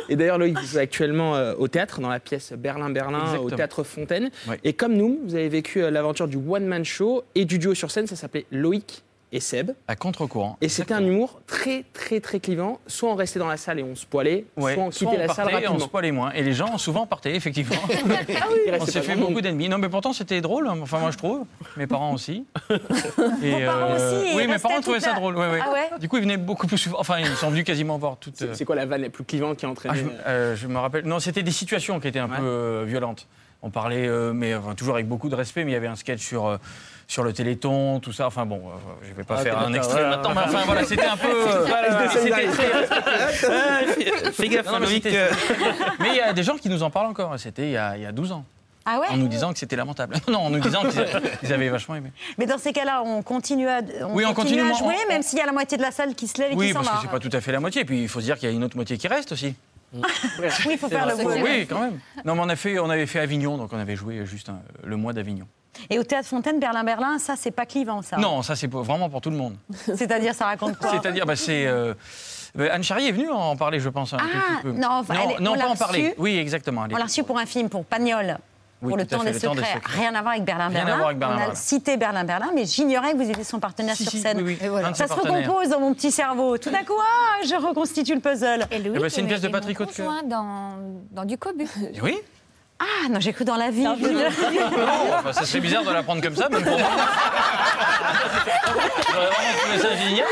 Et 0.08 0.16
d'ailleurs, 0.16 0.38
Loïc, 0.38 0.58
vous 0.58 0.66
jouez 0.66 0.80
actuellement 0.80 1.36
euh, 1.36 1.54
au 1.58 1.68
théâtre, 1.68 2.00
dans 2.00 2.08
la 2.08 2.20
pièce 2.20 2.52
Berlin-Berlin, 2.56 3.36
au 3.38 3.50
théâtre 3.50 3.84
Fontaine. 3.84 4.30
Ouais. 4.48 4.58
Et 4.64 4.72
comme 4.72 4.94
nous, 4.94 5.20
vous 5.24 5.34
avez 5.34 5.48
vécu 5.48 5.82
euh, 5.82 5.90
l'aventure 5.90 6.26
du 6.28 6.36
one-man 6.36 6.84
show 6.84 7.22
et 7.34 7.44
du 7.44 7.58
duo 7.58 7.74
sur 7.74 7.90
scène, 7.90 8.06
ça 8.06 8.16
s'appelait 8.16 8.46
Loïc 8.50 9.04
et 9.32 9.40
Seb. 9.40 9.72
À 9.86 9.96
contre-courant. 9.96 10.56
Et 10.60 10.68
c'était 10.68 10.94
un 10.94 11.04
humour 11.04 11.40
très, 11.46 11.84
très, 11.92 12.20
très 12.20 12.40
clivant. 12.40 12.80
Soit 12.86 13.10
on 13.10 13.14
restait 13.14 13.38
dans 13.38 13.46
la 13.48 13.56
salle 13.56 13.78
et 13.78 13.82
on 13.82 13.94
se 13.94 14.06
poilait, 14.06 14.44
Ouais, 14.56 14.74
soit 14.74 14.82
on 14.84 14.90
soit 14.90 15.08
quittait 15.10 15.22
on 15.22 15.26
la 15.26 15.34
salle 15.34 15.62
et 15.62 15.68
on 15.68 15.78
se 15.78 15.86
poilait 15.88 16.12
moins. 16.12 16.32
Et 16.32 16.42
les 16.42 16.52
gens 16.54 16.78
souvent 16.78 17.06
partaient, 17.06 17.34
effectivement. 17.34 17.76
Il 18.28 18.68
on 18.68 18.72
restait 18.72 18.90
s'est 18.92 19.02
fait 19.02 19.16
beaucoup 19.16 19.40
d'ennemis. 19.40 19.68
Non, 19.68 19.78
mais 19.78 19.88
pourtant, 19.88 20.12
c'était 20.12 20.40
drôle. 20.40 20.66
hein. 20.68 20.78
Enfin, 20.82 20.98
moi, 20.98 21.10
je 21.10 21.18
trouve. 21.18 21.44
Mes 21.76 21.86
parents 21.86 22.12
aussi. 22.14 22.46
Et, 23.42 23.50
Vos 23.52 23.66
parents 23.66 23.94
aussi, 23.94 24.36
Oui, 24.36 24.46
mes 24.46 24.58
parents 24.58 24.80
trouvaient 24.80 25.00
ça 25.00 25.12
drôle. 25.14 25.36
ouais, 25.36 25.50
ouais. 25.50 25.60
Ah 25.64 25.72
ouais 25.72 25.98
Du 26.00 26.08
coup, 26.08 26.16
ils 26.16 26.22
venaient 26.22 26.36
beaucoup 26.36 26.66
plus 26.66 26.78
souvent. 26.78 26.98
Enfin, 27.00 27.18
ils 27.18 27.26
sont 27.36 27.50
venus 27.50 27.64
quasiment 27.64 27.98
voir 27.98 28.16
toutes. 28.18 28.36
C'est 28.36 28.54
c'est 28.56 28.64
quoi 28.64 28.76
la 28.76 28.86
vanne 28.86 29.02
la 29.02 29.10
plus 29.10 29.24
clivante 29.24 29.58
qui 29.58 29.64
a 29.66 29.68
Ah, 29.68 29.72
entraîné 29.72 29.98
je, 29.98 30.28
euh, 30.28 30.56
je 30.56 30.66
me 30.66 30.78
rappelle. 30.78 31.04
Non, 31.04 31.18
c'était 31.20 31.42
des 31.42 31.50
situations 31.50 32.00
qui 32.00 32.08
étaient 32.08 32.18
un 32.18 32.28
peu 32.28 32.42
euh, 32.42 32.84
violentes. 32.86 33.26
On 33.62 33.70
parlait, 33.70 34.06
euh, 34.06 34.32
mais 34.32 34.54
enfin, 34.54 34.74
toujours 34.76 34.94
avec 34.94 35.08
beaucoup 35.08 35.28
de 35.28 35.34
respect, 35.34 35.64
mais 35.64 35.72
il 35.72 35.74
y 35.74 35.76
avait 35.76 35.88
un 35.88 35.96
sketch 35.96 36.20
sur, 36.24 36.46
euh, 36.46 36.58
sur 37.08 37.24
le 37.24 37.32
téléthon, 37.32 37.98
tout 37.98 38.12
ça. 38.12 38.28
Enfin 38.28 38.46
bon, 38.46 38.62
euh, 38.68 38.70
je 39.02 39.08
ne 39.10 39.14
vais 39.14 39.24
pas 39.24 39.34
Ah, 39.38 39.42
faire 39.42 39.58
un 39.58 39.72
extrait 39.74 40.04
ouais, 40.04 40.08
maintenant, 40.10 40.28
ouais. 40.30 40.34
mais 40.36 40.42
enfin 40.54 40.62
voilà, 40.64 40.84
c'était 40.84 41.06
un 41.06 41.16
peu. 41.16 41.28
Fais 44.32 44.48
gaffe, 44.48 44.66
Non, 44.72 44.78
mais 46.00 46.08
il 46.10 46.16
y 46.16 46.20
a 46.20 46.32
des 46.32 46.42
gens 46.42 46.56
qui 46.56 46.68
nous 46.68 46.82
en 46.82 46.90
parlent 46.90 47.06
encore. 47.08 47.38
C'était 47.38 47.66
il 47.66 47.72
y 47.72 47.76
a, 47.76 47.96
il 47.96 48.02
y 48.02 48.06
a 48.06 48.12
12 48.12 48.32
ans. 48.32 48.44
Ah 48.90 49.00
ouais 49.00 49.06
En 49.10 49.18
nous 49.18 49.28
disant 49.28 49.52
que 49.52 49.58
c'était 49.58 49.76
lamentable. 49.76 50.16
Non, 50.28 50.38
en 50.38 50.50
nous 50.50 50.60
disant 50.60 50.80
qu'ils 50.88 51.04
ils 51.42 51.52
avaient 51.52 51.68
vachement 51.68 51.96
aimé. 51.96 52.10
Mais 52.38 52.46
dans 52.46 52.56
ces 52.56 52.72
cas-là, 52.72 53.02
on 53.04 53.22
continue 53.22 53.68
à, 53.68 53.80
on 54.02 54.14
Oui, 54.14 54.24
on 54.24 54.32
continue 54.32 54.62
continue, 54.62 54.62
à 54.62 54.74
on- 54.74 54.78
jouer, 54.78 54.94
on- 55.04 55.12
même 55.12 55.22
s'il 55.22 55.38
y 55.38 55.42
a 55.42 55.46
la 55.46 55.52
moitié 55.52 55.76
de 55.76 55.82
la 55.82 55.90
salle 55.90 56.14
qui 56.14 56.26
se 56.26 56.40
lève 56.40 56.52
et 56.52 56.54
Oui, 56.54 56.68
qui 56.68 56.72
s'en 56.72 56.78
parce 56.78 56.88
va. 56.90 56.94
que 56.96 57.02
c'est 57.02 57.10
pas 57.10 57.18
tout 57.18 57.36
à 57.36 57.40
fait 57.42 57.52
la 57.52 57.60
moitié. 57.60 57.84
Puis 57.84 58.00
il 58.02 58.08
faut 58.08 58.20
se 58.20 58.24
dire 58.24 58.38
qu'il 58.38 58.48
y 58.48 58.52
a 58.52 58.54
une 58.54 58.64
autre 58.64 58.76
moitié 58.76 58.96
qui 58.96 59.06
reste 59.08 59.32
aussi. 59.32 59.54
Oui, 59.92 60.02
il 60.72 60.78
faut 60.78 60.88
faire 60.88 61.06
le 61.06 61.22
beau. 61.22 61.30
Oui, 61.42 61.66
quand 61.68 61.80
même. 61.80 61.98
Non, 62.24 62.34
mais 62.34 62.40
on, 62.42 62.48
a 62.48 62.56
fait, 62.56 62.78
on 62.78 62.90
avait 62.90 63.06
fait 63.06 63.20
Avignon, 63.20 63.56
donc 63.56 63.72
on 63.72 63.78
avait 63.78 63.96
joué 63.96 64.24
juste 64.26 64.48
un- 64.48 64.60
le 64.84 64.96
mois 64.96 65.12
d'Avignon. 65.12 65.46
Et 65.90 65.98
au 65.98 66.02
Théâtre 66.04 66.28
Fontaine, 66.28 66.58
Berlin-Berlin, 66.58 67.18
ça, 67.18 67.34
c'est 67.36 67.50
pas 67.52 67.64
clivant, 67.64 68.02
ça. 68.02 68.16
Non, 68.16 68.42
ça 68.42 68.56
c'est 68.56 68.70
vraiment 68.70 69.08
pour 69.08 69.20
tout 69.20 69.30
le 69.30 69.36
monde. 69.36 69.56
C'est-à-dire, 69.72 70.34
ça 70.34 70.46
raconte 70.46 70.76
quoi 70.78 70.90
C'est-à-dire, 70.90 71.24
bah, 71.24 71.36
c'est. 71.36 71.66
euh, 71.66 71.94
euh, 72.58 72.68
Anne 72.72 72.82
Charrier 72.82 73.08
est 73.10 73.12
venue 73.12 73.30
en 73.30 73.56
parler, 73.56 73.78
je 73.78 73.88
pense, 73.88 74.12
un 74.12 74.16
tout 74.16 74.24
Ah, 74.34 74.54
petit 74.56 74.62
peu. 74.62 74.72
non, 74.72 74.88
enfin, 74.90 75.14
elle 75.36 75.42
non 75.42 75.54
pas 75.56 75.68
en 75.68 75.76
parler. 75.76 76.02
reçue. 76.08 76.14
Oui, 76.18 76.36
exactement. 76.36 76.84
elle 76.86 76.92
On 76.92 76.96
l'a 76.96 77.00
est- 77.00 77.04
reçu 77.04 77.22
pour 77.22 77.38
un 77.38 77.46
film, 77.46 77.68
pour 77.68 77.84
Pagnol. 77.84 78.38
Oui, 78.80 78.90
pour 78.90 78.96
le 78.96 79.06
temps, 79.06 79.18
fait, 79.20 79.32
des 79.32 79.38
le 79.38 79.40
temps 79.40 79.54
des 79.56 79.64
secrets. 79.64 79.98
Rien 80.00 80.14
à 80.14 80.20
voir 80.22 80.34
avec 80.34 80.44
Berlin 80.44 80.68
Rien 80.68 80.80
à 80.80 80.84
Berlin. 80.84 80.96
voir 80.96 81.06
avec 81.08 81.18
Berlin 81.18 81.34
On 81.34 81.38
a 81.38 81.40
Berlin. 81.46 81.54
cité 81.56 81.96
Berlin 81.96 82.24
Berlin, 82.24 82.50
mais 82.54 82.64
j'ignorais 82.64 83.12
que 83.12 83.16
vous 83.16 83.28
étiez 83.30 83.42
son 83.44 83.58
partenaire 83.58 83.96
Si, 83.96 84.04
sur 84.04 84.12
si, 84.12 84.20
scène. 84.20 84.36
oui, 84.40 84.56
oui. 84.60 84.66
Et 84.66 84.68
voilà. 84.68 84.88
Un 84.88 84.90
de 84.92 84.96
Ça 84.96 85.08
se 85.08 85.12
recompose 85.14 85.68
dans 85.70 85.80
mon 85.80 85.94
petit 85.94 86.12
cerveau. 86.12 86.58
Tout 86.58 86.70
d'un 86.70 86.84
coup, 86.84 86.92
ah, 87.00 87.44
je 87.44 87.54
reconstitue 87.56 88.14
le 88.14 88.20
puzzle. 88.20 88.66
Et 88.70 88.78
Louis, 88.78 88.92
Eh 88.96 89.00
ben, 89.00 89.08
c'est 89.08 89.20
une 89.20 89.26
pièce 89.26 89.40
de 89.40 89.48
Patrick 89.48 89.76
conjoint 89.78 90.22
dans, 90.24 90.74
dans 91.10 91.24
du 91.24 91.36
cobu. 91.38 91.66
Oui 92.02 92.18
Ah 92.78 93.08
non, 93.10 93.18
j'ai 93.18 93.32
cru 93.32 93.44
dans 93.44 93.56
la 93.56 93.70
vie. 93.70 93.82
Non, 93.88 93.96
enfin, 95.18 95.32
ça 95.32 95.44
serait 95.44 95.58
bizarre 95.60 95.82
de 95.82 95.90
la 95.90 96.02
prendre 96.04 96.22
comme 96.22 96.36
ça, 96.36 96.48
même 96.48 96.62
pour 96.62 96.78
moi. 96.78 96.88
Ça 99.80 99.96
génial. 99.96 100.26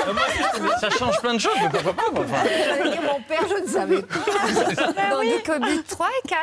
Ça 0.81 0.91
change 0.91 1.21
plein 1.21 1.35
de 1.35 1.39
choses, 1.41 1.53
mais 1.61 1.69
pourquoi 1.69 1.95
pas 1.95 2.21
enfin. 2.21 3.03
Mon 3.03 3.21
père, 3.23 3.43
je 3.49 3.63
ne 3.65 3.69
savais 3.69 4.03
pas. 4.03 4.15
dans 5.11 5.21
du 5.23 5.43
cobu 5.45 5.83
3 5.89 6.07
et 6.25 6.29
4. 6.29 6.39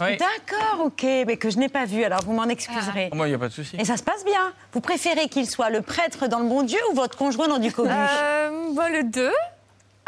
Oui. 0.00 0.16
D'accord, 0.16 0.86
ok, 0.86 1.02
mais 1.26 1.36
que 1.36 1.50
je 1.50 1.58
n'ai 1.58 1.68
pas 1.68 1.84
vu, 1.84 2.04
alors 2.04 2.20
vous 2.24 2.32
m'en 2.32 2.44
excuserez. 2.48 3.10
Moi, 3.12 3.26
il 3.26 3.30
n'y 3.30 3.34
a 3.34 3.38
pas 3.38 3.48
de 3.48 3.52
souci. 3.52 3.76
Et 3.78 3.84
ça 3.84 3.96
se 3.96 4.02
passe 4.02 4.24
bien. 4.24 4.52
Vous 4.72 4.80
préférez 4.80 5.28
qu'il 5.28 5.48
soit 5.48 5.70
le 5.70 5.82
prêtre 5.82 6.28
dans 6.28 6.38
le 6.40 6.48
bon 6.48 6.62
Dieu 6.62 6.78
ou 6.90 6.94
votre 6.94 7.16
conjoint 7.18 7.48
dans 7.48 7.58
du 7.58 7.72
cobu 7.72 7.88
Euh, 7.90 8.50
bah, 8.74 8.88
le 8.90 9.02
2. 9.04 9.30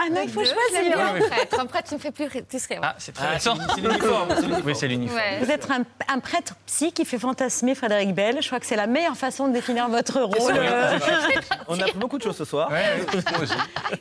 Ah 0.02 0.08
non, 0.10 0.20
il 0.24 0.30
faut 0.30 0.42
choisir. 0.44 0.98
Un 0.98 1.20
prêtre, 1.20 1.60
un 1.60 1.66
prêtre, 1.66 1.88
ça 1.88 1.94
me 1.96 2.00
fait 2.00 2.10
plus, 2.10 2.24
rire- 2.26 2.44
plus 2.48 2.66
rire. 2.66 2.80
Ah, 2.82 2.94
c'est 2.98 3.12
très 3.12 3.26
Ah, 3.26 3.30
récent. 3.32 3.54
c'est 3.74 3.80
l'uniforme, 3.80 4.28
c'est 4.34 4.40
l'uniforme. 4.42 4.62
Oui, 4.66 4.74
c'est 4.74 4.88
l'uniforme. 4.88 5.18
Ouais. 5.20 5.44
Vous 5.44 5.50
êtes 5.50 5.70
un, 5.70 5.84
un 6.14 6.18
prêtre 6.20 6.54
psy 6.66 6.92
qui 6.92 7.04
fait 7.04 7.18
fantasmer 7.18 7.74
Frédéric 7.74 8.14
Bell. 8.14 8.38
Je 8.40 8.46
crois 8.46 8.60
que 8.60 8.66
c'est 8.66 8.76
la 8.76 8.86
meilleure 8.86 9.16
façon 9.16 9.48
de 9.48 9.52
définir 9.52 9.88
votre 9.88 10.20
rôle. 10.22 10.56
Euh, 10.56 10.98
On 11.68 11.78
a 11.78 11.84
appris 11.84 11.98
beaucoup 11.98 12.18
de 12.18 12.22
choses 12.22 12.36
ce 12.36 12.44
soir. 12.44 12.70
Ouais. 12.70 13.04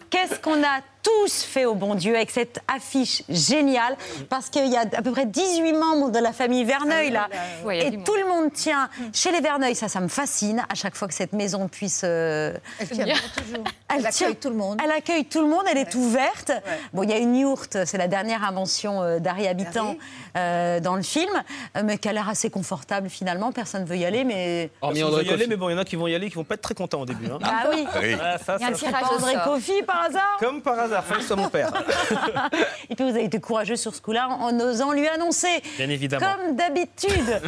Qu'est-ce 0.09 0.39
qu'on 0.39 0.61
a 0.63 0.79
tous 1.01 1.43
fait 1.43 1.65
au 1.65 1.75
bon 1.75 1.95
Dieu 1.95 2.15
avec 2.15 2.29
cette 2.29 2.59
affiche 2.67 3.23
géniale? 3.29 3.95
Parce 4.29 4.49
qu'il 4.49 4.67
y 4.67 4.75
a 4.75 4.81
à 4.81 5.01
peu 5.01 5.11
près 5.11 5.25
18 5.25 5.73
membres 5.73 6.11
de 6.11 6.19
la 6.19 6.33
famille 6.33 6.63
Verneuil 6.65 7.11
là. 7.11 7.27
Ouais, 7.63 7.77
il 7.77 7.81
y 7.83 7.85
a 7.85 7.87
et 7.89 7.91
monde. 7.97 8.05
tout 8.05 8.15
le 8.15 8.25
monde 8.27 8.53
tient. 8.53 8.89
Chez 9.13 9.31
les 9.31 9.41
Verneuil, 9.41 9.75
ça, 9.75 9.87
ça 9.87 9.99
me 9.99 10.07
fascine. 10.07 10.63
À 10.69 10.75
chaque 10.75 10.95
fois 10.95 11.07
que 11.07 11.13
cette 11.13 11.33
maison 11.33 11.67
puisse. 11.67 12.01
euh, 12.03 12.53
Elle 12.79 12.89
tient 12.89 13.05
toujours. 13.05 13.63
Elle 13.89 14.05
Elle 14.05 14.09
tient- 14.11 14.27
accueille 14.27 14.35
tout 14.39 14.49
le 14.49 14.55
monde. 14.55 14.79
Elle 14.83 14.91
accueille 14.91 15.25
tout 15.25 15.41
le 15.41 15.47
monde, 15.47 15.63
elle 15.71 15.77
est 15.77 15.88
ouverte. 15.95 16.51
Bon, 16.93 17.03
il 17.03 17.09
y 17.09 17.13
a 17.13 17.17
une 17.17 17.35
yourte, 17.35 17.77
c'est 17.85 17.97
la 17.97 18.07
dernière 18.07 18.43
invention 18.43 19.01
euh, 19.01 19.19
d'Harry 19.19 19.47
Habitant 19.47 19.95
euh, 20.37 20.79
dans 20.79 20.95
le 20.95 21.01
film, 21.01 21.29
euh, 21.77 21.81
mais 21.83 21.97
qui 21.97 22.07
a 22.09 22.13
l'air 22.13 22.29
assez 22.29 22.49
confortable 22.49 23.09
finalement. 23.09 23.51
Personne 23.51 23.83
ne 23.83 23.87
veut 23.87 23.97
y 23.97 24.05
aller, 24.05 24.23
mais. 24.23 24.69
Hormis 24.81 25.03
André 25.03 25.23
y 25.23 25.31
aller, 25.31 25.47
mais 25.47 25.55
bon, 25.55 25.69
il 25.69 25.73
y 25.73 25.75
en 25.75 25.79
a 25.79 25.85
qui 25.85 25.95
vont 25.95 26.07
y 26.07 26.15
aller 26.15 26.29
qui 26.29 26.35
vont 26.35 26.43
pas 26.43 26.55
être 26.55 26.61
très 26.61 26.75
contents 26.75 27.01
au 27.01 27.05
début. 27.05 27.27
hein. 27.27 27.39
Ah 27.43 27.67
oui. 27.71 27.85
Oui. 28.01 28.15
Ah, 28.21 28.37
ça, 28.37 28.57
Il 28.59 28.63
y 28.63 28.65
a 28.65 28.69
un 28.69 28.71
tirage 28.73 29.03
André. 29.11 29.33
Kofi 29.43 29.83
par 29.85 30.03
hasard? 30.03 30.37
Comme 30.39 30.61
par 30.61 30.79
hasard, 30.79 31.03
fallait 31.03 31.17
que 31.17 31.21
ce 31.23 31.27
soit 31.27 31.37
mon 31.41 31.49
père. 31.49 31.71
Et 32.89 32.95
puis 32.95 33.03
vous 33.03 33.11
avez 33.11 33.23
été 33.23 33.39
courageux 33.39 33.75
sur 33.75 33.93
ce 33.95 34.01
coup-là 34.01 34.27
en 34.29 34.57
osant 34.59 34.91
lui 34.91 35.07
annoncer. 35.07 35.61
Bien 35.77 35.89
évidemment. 35.89 36.25
Comme 36.25 36.55
d'habitude. 36.55 37.09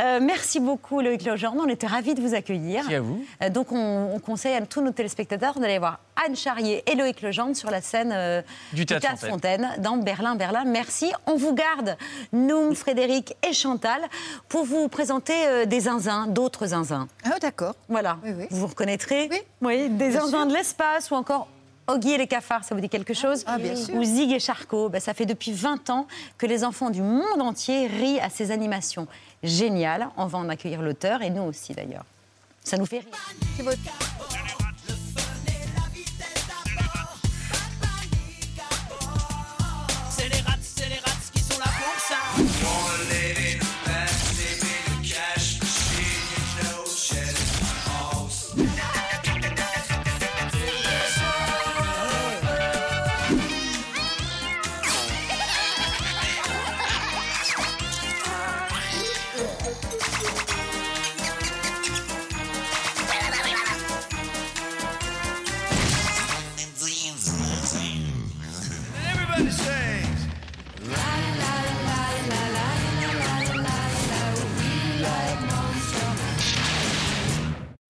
Euh, 0.00 0.20
merci 0.22 0.60
beaucoup 0.60 1.00
Loïc 1.00 1.24
Lejeune, 1.24 1.52
on 1.58 1.68
était 1.68 1.86
ravis 1.86 2.14
de 2.14 2.20
vous 2.20 2.34
accueillir. 2.34 2.80
Merci 2.82 2.94
à 2.94 3.00
vous. 3.00 3.24
Euh, 3.42 3.48
donc 3.50 3.72
on, 3.72 4.10
on 4.14 4.18
conseille 4.20 4.54
à 4.54 4.60
tous 4.60 4.80
nos 4.80 4.92
téléspectateurs 4.92 5.58
d'aller 5.58 5.78
voir 5.78 5.98
Anne 6.24 6.36
Charrier 6.36 6.82
et 6.90 6.94
Loïc 6.94 7.20
Legendre 7.22 7.56
sur 7.56 7.70
la 7.70 7.80
scène 7.88 8.12
euh, 8.14 8.42
Du 8.72 8.86
Théâtre 8.86 9.16
Fontaine. 9.18 9.68
dans 9.78 9.96
Berlin, 9.96 10.34
Berlin. 10.36 10.64
Merci. 10.66 11.10
On 11.26 11.36
vous 11.36 11.54
garde, 11.54 11.96
nous, 12.32 12.74
Frédéric 12.74 13.34
et 13.48 13.52
Chantal, 13.52 14.00
pour 14.48 14.64
vous 14.64 14.88
présenter 14.88 15.34
euh, 15.46 15.64
des 15.64 15.80
zinzins, 15.80 16.26
d'autres 16.26 16.66
zinzins. 16.68 17.08
Ah, 17.24 17.38
d'accord. 17.40 17.74
Voilà. 17.88 18.18
Oui, 18.24 18.30
oui. 18.36 18.46
Vous 18.50 18.60
vous 18.60 18.66
reconnaîtrez 18.68 19.28
Oui. 19.62 19.88
des 19.88 20.08
Bien 20.10 20.20
zinzins 20.20 20.42
sûr. 20.42 20.46
de 20.46 20.52
l'espace 20.54 21.10
ou 21.10 21.14
encore 21.14 21.48
Oggy 21.90 22.10
et 22.12 22.18
les 22.18 22.26
cafards, 22.26 22.64
ça 22.64 22.74
vous 22.74 22.82
dit 22.82 22.90
quelque 22.90 23.14
chose 23.14 23.44
Ah, 23.46 23.56
bien 23.56 23.74
sûr. 23.74 23.94
Ou 23.94 24.04
Zig 24.04 24.30
et 24.32 24.38
Charcot. 24.40 24.90
Ben, 24.90 25.00
ça 25.00 25.14
fait 25.14 25.24
depuis 25.24 25.52
20 25.52 25.88
ans 25.88 26.06
que 26.36 26.44
les 26.44 26.62
enfants 26.62 26.90
du 26.90 27.00
monde 27.00 27.40
entier 27.40 27.86
rient 27.86 28.20
à 28.20 28.28
ces 28.28 28.50
animations 28.50 29.06
géniales. 29.42 30.08
On 30.18 30.26
va 30.26 30.36
en 30.38 30.50
accueillir 30.50 30.82
l'auteur 30.82 31.22
et 31.22 31.30
nous 31.30 31.42
aussi 31.44 31.72
d'ailleurs. 31.72 32.04
Ça 32.62 32.76
nous 32.76 32.84
fait 32.84 32.98
rire. 32.98 33.68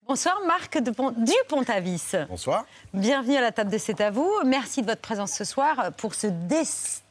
Bonsoir 0.07 0.39
Marc 0.47 0.81
de 0.81 0.89
Pont- 0.91 1.11
du 1.11 1.33
Pontavis. 1.47 2.15
Bonsoir. 2.27 2.65
Bienvenue 2.93 3.35
à 3.37 3.41
la 3.41 3.51
table 3.51 3.69
de 3.71 3.77
C'est 3.77 4.01
à 4.01 4.09
vous. 4.09 4.31
Merci 4.45 4.81
de 4.81 4.87
votre 4.87 5.01
présence 5.01 5.31
ce 5.33 5.43
soir 5.43 5.91
pour 5.97 6.15
ce 6.15 6.27
destin 6.27 7.03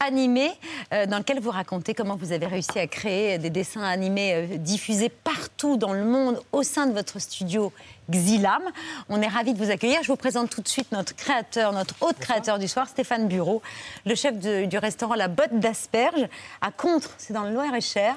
animé 0.00 0.50
euh, 0.92 1.06
dans 1.06 1.18
lequel 1.18 1.40
vous 1.40 1.50
racontez 1.50 1.94
comment 1.94 2.16
vous 2.16 2.32
avez 2.32 2.46
réussi 2.46 2.78
à 2.78 2.86
créer 2.86 3.38
des 3.38 3.50
dessins 3.50 3.82
animés 3.82 4.34
euh, 4.34 4.56
diffusés 4.58 5.08
partout 5.08 5.76
dans 5.76 5.92
le 5.92 6.04
monde 6.04 6.40
au 6.52 6.62
sein 6.62 6.86
de 6.86 6.92
votre 6.92 7.18
studio 7.18 7.72
Xilam. 8.10 8.62
On 9.08 9.20
est 9.22 9.26
ravis 9.28 9.52
de 9.54 9.58
vous 9.64 9.70
accueillir. 9.70 10.02
Je 10.02 10.08
vous 10.08 10.16
présente 10.16 10.50
tout 10.50 10.60
de 10.60 10.68
suite 10.68 10.92
notre 10.92 11.14
créateur, 11.16 11.72
notre 11.72 11.94
autre 12.02 12.18
créateur 12.18 12.58
du 12.58 12.68
soir, 12.68 12.88
Stéphane 12.88 13.26
Bureau, 13.28 13.62
le 14.04 14.14
chef 14.14 14.38
de- 14.38 14.64
du 14.66 14.78
restaurant 14.78 15.14
La 15.14 15.28
Botte 15.28 15.58
d'Asperges 15.58 16.28
à 16.60 16.70
Contre, 16.70 17.10
c'est 17.18 17.32
dans 17.32 17.42
le 17.44 17.52
Loir-et-Cher. 17.52 18.14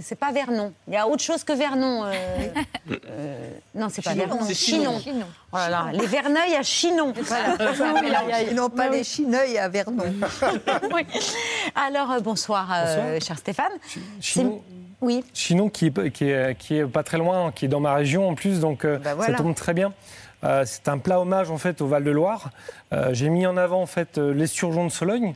C'est 0.00 0.18
pas 0.18 0.32
Vernon. 0.32 0.72
Il 0.88 0.94
y 0.94 0.96
a 0.96 1.06
autre 1.06 1.22
chose 1.22 1.44
que 1.44 1.52
Vernon. 1.52 2.04
euh, 2.04 2.12
euh, 3.10 3.50
non, 3.74 3.88
c'est 3.90 4.02
pas 4.02 4.12
Chinon. 4.12 4.26
Vernon. 4.26 4.44
C'est 4.46 4.54
Chinon. 4.54 4.98
Chinon. 5.00 5.26
Oh 5.52 5.56
là 5.56 5.68
là, 5.68 5.86
les 5.92 6.06
Verneuil 6.06 6.54
à 6.54 6.62
Chinon. 6.62 7.12
Voilà. 7.24 8.42
Ils 8.48 8.54
n'ont 8.54 8.70
pas 8.70 8.88
oui. 8.90 8.98
les 8.98 9.04
chineuils 9.04 9.58
à 9.58 9.68
Vernon. 9.68 10.04
Oui. 10.92 11.02
Alors, 11.74 12.10
euh, 12.12 12.20
bonsoir, 12.20 12.68
euh, 12.74 13.18
cher 13.20 13.38
Stéphane. 13.38 13.72
Chinon, 14.20 14.62
Oui. 15.00 15.24
Chinon 15.34 15.68
qui, 15.68 15.86
est, 15.86 16.10
qui, 16.10 16.30
est, 16.30 16.56
qui 16.58 16.76
est 16.78 16.86
pas 16.86 17.02
très 17.02 17.18
loin, 17.18 17.52
qui 17.52 17.66
est 17.66 17.68
dans 17.68 17.80
ma 17.80 17.94
région 17.94 18.28
en 18.28 18.34
plus, 18.34 18.60
donc 18.60 18.86
Bah 18.86 19.14
voilà. 19.14 19.36
ça 19.36 19.42
tombe 19.42 19.54
très 19.54 19.74
bien. 19.74 19.92
Euh, 20.44 20.64
c'est 20.66 20.88
un 20.88 20.98
plat 20.98 21.20
hommage 21.20 21.50
en 21.50 21.56
fait 21.58 21.80
au 21.80 21.86
Val-de-Loire. 21.86 22.50
Euh, 22.92 23.10
J'ai 23.12 23.30
mis 23.30 23.46
en 23.46 23.56
avant 23.56 23.80
en 23.80 23.86
fait 23.86 24.18
euh, 24.18 24.34
l'esturgeon 24.34 24.84
de 24.84 24.90
Sologne. 24.92 25.34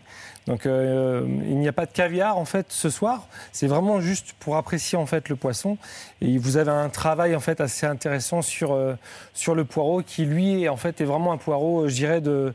Donc 0.48 0.66
euh, 0.66 1.22
il 1.26 1.58
n'y 1.58 1.68
a 1.68 1.72
pas 1.72 1.86
de 1.86 1.92
caviar 1.92 2.36
en 2.38 2.44
fait 2.44 2.66
ce 2.70 2.90
soir. 2.90 3.26
C'est 3.52 3.66
vraiment 3.68 4.00
juste 4.00 4.32
pour 4.40 4.56
apprécier 4.56 4.98
en 4.98 5.06
fait 5.06 5.28
le 5.28 5.36
poisson. 5.36 5.78
Et 6.20 6.38
vous 6.38 6.56
avez 6.56 6.70
un 6.72 6.88
travail 6.88 7.36
en 7.36 7.40
fait 7.40 7.60
assez 7.60 7.86
intéressant 7.86 8.42
sur 8.42 8.72
euh, 8.72 8.94
sur 9.34 9.54
le 9.54 9.64
poireau 9.64 10.02
qui 10.02 10.24
lui 10.24 10.64
est 10.64 10.68
en 10.68 10.76
fait 10.76 11.00
est 11.00 11.04
vraiment 11.04 11.32
un 11.32 11.36
poireau, 11.38 11.82
euh, 11.82 11.88
je 11.88 11.94
dirais 11.94 12.20
de 12.20 12.52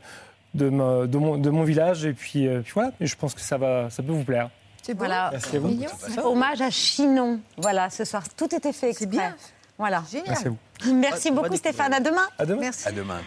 de, 0.54 0.68
ma- 0.68 1.06
de 1.06 1.18
mon, 1.18 1.36
de 1.38 1.50
mon 1.50 1.62
village. 1.64 2.04
Et 2.04 2.12
puis, 2.12 2.46
euh, 2.46 2.60
puis 2.62 2.72
voilà. 2.74 2.92
Et 3.00 3.06
je 3.06 3.16
pense 3.16 3.32
que 3.34 3.40
ça 3.40 3.56
va 3.58 3.88
ça 3.90 4.02
peut 4.02 4.12
vous 4.12 4.24
plaire. 4.24 4.50
C'est. 4.82 4.96
Voilà. 4.96 5.30
Merci 5.32 5.56
à 5.56 5.60
vous. 5.60 5.78
Hommage 6.22 6.60
à 6.60 6.70
Chinon. 6.70 7.40
Voilà, 7.56 7.88
ce 7.90 8.04
soir, 8.04 8.22
tout 8.36 8.54
était 8.54 8.72
fait 8.72 8.90
exprès. 8.90 9.06
bien. 9.06 9.34
Voilà. 9.78 10.02
Merci 10.26 10.46
à 10.46 10.50
vous. 10.50 10.58
Merci 10.94 11.30
beaucoup, 11.30 11.56
Stéphane. 11.56 11.94
À 11.94 12.00
demain. 12.00 12.26
À 12.38 12.44
demain. 12.44 12.60
Merci. 12.60 12.88
À 12.88 12.92
demain. 12.92 13.20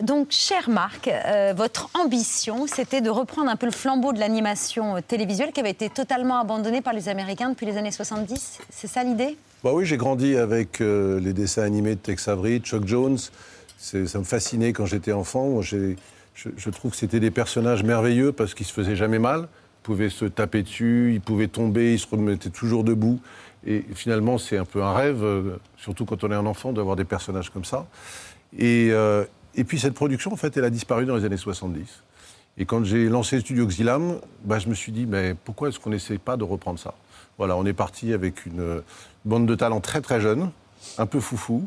Donc, 0.00 0.26
cher 0.30 0.68
Marc, 0.68 1.08
euh, 1.08 1.54
votre 1.56 1.88
ambition, 1.94 2.66
c'était 2.66 3.00
de 3.00 3.08
reprendre 3.08 3.50
un 3.50 3.56
peu 3.56 3.64
le 3.64 3.72
flambeau 3.72 4.12
de 4.12 4.18
l'animation 4.18 4.96
euh, 4.96 5.00
télévisuelle 5.00 5.52
qui 5.52 5.60
avait 5.60 5.70
été 5.70 5.88
totalement 5.88 6.38
abandonnée 6.38 6.82
par 6.82 6.92
les 6.92 7.08
Américains 7.08 7.48
depuis 7.48 7.64
les 7.64 7.78
années 7.78 7.90
70. 7.90 8.58
C'est 8.68 8.88
ça 8.88 9.02
l'idée? 9.02 9.38
Bah 9.64 9.70
oui, 9.72 9.86
j'ai 9.86 9.96
grandi 9.96 10.36
avec 10.36 10.82
euh, 10.82 11.18
les 11.18 11.32
dessins 11.32 11.62
animés 11.62 11.94
de 11.94 12.00
Tex 12.00 12.28
Avery, 12.28 12.58
Chuck 12.58 12.86
Jones. 12.86 13.16
Ça 13.78 14.18
me 14.18 14.24
fascinait 14.24 14.74
quand 14.74 14.84
j'étais 14.84 15.12
enfant. 15.12 15.62
Je, 15.62 15.94
trouve 16.72 16.90
que 16.90 16.96
c'était 16.96 17.20
des 17.20 17.30
personnages 17.30 17.82
merveilleux 17.82 18.32
parce 18.32 18.52
qu'ils 18.52 18.66
se 18.66 18.74
faisaient 18.74 18.96
jamais 18.96 19.18
mal. 19.18 19.42
Ils 19.42 19.82
pouvaient 19.82 20.10
se 20.10 20.26
taper 20.26 20.62
dessus, 20.62 21.12
ils 21.14 21.20
pouvaient 21.22 21.48
tomber, 21.48 21.94
ils 21.94 21.98
se 21.98 22.06
remettaient 22.08 22.50
toujours 22.50 22.84
debout. 22.84 23.18
Et 23.66 23.82
finalement, 23.94 24.36
c'est 24.36 24.58
un 24.58 24.64
peu 24.64 24.82
un 24.82 24.92
rêve, 24.92 25.24
surtout 25.78 26.04
quand 26.04 26.22
on 26.24 26.30
est 26.32 26.34
un 26.34 26.46
enfant, 26.46 26.72
d'avoir 26.72 26.96
des 26.96 27.04
personnages 27.04 27.50
comme 27.50 27.64
ça. 27.64 27.86
Et, 28.58 28.92
et 29.56 29.64
puis 29.64 29.78
cette 29.78 29.94
production, 29.94 30.32
en 30.32 30.36
fait, 30.36 30.56
elle 30.56 30.64
a 30.64 30.70
disparu 30.70 31.06
dans 31.06 31.16
les 31.16 31.24
années 31.24 31.36
70. 31.36 32.02
Et 32.58 32.64
quand 32.64 32.84
j'ai 32.84 33.08
lancé 33.08 33.36
le 33.36 33.42
studio 33.42 33.66
Xilam, 33.66 34.18
bah, 34.44 34.58
je 34.58 34.68
me 34.68 34.74
suis 34.74 34.92
dit, 34.92 35.06
mais 35.06 35.34
pourquoi 35.34 35.68
est-ce 35.68 35.78
qu'on 35.78 35.90
n'essaie 35.90 36.18
pas 36.18 36.36
de 36.36 36.44
reprendre 36.44 36.78
ça? 36.78 36.94
Voilà, 37.38 37.56
on 37.56 37.66
est 37.66 37.74
parti 37.74 38.12
avec 38.12 38.46
une 38.46 38.82
bande 39.24 39.46
de 39.46 39.54
talents 39.54 39.80
très 39.80 40.00
très 40.00 40.20
jeunes, 40.20 40.50
un 40.96 41.06
peu 41.06 41.20
foufou. 41.20 41.66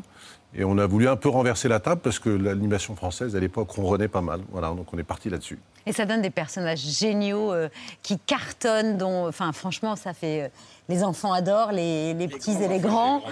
Et 0.52 0.64
on 0.64 0.78
a 0.78 0.86
voulu 0.86 1.08
un 1.08 1.14
peu 1.14 1.28
renverser 1.28 1.68
la 1.68 1.78
table 1.78 2.00
parce 2.00 2.18
que 2.18 2.28
l'animation 2.28 2.96
française, 2.96 3.36
à 3.36 3.40
l'époque, 3.40 3.70
ronronnait 3.70 4.08
pas 4.08 4.20
mal. 4.20 4.40
Voilà, 4.50 4.70
donc 4.70 4.92
on 4.92 4.98
est 4.98 5.04
parti 5.04 5.30
là-dessus. 5.30 5.60
Et 5.86 5.92
ça 5.92 6.06
donne 6.06 6.22
des 6.22 6.30
personnages 6.30 6.80
géniaux 6.80 7.52
euh, 7.52 7.68
qui 8.02 8.18
cartonnent, 8.18 8.98
dont, 8.98 9.28
enfin, 9.28 9.52
franchement, 9.52 9.94
ça 9.94 10.12
fait. 10.12 10.42
euh, 10.42 10.48
les 10.88 11.04
enfants 11.04 11.32
adorent, 11.32 11.70
les, 11.70 12.14
les 12.14 12.26
petits 12.26 12.56
et 12.60 12.66
les 12.66 12.80
grands. 12.80 13.22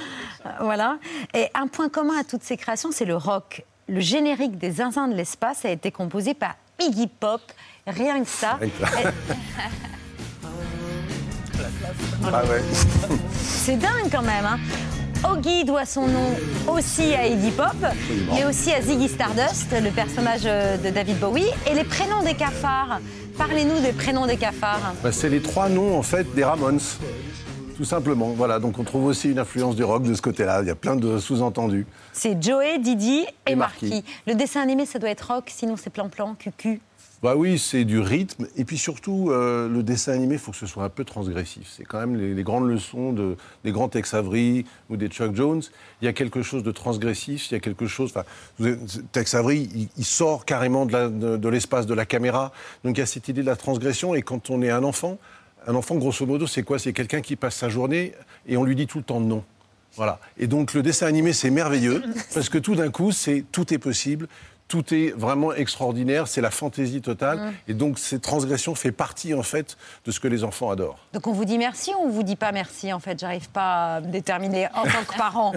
Euh, 0.46 0.50
voilà. 0.60 0.98
Et 1.34 1.48
un 1.54 1.66
point 1.66 1.88
commun 1.88 2.16
à 2.20 2.22
toutes 2.22 2.44
ces 2.44 2.56
créations, 2.56 2.92
c'est 2.92 3.04
le 3.04 3.16
rock. 3.16 3.64
Le 3.88 4.00
générique 4.00 4.58
des 4.58 4.72
Zinzins 4.72 5.08
de 5.08 5.14
l'espace 5.14 5.64
a 5.64 5.70
été 5.70 5.90
composé 5.90 6.34
par 6.34 6.56
Iggy 6.78 7.06
Pop. 7.06 7.40
Rien 7.86 8.22
que 8.22 8.28
ça. 8.28 8.58
Ah 12.22 12.42
ouais. 12.44 12.62
C'est 13.40 13.76
dingue 13.76 14.10
quand 14.12 14.22
même. 14.22 14.44
Hein. 14.44 14.58
Oggy 15.24 15.64
doit 15.64 15.86
son 15.86 16.06
nom 16.06 16.36
aussi 16.68 17.14
à 17.14 17.26
Iggy 17.26 17.50
Pop, 17.50 17.74
mais 18.32 18.44
aussi 18.44 18.72
à 18.72 18.82
Ziggy 18.82 19.08
Stardust, 19.08 19.72
le 19.72 19.90
personnage 19.90 20.42
euh, 20.44 20.76
de 20.76 20.90
David 20.90 21.18
Bowie, 21.18 21.48
et 21.66 21.74
les 21.74 21.84
prénoms 21.84 22.22
des 22.22 22.34
cafards. 22.34 23.00
Parlez-nous 23.36 23.80
des 23.80 23.92
prénoms 23.92 24.26
des 24.26 24.36
cafards. 24.36 24.94
Bah, 25.02 25.12
c'est 25.12 25.28
les 25.28 25.40
trois 25.40 25.68
noms 25.68 25.98
en 25.98 26.02
fait 26.02 26.32
des 26.34 26.44
Ramones. 26.44 26.80
Tout 27.78 27.84
simplement. 27.84 28.30
Voilà, 28.30 28.58
donc 28.58 28.76
on 28.80 28.82
trouve 28.82 29.04
aussi 29.04 29.30
une 29.30 29.38
influence 29.38 29.76
du 29.76 29.84
rock 29.84 30.02
de 30.02 30.12
ce 30.12 30.20
côté-là. 30.20 30.62
Il 30.62 30.66
y 30.66 30.70
a 30.70 30.74
plein 30.74 30.96
de 30.96 31.16
sous-entendus. 31.18 31.86
C'est 32.12 32.42
Joey, 32.42 32.80
Didi 32.80 33.24
et. 33.46 33.54
Marky. 33.54 34.02
Le 34.26 34.34
dessin 34.34 34.60
animé, 34.62 34.84
ça 34.84 34.98
doit 34.98 35.10
être 35.10 35.32
rock, 35.32 35.44
sinon 35.46 35.76
c'est 35.76 35.90
plan-plan, 35.90 36.34
cucu. 36.36 36.80
Bah 37.22 37.34
oui, 37.36 37.56
c'est 37.56 37.84
du 37.84 38.00
rythme. 38.00 38.46
Et 38.56 38.64
puis 38.64 38.78
surtout, 38.78 39.30
euh, 39.30 39.68
le 39.68 39.84
dessin 39.84 40.12
animé, 40.12 40.34
il 40.34 40.38
faut 40.40 40.50
que 40.50 40.56
ce 40.56 40.66
soit 40.66 40.82
un 40.82 40.88
peu 40.88 41.04
transgressif. 41.04 41.72
C'est 41.76 41.84
quand 41.84 42.00
même 42.00 42.16
les, 42.16 42.34
les 42.34 42.42
grandes 42.42 42.68
leçons 42.68 43.12
de, 43.12 43.36
des 43.62 43.70
grands 43.70 43.88
Tex 43.88 44.12
Avery 44.12 44.64
ou 44.90 44.96
des 44.96 45.06
Chuck 45.08 45.36
Jones. 45.36 45.62
Il 46.02 46.04
y 46.04 46.08
a 46.08 46.12
quelque 46.12 46.42
chose 46.42 46.64
de 46.64 46.72
transgressif, 46.72 47.48
il 47.50 47.54
y 47.54 47.56
a 47.56 47.60
quelque 47.60 47.86
chose... 47.86 48.12
Tex 49.12 49.34
Avery, 49.34 49.68
il, 49.74 49.88
il 49.96 50.04
sort 50.04 50.44
carrément 50.44 50.84
de 50.84 50.92
la- 50.92 51.08
de- 51.08 51.36
de 51.36 51.48
l'espace 51.48 51.86
de, 51.86 51.94
la 51.94 52.06
caméra. 52.06 52.50
Donc 52.84 52.96
il 52.96 53.00
y 53.00 53.04
a 53.04 53.06
cette 53.06 53.28
idée 53.28 53.42
de 53.42 53.46
la 53.46 53.56
transgression. 53.56 54.14
Et 54.16 54.22
quand 54.22 54.50
on 54.50 54.62
est 54.62 54.70
un 54.70 54.82
enfant, 54.84 55.18
un 55.66 55.74
enfant, 55.74 55.96
grosso 55.96 56.24
modo, 56.26 56.46
c'est 56.46 56.62
quoi? 56.62 56.78
C'est 56.78 56.92
quelqu'un 56.92 57.20
qui 57.20 57.36
passe 57.36 57.56
sa 57.56 57.68
journée 57.68 58.12
et 58.46 58.56
on 58.56 58.64
lui 58.64 58.74
dit 58.74 58.86
tout 58.86 58.98
le 58.98 59.04
temps 59.04 59.20
non. 59.20 59.44
Voilà. 59.96 60.20
Et 60.38 60.46
donc 60.46 60.74
le 60.74 60.82
dessin 60.82 61.06
animé, 61.06 61.32
c'est 61.32 61.50
merveilleux 61.50 62.02
parce 62.34 62.48
que 62.48 62.58
tout 62.58 62.74
d'un 62.74 62.90
coup, 62.90 63.12
c'est 63.12 63.44
tout 63.52 63.72
est 63.74 63.78
possible. 63.78 64.28
Tout 64.68 64.94
est 64.94 65.14
vraiment 65.16 65.54
extraordinaire, 65.54 66.28
c'est 66.28 66.42
la 66.42 66.50
fantaisie 66.50 67.00
totale. 67.00 67.38
Mm. 67.38 67.52
Et 67.68 67.74
donc, 67.74 67.98
ces 67.98 68.20
transgressions 68.20 68.74
fait 68.74 68.92
partie, 68.92 69.32
en 69.32 69.42
fait, 69.42 69.78
de 70.04 70.10
ce 70.10 70.20
que 70.20 70.28
les 70.28 70.44
enfants 70.44 70.70
adorent. 70.70 70.98
Donc 71.14 71.26
on 71.26 71.32
vous 71.32 71.46
dit 71.46 71.56
merci 71.56 71.90
ou 71.98 72.04
on 72.04 72.10
vous 72.10 72.22
dit 72.22 72.36
pas 72.36 72.52
merci 72.52 72.92
en 72.92 73.00
fait? 73.00 73.18
J'arrive 73.18 73.48
pas 73.48 73.96
à 73.96 74.00
me 74.02 74.12
déterminer 74.12 74.68
en 74.74 74.82
tant 74.82 75.04
que 75.08 75.16
parent. 75.16 75.54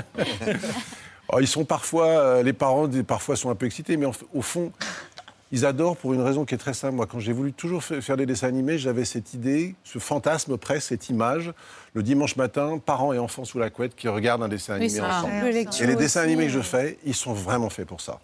Alors, 1.28 1.42
ils 1.42 1.48
sont 1.48 1.66
parfois, 1.66 2.08
euh, 2.08 2.44
les 2.44 2.54
parents, 2.54 2.88
parfois, 3.06 3.36
sont 3.36 3.50
un 3.50 3.56
peu 3.56 3.66
excités, 3.66 3.98
mais 3.98 4.08
au 4.34 4.42
fond, 4.42 4.72
ils 5.52 5.66
adorent 5.66 5.98
pour 5.98 6.14
une 6.14 6.22
raison 6.22 6.46
qui 6.46 6.56
est 6.56 6.58
très 6.58 6.74
simple. 6.74 6.96
Moi, 6.96 7.08
quand 7.08 7.20
j'ai 7.20 7.34
voulu 7.34 7.52
toujours 7.54 7.84
fa- 7.84 8.02
faire 8.02 8.18
des 8.18 8.26
dessins 8.26 8.48
animés, 8.48 8.78
j'avais 8.78 9.06
cette 9.06 9.34
idée, 9.34 9.76
ce 9.84 10.00
fantasme 10.00 10.58
presque, 10.58 10.88
cette 10.90 11.10
image, 11.10 11.52
le 11.94 12.04
dimanche 12.04 12.36
matin, 12.38 12.78
parents 12.78 13.12
et 13.14 13.20
enfants 13.20 13.46
sous 13.46 13.60
la 13.60 13.70
couette 13.70 13.96
qui 13.96 14.08
regardent 14.08 14.44
un 14.44 14.48
dessin 14.50 14.76
animé 14.76 14.90
ensemble. 15.02 15.34
Et 15.84 15.88
les 15.88 15.96
dessins 15.96 16.22
aussi, 16.22 16.30
animés 16.30 16.46
que 16.48 16.54
je 16.54 16.62
fais, 16.62 16.98
ils 17.06 17.16
sont 17.16 17.34
vraiment 17.34 17.70
faits 17.70 17.88
pour 17.88 18.02
ça. 18.02 18.20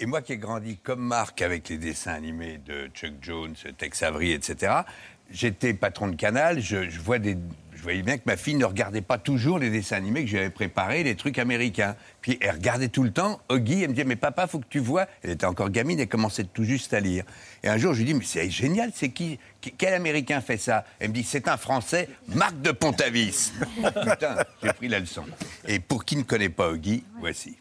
Et 0.00 0.06
moi 0.06 0.22
qui 0.22 0.32
ai 0.32 0.36
grandi 0.36 0.76
comme 0.76 1.00
Marc 1.00 1.42
avec 1.42 1.68
les 1.68 1.76
dessins 1.76 2.12
animés 2.12 2.60
de 2.64 2.88
Chuck 2.94 3.14
Jones, 3.20 3.54
Tex 3.76 4.02
Avery, 4.04 4.30
etc., 4.32 4.82
j'étais 5.30 5.74
patron 5.74 6.06
de 6.06 6.14
canal, 6.14 6.60
je, 6.60 6.88
je 6.88 7.00
vois 7.00 7.18
des, 7.18 7.36
je 7.78 7.82
voyais 7.84 8.02
bien 8.02 8.18
que 8.18 8.24
ma 8.26 8.36
fille 8.36 8.56
ne 8.56 8.64
regardait 8.64 9.02
pas 9.02 9.18
toujours 9.18 9.60
les 9.60 9.70
dessins 9.70 9.94
animés 9.96 10.24
que 10.24 10.30
j'avais 10.30 10.50
préparés, 10.50 11.04
les 11.04 11.14
trucs 11.14 11.38
américains. 11.38 11.94
Puis 12.20 12.36
elle 12.40 12.50
regardait 12.50 12.88
tout 12.88 13.04
le 13.04 13.12
temps, 13.12 13.40
Oggy, 13.48 13.82
elle 13.82 13.90
me 13.90 13.94
disait, 13.94 14.04
mais 14.04 14.16
papa, 14.16 14.48
faut 14.48 14.58
que 14.58 14.66
tu 14.68 14.80
vois. 14.80 15.06
Elle 15.22 15.30
était 15.30 15.46
encore 15.46 15.70
gamine, 15.70 16.00
elle 16.00 16.08
commençait 16.08 16.42
tout 16.42 16.64
juste 16.64 16.92
à 16.92 16.98
lire. 16.98 17.22
Et 17.62 17.68
un 17.68 17.78
jour, 17.78 17.94
je 17.94 18.00
lui 18.00 18.06
dis, 18.06 18.14
mais 18.14 18.24
c'est 18.24 18.50
génial, 18.50 18.90
c'est 18.92 19.10
qui, 19.10 19.38
Quel 19.78 19.94
Américain 19.94 20.40
fait 20.40 20.56
ça? 20.56 20.84
Elle 20.98 21.10
me 21.10 21.14
dit, 21.14 21.22
c'est 21.22 21.46
un 21.46 21.56
Français, 21.56 22.08
Marc 22.26 22.60
de 22.60 22.72
Pontavis. 22.72 23.52
Putain, 23.76 24.44
j'ai 24.60 24.72
pris 24.72 24.88
la 24.88 24.98
leçon. 24.98 25.24
Et 25.64 25.78
pour 25.78 26.04
qui 26.04 26.16
ne 26.16 26.22
connaît 26.24 26.48
pas 26.48 26.70
Oggy, 26.70 27.04
voici. 27.20 27.58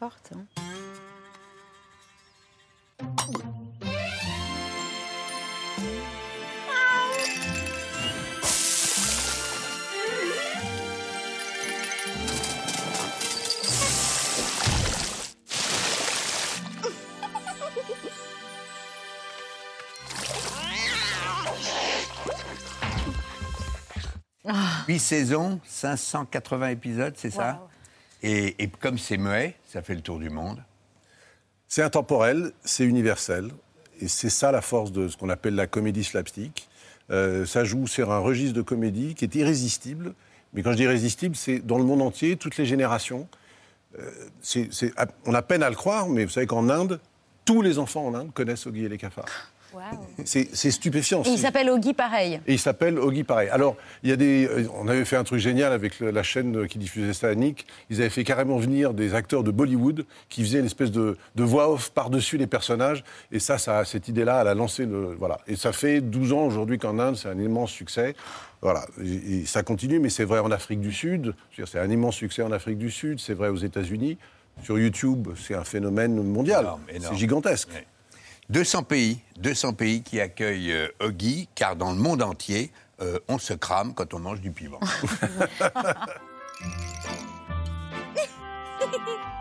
Forte. 0.00 0.32
hein. 0.34 0.44
Huit 24.88 24.98
saisons, 24.98 25.60
580 25.64 26.68
épisodes, 26.68 27.14
c'est 27.16 27.30
ça 27.30 27.66
et, 28.24 28.62
et 28.62 28.68
comme 28.68 28.98
c'est 28.98 29.18
muet, 29.18 29.54
ça 29.66 29.82
fait 29.82 29.94
le 29.94 30.00
tour 30.00 30.18
du 30.18 30.30
monde. 30.30 30.64
C'est 31.68 31.82
intemporel, 31.82 32.52
c'est 32.64 32.84
universel, 32.84 33.50
et 34.00 34.08
c'est 34.08 34.30
ça 34.30 34.50
la 34.50 34.62
force 34.62 34.92
de 34.92 35.08
ce 35.08 35.16
qu'on 35.16 35.28
appelle 35.28 35.54
la 35.54 35.66
comédie 35.66 36.04
slapstick. 36.04 36.68
Euh, 37.10 37.44
ça 37.44 37.64
joue 37.64 37.86
sur 37.86 38.10
un 38.10 38.18
registre 38.18 38.54
de 38.56 38.62
comédie 38.62 39.14
qui 39.14 39.26
est 39.26 39.34
irrésistible, 39.34 40.14
mais 40.54 40.62
quand 40.62 40.72
je 40.72 40.76
dis 40.76 40.82
irrésistible, 40.84 41.36
c'est 41.36 41.58
dans 41.58 41.76
le 41.76 41.84
monde 41.84 42.00
entier, 42.00 42.36
toutes 42.36 42.56
les 42.56 42.64
générations. 42.64 43.28
Euh, 43.98 44.10
on 45.26 45.34
a 45.34 45.42
peine 45.42 45.62
à 45.62 45.68
le 45.68 45.76
croire, 45.76 46.08
mais 46.08 46.24
vous 46.24 46.30
savez 46.30 46.46
qu'en 46.46 46.70
Inde, 46.70 47.00
tous 47.44 47.60
les 47.60 47.78
enfants 47.78 48.06
en 48.06 48.14
Inde 48.14 48.32
connaissent 48.32 48.66
Oggy 48.66 48.84
et 48.84 48.88
les 48.88 48.98
cafards. 48.98 49.26
C'est 50.24 50.48
c'est 50.54 50.70
stupéfiant. 50.70 51.22
Et 51.24 51.30
il 51.30 51.38
s'appelle 51.38 51.68
Oggy 51.70 51.94
pareil. 51.94 52.40
et 52.46 52.52
il 52.54 52.58
s'appelle 52.58 52.98
Oggy 52.98 53.24
pareil. 53.24 53.48
Alors, 53.50 53.76
il 54.02 54.10
y 54.10 54.12
a 54.12 54.16
des, 54.16 54.46
euh, 54.46 54.66
on 54.74 54.88
avait 54.88 55.04
fait 55.04 55.16
un 55.16 55.24
truc 55.24 55.40
génial 55.40 55.72
avec 55.72 56.00
la 56.00 56.22
chaîne 56.22 56.66
qui 56.66 56.78
diffusait 56.78 57.12
ça 57.12 57.28
à 57.28 57.34
Nick. 57.34 57.66
Ils 57.90 58.00
avaient 58.00 58.10
fait 58.10 58.24
carrément 58.24 58.58
venir 58.58 58.94
des 58.94 59.14
acteurs 59.14 59.42
de 59.44 59.50
Bollywood 59.50 60.04
qui 60.28 60.42
faisaient 60.42 60.60
une 60.60 60.66
espèce 60.66 60.90
de, 60.90 61.16
de 61.34 61.42
voix 61.42 61.70
off 61.70 61.90
par-dessus 61.90 62.36
les 62.36 62.46
personnages. 62.46 63.04
Et 63.32 63.38
ça, 63.38 63.58
ça 63.58 63.84
cette 63.84 64.08
idée-là, 64.08 64.40
elle 64.42 64.48
a 64.48 64.54
lancé 64.54 64.86
le. 64.86 65.14
Voilà. 65.18 65.38
Et 65.46 65.56
ça 65.56 65.72
fait 65.72 66.00
12 66.00 66.32
ans 66.32 66.44
aujourd'hui 66.46 66.78
qu'en 66.78 66.98
Inde, 66.98 67.16
c'est 67.16 67.28
un 67.28 67.38
immense 67.38 67.70
succès. 67.70 68.14
Voilà. 68.62 68.86
Et, 69.02 69.40
et 69.40 69.46
ça 69.46 69.62
continue, 69.62 69.98
mais 69.98 70.08
c'est 70.10 70.24
vrai 70.24 70.38
en 70.38 70.50
Afrique 70.50 70.80
du 70.80 70.92
Sud. 70.92 71.34
C'est 71.66 71.78
un 71.78 71.90
immense 71.90 72.16
succès 72.16 72.42
en 72.42 72.52
Afrique 72.52 72.78
du 72.78 72.90
Sud, 72.90 73.20
c'est 73.20 73.34
vrai 73.34 73.48
aux 73.48 73.56
États-Unis. 73.56 74.18
Sur 74.62 74.78
YouTube, 74.78 75.28
c'est 75.36 75.54
un 75.54 75.64
phénomène 75.64 76.22
mondial. 76.22 76.66
C'est 77.00 77.16
gigantesque. 77.16 77.70
200 78.50 78.82
pays, 78.84 79.20
200 79.38 79.72
pays 79.74 80.02
qui 80.02 80.20
accueillent 80.20 80.72
euh, 80.72 80.88
Oggy, 81.00 81.48
car 81.54 81.76
dans 81.76 81.90
le 81.92 81.98
monde 81.98 82.22
entier, 82.22 82.70
euh, 83.00 83.18
on 83.28 83.38
se 83.38 83.54
crame 83.54 83.94
quand 83.94 84.14
on 84.14 84.18
mange 84.18 84.40
du 84.40 84.50
piment. 84.50 84.80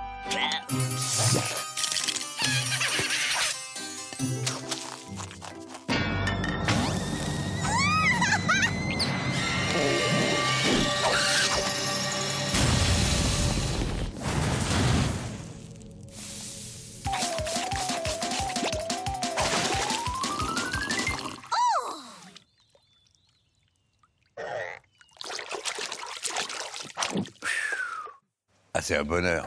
c'est 28.84 28.98
un 28.98 29.04
bonheur. 29.04 29.46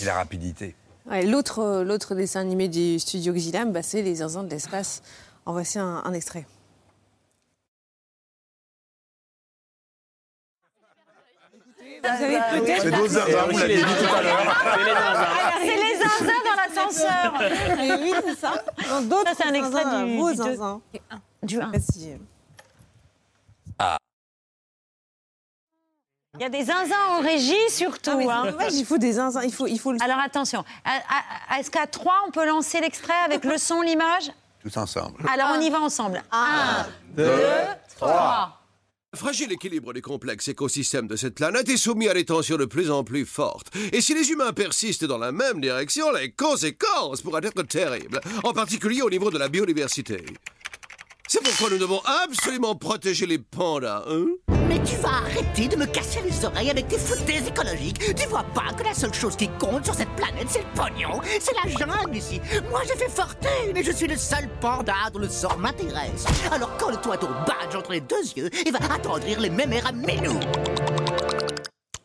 Et 0.00 0.04
la 0.04 0.14
rapidité. 0.14 0.74
Ouais, 1.08 1.24
L'autre 1.24 1.60
euh, 1.60 1.84
l'autre 1.84 2.14
dessin 2.14 2.40
animé 2.40 2.68
du 2.68 2.98
studio 2.98 3.32
Xilam, 3.32 3.72
bah, 3.72 3.82
c'est 3.82 4.02
Les 4.02 4.16
Zinzins 4.16 4.42
de 4.44 4.50
l'espace. 4.50 5.02
En 5.44 5.52
voici 5.52 5.78
un, 5.78 6.02
un 6.04 6.12
extrait. 6.12 6.44
Vous 12.02 12.08
avez 12.24 12.38
peut-être. 12.60 12.82
C'est 12.82 12.90
nos 12.90 13.06
zinzins, 13.08 13.46
vous 13.50 13.58
l'avez 13.58 13.76
dit 13.76 13.82
tout 13.82 14.14
à 14.14 14.22
l'heure. 14.22 14.56
C'est 15.60 15.76
les 15.76 15.96
zinzins 15.96 16.42
dans 16.44 16.56
l'ascenseur. 16.84 17.34
Mais 17.76 17.92
oui, 18.02 18.12
c'est 18.24 18.34
ça. 18.36 18.64
Dans 18.88 19.02
d'autres 19.02 19.30
Ça, 19.30 19.34
c'est 19.38 19.44
un 19.48 19.54
extrait 19.54 19.82
zinzins, 19.84 20.04
du- 20.06 20.16
vos 20.16 20.34
zinzins. 20.34 20.80
Du 21.42 21.60
1. 21.60 21.70
Vas-y. 21.70 22.18
Il 26.38 26.42
y 26.42 26.44
a 26.44 26.48
des 26.48 26.64
zinzins 26.64 26.94
en 27.10 27.20
régie 27.20 27.54
surtout. 27.70 28.10
Ah, 28.12 28.16
mais 28.16 28.26
hein. 28.26 28.42
c'est 28.44 28.50
dommage, 28.52 28.74
il 28.74 28.84
faut 28.84 28.98
des 28.98 29.12
zinzins, 29.12 29.42
il 29.42 29.52
faut, 29.52 29.66
il 29.66 29.78
faut 29.78 29.92
le... 29.92 29.98
Alors 30.02 30.18
attention, 30.18 30.64
est-ce 31.58 31.70
qu'à 31.70 31.86
3 31.86 32.24
on 32.26 32.30
peut 32.30 32.46
lancer 32.46 32.80
l'extrait 32.80 33.14
avec 33.24 33.44
le 33.44 33.58
son, 33.58 33.80
l'image? 33.80 34.30
Tous 34.62 34.76
ensemble. 34.76 35.22
Alors 35.32 35.56
on 35.56 35.60
y 35.60 35.70
va 35.70 35.80
ensemble. 35.80 36.22
1, 36.32 36.86
deux, 37.16 37.32
3. 37.96 38.62
Le 39.12 39.18
fragile 39.18 39.52
équilibre 39.52 39.94
des 39.94 40.02
complexes 40.02 40.48
écosystèmes 40.48 41.06
de 41.06 41.16
cette 41.16 41.36
planète 41.36 41.68
est 41.70 41.78
soumis 41.78 42.08
à 42.08 42.12
des 42.12 42.26
tensions 42.26 42.58
de 42.58 42.66
plus 42.66 42.90
en 42.90 43.02
plus 43.02 43.24
fortes. 43.24 43.68
Et 43.92 44.02
si 44.02 44.12
les 44.12 44.30
humains 44.30 44.52
persistent 44.52 45.06
dans 45.06 45.16
la 45.16 45.32
même 45.32 45.60
direction, 45.60 46.10
les 46.12 46.32
conséquences 46.32 47.22
pourraient 47.22 47.46
être 47.46 47.62
terribles, 47.62 48.20
en 48.44 48.52
particulier 48.52 49.00
au 49.00 49.08
niveau 49.08 49.30
de 49.30 49.38
la 49.38 49.48
biodiversité. 49.48 50.22
C'est 51.28 51.42
pourquoi 51.42 51.70
nous 51.70 51.78
devons 51.78 52.02
absolument 52.24 52.74
protéger 52.74 53.26
les 53.26 53.38
pandas, 53.38 54.04
hein 54.06 54.55
Mais 54.68 54.82
tu 54.84 54.96
vas 54.96 55.08
arrêter 55.08 55.68
de 55.68 55.76
me 55.76 55.86
casser 55.86 56.20
les 56.22 56.44
oreilles 56.44 56.70
avec 56.70 56.88
tes 56.88 56.98
foutaises 56.98 57.48
écologiques. 57.48 58.14
Tu 58.14 58.28
vois 58.28 58.44
pas 58.54 58.72
que 58.76 58.82
la 58.84 58.94
seule 58.94 59.14
chose 59.14 59.36
qui 59.36 59.48
compte 59.48 59.84
sur 59.84 59.94
cette 59.94 60.10
planète, 60.10 60.46
c'est 60.48 60.60
le 60.60 60.74
pognon. 60.74 61.20
C'est 61.40 61.54
la 61.54 61.70
jungle 61.70 62.16
ici. 62.16 62.40
Moi, 62.70 62.80
j'ai 62.86 62.96
fait 62.96 63.10
fortune 63.10 63.76
et 63.76 63.82
je 63.82 63.92
suis 63.92 64.06
le 64.06 64.16
seul 64.16 64.48
panda 64.60 64.94
dont 65.12 65.20
le 65.20 65.28
sort 65.28 65.58
m'intéresse. 65.58 66.24
Alors 66.52 66.76
colle-toi 66.76 67.16
ton 67.18 67.28
badge 67.46 67.76
entre 67.76 67.92
les 67.92 68.00
deux 68.00 68.22
yeux 68.36 68.50
et 68.66 68.70
va 68.70 68.78
attendrir 68.92 69.40
les 69.40 69.50
mémères 69.50 69.86
à 69.86 69.92
Ménou. 69.92 70.38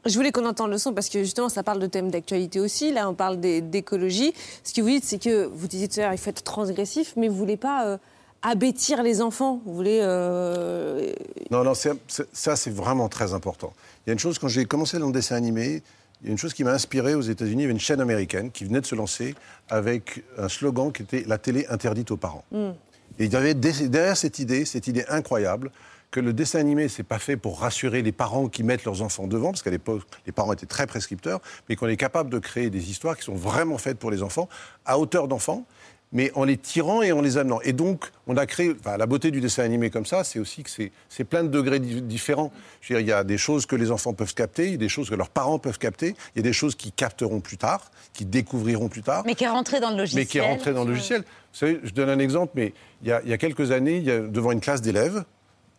Je 0.05 0.15
voulais 0.15 0.31
qu'on 0.31 0.45
entende 0.45 0.71
le 0.71 0.79
son 0.79 0.93
parce 0.93 1.09
que 1.09 1.19
justement, 1.19 1.47
ça 1.47 1.61
parle 1.61 1.79
de 1.79 1.85
thèmes 1.85 2.09
d'actualité 2.09 2.59
aussi. 2.59 2.91
Là, 2.91 3.07
on 3.07 3.13
parle 3.13 3.39
d'écologie. 3.39 4.33
Ce 4.63 4.73
que 4.73 4.81
vous 4.81 4.89
dites, 4.89 5.03
c'est 5.03 5.21
que 5.21 5.45
vous 5.45 5.67
disiez 5.67 5.87
tout 5.87 5.99
à 5.99 6.03
l'heure, 6.03 6.13
il 6.13 6.17
faut 6.17 6.31
être 6.31 6.43
transgressif, 6.43 7.13
mais 7.17 7.27
vous 7.27 7.35
voulez 7.35 7.57
pas 7.57 7.85
euh, 7.85 7.97
abêtir 8.41 9.03
les 9.03 9.21
enfants. 9.21 9.61
Vous 9.65 9.73
voulez. 9.73 9.99
euh, 10.01 11.11
Non, 11.51 11.63
non, 11.63 11.73
c'est- 11.73 11.93
c'est- 12.07 12.27
ça 12.33 12.55
c'est 12.55 12.71
vraiment 12.71 13.09
très 13.09 13.33
important. 13.33 13.73
Il 14.05 14.09
y 14.09 14.11
a 14.11 14.13
une 14.13 14.19
chose, 14.19 14.39
quand 14.39 14.47
j'ai 14.47 14.65
commencé 14.65 14.97
dans 14.99 15.07
le 15.07 15.13
dessin 15.13 15.35
animé, 15.35 15.83
il 16.21 16.27
y 16.27 16.29
a 16.29 16.31
une 16.31 16.37
chose 16.37 16.53
qui 16.53 16.63
m'a 16.63 16.71
inspiré 16.71 17.15
aux 17.15 17.21
États-Unis. 17.21 17.61
Il 17.61 17.61
y 17.61 17.65
avait 17.65 17.73
une 17.73 17.79
chaîne 17.79 18.01
américaine 18.01 18.51
qui 18.51 18.65
venait 18.65 18.81
de 18.81 18.85
se 18.85 18.95
lancer 18.95 19.35
avec 19.69 20.23
un 20.37 20.49
slogan 20.49 20.91
qui 20.91 21.03
était 21.03 21.23
La 21.27 21.37
télé 21.37 21.65
interdite 21.69 22.11
aux 22.11 22.17
parents. 22.17 22.43
hmm. 22.51 22.71
Et 23.19 23.25
il 23.25 23.33
y 23.33 23.35
avait 23.35 23.53
derrière 23.53 24.15
cette 24.17 24.39
idée, 24.39 24.63
cette 24.65 24.87
idée 24.87 25.03
incroyable, 25.09 25.69
que 26.11 26.19
le 26.19 26.33
dessin 26.33 26.59
animé, 26.59 26.87
c'est 26.89 27.03
pas 27.03 27.19
fait 27.19 27.37
pour 27.37 27.59
rassurer 27.59 28.01
les 28.01 28.11
parents 28.11 28.47
qui 28.49 28.63
mettent 28.63 28.83
leurs 28.85 29.01
enfants 29.01 29.27
devant, 29.27 29.51
parce 29.51 29.61
qu'à 29.63 29.69
l'époque, 29.69 30.01
les 30.25 30.31
parents 30.31 30.51
étaient 30.53 30.65
très 30.65 30.85
prescripteurs, 30.87 31.39
mais 31.69 31.75
qu'on 31.75 31.87
est 31.87 31.97
capable 31.97 32.29
de 32.29 32.39
créer 32.39 32.69
des 32.69 32.89
histoires 32.89 33.15
qui 33.17 33.23
sont 33.23 33.35
vraiment 33.35 33.77
faites 33.77 33.97
pour 33.97 34.11
les 34.11 34.21
enfants, 34.23 34.49
à 34.85 34.97
hauteur 34.99 35.27
d'enfants, 35.27 35.65
mais 36.13 36.31
en 36.35 36.43
les 36.43 36.57
tirant 36.57 37.01
et 37.01 37.11
en 37.11 37.21
les 37.21 37.37
amenant. 37.37 37.61
Et 37.61 37.71
donc, 37.73 38.11
on 38.27 38.35
a 38.37 38.45
créé. 38.45 38.73
enfin, 38.79 38.97
la 38.97 39.05
beauté 39.05 39.31
du 39.31 39.39
dessin 39.39 39.63
animé 39.63 39.89
comme 39.89 40.05
ça, 40.05 40.23
c'est 40.23 40.39
aussi 40.39 40.63
que 40.63 40.69
c'est 40.69 41.23
plein 41.23 41.43
de 41.43 41.47
degrés 41.47 41.79
di- 41.79 42.01
différents. 42.01 42.51
Je 42.81 42.93
veux 42.93 42.99
dire, 42.99 43.07
il 43.07 43.09
y 43.09 43.13
a 43.13 43.23
des 43.23 43.37
choses 43.37 43.65
que 43.65 43.75
les 43.75 43.91
enfants 43.91 44.13
peuvent 44.13 44.33
capter, 44.33 44.65
il 44.65 44.71
y 44.71 44.75
a 44.75 44.77
des 44.77 44.89
choses 44.89 45.09
que 45.09 45.15
leurs 45.15 45.29
parents 45.29 45.57
peuvent 45.59 45.79
capter, 45.79 46.15
il 46.35 46.37
y 46.37 46.39
a 46.39 46.43
des 46.43 46.53
choses 46.53 46.75
qu'ils 46.75 46.91
capteront 46.91 47.39
plus 47.39 47.57
tard, 47.57 47.91
qu'ils 48.13 48.29
découvriront 48.29 48.89
plus 48.89 49.03
tard 49.03 49.23
Mais 49.25 49.35
qui 49.35 49.45
est 49.45 49.49
rentré 49.49 49.79
dans 49.79 49.91
le 49.91 49.97
logiciel. 49.97 50.21
mais 50.21 50.25
qui 50.27 50.37
est 50.39 50.41
rentré 50.41 50.73
dans 50.73 50.83
le 50.83 50.91
logiciel. 50.91 51.21
Vous 51.21 51.57
savez, 51.57 51.79
je 51.83 51.91
donne 51.91 52.09
un 52.09 52.19
exemple, 52.19 52.53
mais 52.55 52.73
il 53.01 53.07
y 53.07 53.11
a, 53.11 53.21
il 53.23 53.29
y 53.29 53.33
a 53.33 53.37
quelques 53.37 53.71
années, 53.71 53.97
il 53.97 54.03
y 54.03 54.11
a- 54.11 54.19
devant 54.19 54.51
une 54.51 54.61
classe 54.61 54.81
d'élèves, 54.81 55.23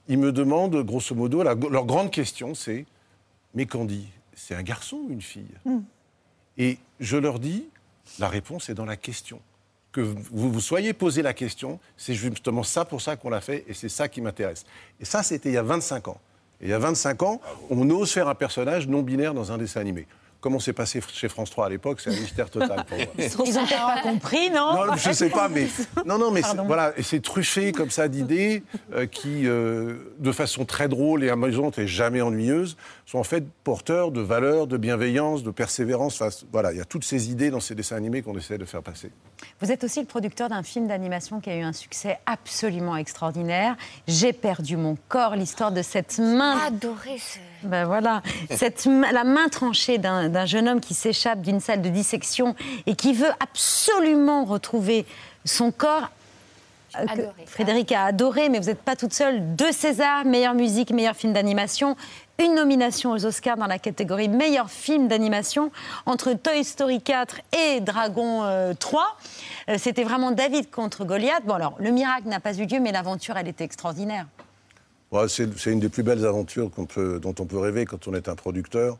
ils 0.08 0.18
me 0.18 0.32
demandent, 0.32 0.76
grosso 0.84 1.14
modo, 1.14 1.42
la- 1.42 1.54
leur 1.54 1.84
grande 1.84 2.10
question, 2.10 2.54
c'est 2.54 2.86
Mais 3.54 3.66
Candy, 3.66 4.08
c'est 4.34 4.54
un 4.54 4.62
garçon 4.62 4.96
ou 5.08 5.12
une 5.12 5.20
fille? 5.20 5.44
Et 6.56 6.78
je 7.00 7.16
leur 7.18 7.38
dis 7.38 7.68
La 8.18 8.28
réponse 8.28 8.68
est 8.70 8.74
dans 8.74 8.84
la 8.86 8.96
question. 8.96 9.40
Que 9.92 10.00
vous 10.00 10.50
vous 10.50 10.60
soyez 10.60 10.94
posé 10.94 11.22
la 11.22 11.34
question, 11.34 11.78
c'est 11.96 12.14
justement 12.14 12.62
ça 12.62 12.84
pour 12.84 13.00
ça 13.02 13.16
qu'on 13.16 13.30
l'a 13.30 13.42
fait, 13.42 13.64
et 13.68 13.74
c'est 13.74 13.90
ça 13.90 14.08
qui 14.08 14.20
m'intéresse. 14.20 14.64
Et 15.00 15.04
ça, 15.04 15.22
c'était 15.22 15.50
il 15.50 15.54
y 15.54 15.58
a 15.58 15.62
25 15.62 16.08
ans. 16.08 16.18
Et 16.60 16.66
il 16.66 16.70
y 16.70 16.72
a 16.72 16.78
25 16.78 17.22
ans, 17.22 17.40
on 17.70 17.88
ose 17.90 18.10
faire 18.10 18.28
un 18.28 18.34
personnage 18.34 18.88
non 18.88 19.02
binaire 19.02 19.34
dans 19.34 19.52
un 19.52 19.58
dessin 19.58 19.80
animé. 19.80 20.06
Comment 20.42 20.58
c'est 20.58 20.72
passé 20.72 21.00
chez 21.12 21.28
France 21.28 21.50
3 21.50 21.66
à 21.66 21.68
l'époque, 21.68 22.00
c'est 22.00 22.10
un 22.10 22.20
mystère 22.20 22.50
total 22.50 22.84
pour 22.84 22.98
moi. 22.98 23.06
Ils 23.46 23.58
ont 23.58 23.64
pas 23.64 24.00
compris, 24.02 24.50
non 24.50 24.86
Non, 24.86 24.96
je 24.96 25.10
ne 25.10 25.14
sais 25.14 25.30
pas, 25.30 25.48
mais 25.48 25.68
non, 26.04 26.18
non, 26.18 26.32
mais 26.32 26.42
voilà, 26.66 26.92
et 26.96 27.04
c'est 27.04 27.22
truffé 27.22 27.70
comme 27.70 27.90
ça 27.90 28.08
d'idées 28.08 28.64
euh, 28.92 29.06
qui, 29.06 29.46
euh, 29.46 29.98
de 30.18 30.32
façon 30.32 30.64
très 30.64 30.88
drôle 30.88 31.22
et 31.22 31.30
amusante 31.30 31.78
et 31.78 31.86
jamais 31.86 32.20
ennuyeuse, 32.20 32.76
sont 33.06 33.18
en 33.18 33.22
fait 33.22 33.44
porteurs 33.62 34.10
de 34.10 34.20
valeurs, 34.20 34.66
de 34.66 34.76
bienveillance, 34.76 35.44
de 35.44 35.52
persévérance. 35.52 36.20
Enfin, 36.20 36.34
voilà, 36.50 36.72
il 36.72 36.78
y 36.78 36.80
a 36.80 36.84
toutes 36.84 37.04
ces 37.04 37.30
idées 37.30 37.50
dans 37.50 37.60
ces 37.60 37.76
dessins 37.76 37.94
animés 37.94 38.22
qu'on 38.22 38.36
essaie 38.36 38.58
de 38.58 38.64
faire 38.64 38.82
passer. 38.82 39.12
Vous 39.60 39.70
êtes 39.70 39.84
aussi 39.84 40.00
le 40.00 40.06
producteur 40.06 40.48
d'un 40.48 40.64
film 40.64 40.88
d'animation 40.88 41.40
qui 41.40 41.50
a 41.50 41.56
eu 41.56 41.62
un 41.62 41.72
succès 41.72 42.18
absolument 42.26 42.96
extraordinaire. 42.96 43.76
J'ai 44.08 44.32
perdu 44.32 44.76
mon 44.76 44.96
corps, 45.08 45.36
l'histoire 45.36 45.70
de 45.70 45.82
cette 45.82 46.18
main. 46.18 46.58
Adoré 46.66 47.18
ce. 47.18 47.51
Ben 47.64 47.84
voilà, 47.84 48.22
cette, 48.50 48.84
la 48.86 49.24
main 49.24 49.48
tranchée 49.48 49.98
d'un 49.98 50.46
jeune 50.46 50.68
homme 50.68 50.80
qui 50.80 50.94
s'échappe 50.94 51.40
d'une 51.40 51.60
salle 51.60 51.82
de 51.82 51.88
dissection 51.88 52.54
et 52.86 52.94
qui 52.96 53.12
veut 53.12 53.32
absolument 53.40 54.44
retrouver 54.44 55.06
son 55.44 55.70
corps. 55.72 56.10
euh, 56.98 57.06
que. 57.06 57.22
Frédéric 57.46 57.92
a 57.92 58.04
adoré, 58.06 58.48
mais 58.48 58.58
vous 58.58 58.66
n'êtes 58.66 58.82
pas 58.82 58.96
toute 58.96 59.12
seule. 59.14 59.54
Deux 59.56 59.72
Césars, 59.72 60.24
meilleure 60.24 60.54
musique, 60.54 60.90
meilleur 60.90 61.16
film 61.16 61.32
d'animation. 61.32 61.96
Une 62.38 62.54
nomination 62.54 63.12
aux 63.12 63.24
Oscars 63.24 63.56
dans 63.56 63.66
la 63.66 63.78
catégorie 63.78 64.28
meilleur 64.28 64.68
film 64.70 65.06
d'animation 65.06 65.70
entre 66.06 66.32
Toy 66.32 66.64
Story 66.64 67.00
4 67.00 67.36
et 67.52 67.80
Dragon 67.80 68.42
euh, 68.42 68.74
3. 68.74 69.16
Euh, 69.68 69.76
C'était 69.78 70.02
vraiment 70.02 70.32
David 70.32 70.70
contre 70.70 71.04
Goliath. 71.04 71.44
Bon, 71.44 71.54
alors, 71.54 71.74
le 71.78 71.90
miracle 71.90 72.28
n'a 72.28 72.40
pas 72.40 72.54
eu 72.54 72.66
lieu, 72.66 72.80
mais 72.80 72.90
l'aventure, 72.92 73.36
elle 73.36 73.48
était 73.48 73.64
extraordinaire. 73.64 74.26
Ouais, 75.12 75.28
c'est 75.28 75.70
une 75.70 75.80
des 75.80 75.88
plus 75.90 76.02
belles 76.02 76.24
aventures 76.24 76.70
peut- 76.70 77.20
dont 77.20 77.34
on 77.38 77.44
peut 77.44 77.58
rêver 77.58 77.84
quand 77.84 78.08
on 78.08 78.14
est 78.14 78.28
un 78.28 78.34
producteur. 78.34 78.98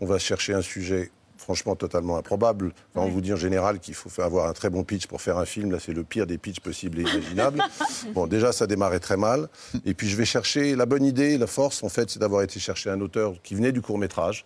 On 0.00 0.06
va 0.06 0.18
chercher 0.18 0.54
un 0.54 0.62
sujet 0.62 1.10
franchement 1.36 1.74
totalement 1.76 2.16
improbable. 2.16 2.72
Enfin, 2.94 3.06
On 3.06 3.08
vous 3.10 3.20
dit 3.20 3.32
en 3.32 3.36
général 3.36 3.78
qu'il 3.80 3.94
faut 3.94 4.10
avoir 4.22 4.48
un 4.48 4.52
très 4.52 4.70
bon 4.70 4.82
pitch 4.84 5.06
pour 5.06 5.20
faire 5.20 5.38
un 5.38 5.44
film. 5.44 5.70
Là, 5.72 5.78
c'est 5.80 5.92
le 5.92 6.02
pire 6.04 6.26
des 6.26 6.38
pitchs 6.38 6.60
possibles 6.60 6.98
et 7.00 7.02
imaginables. 7.02 7.62
bon, 8.14 8.26
déjà, 8.26 8.52
ça 8.52 8.66
démarrait 8.66 9.00
très 9.00 9.16
mal. 9.16 9.48
Et 9.84 9.94
puis, 9.94 10.08
je 10.08 10.16
vais 10.16 10.24
chercher 10.24 10.74
la 10.76 10.86
bonne 10.86 11.04
idée, 11.04 11.38
la 11.38 11.46
force, 11.46 11.82
en 11.82 11.88
fait, 11.88 12.10
c'est 12.10 12.18
d'avoir 12.18 12.42
été 12.42 12.58
chercher 12.60 12.90
un 12.90 13.00
auteur 13.00 13.34
qui 13.42 13.54
venait 13.54 13.72
du 13.72 13.82
court-métrage 13.82 14.44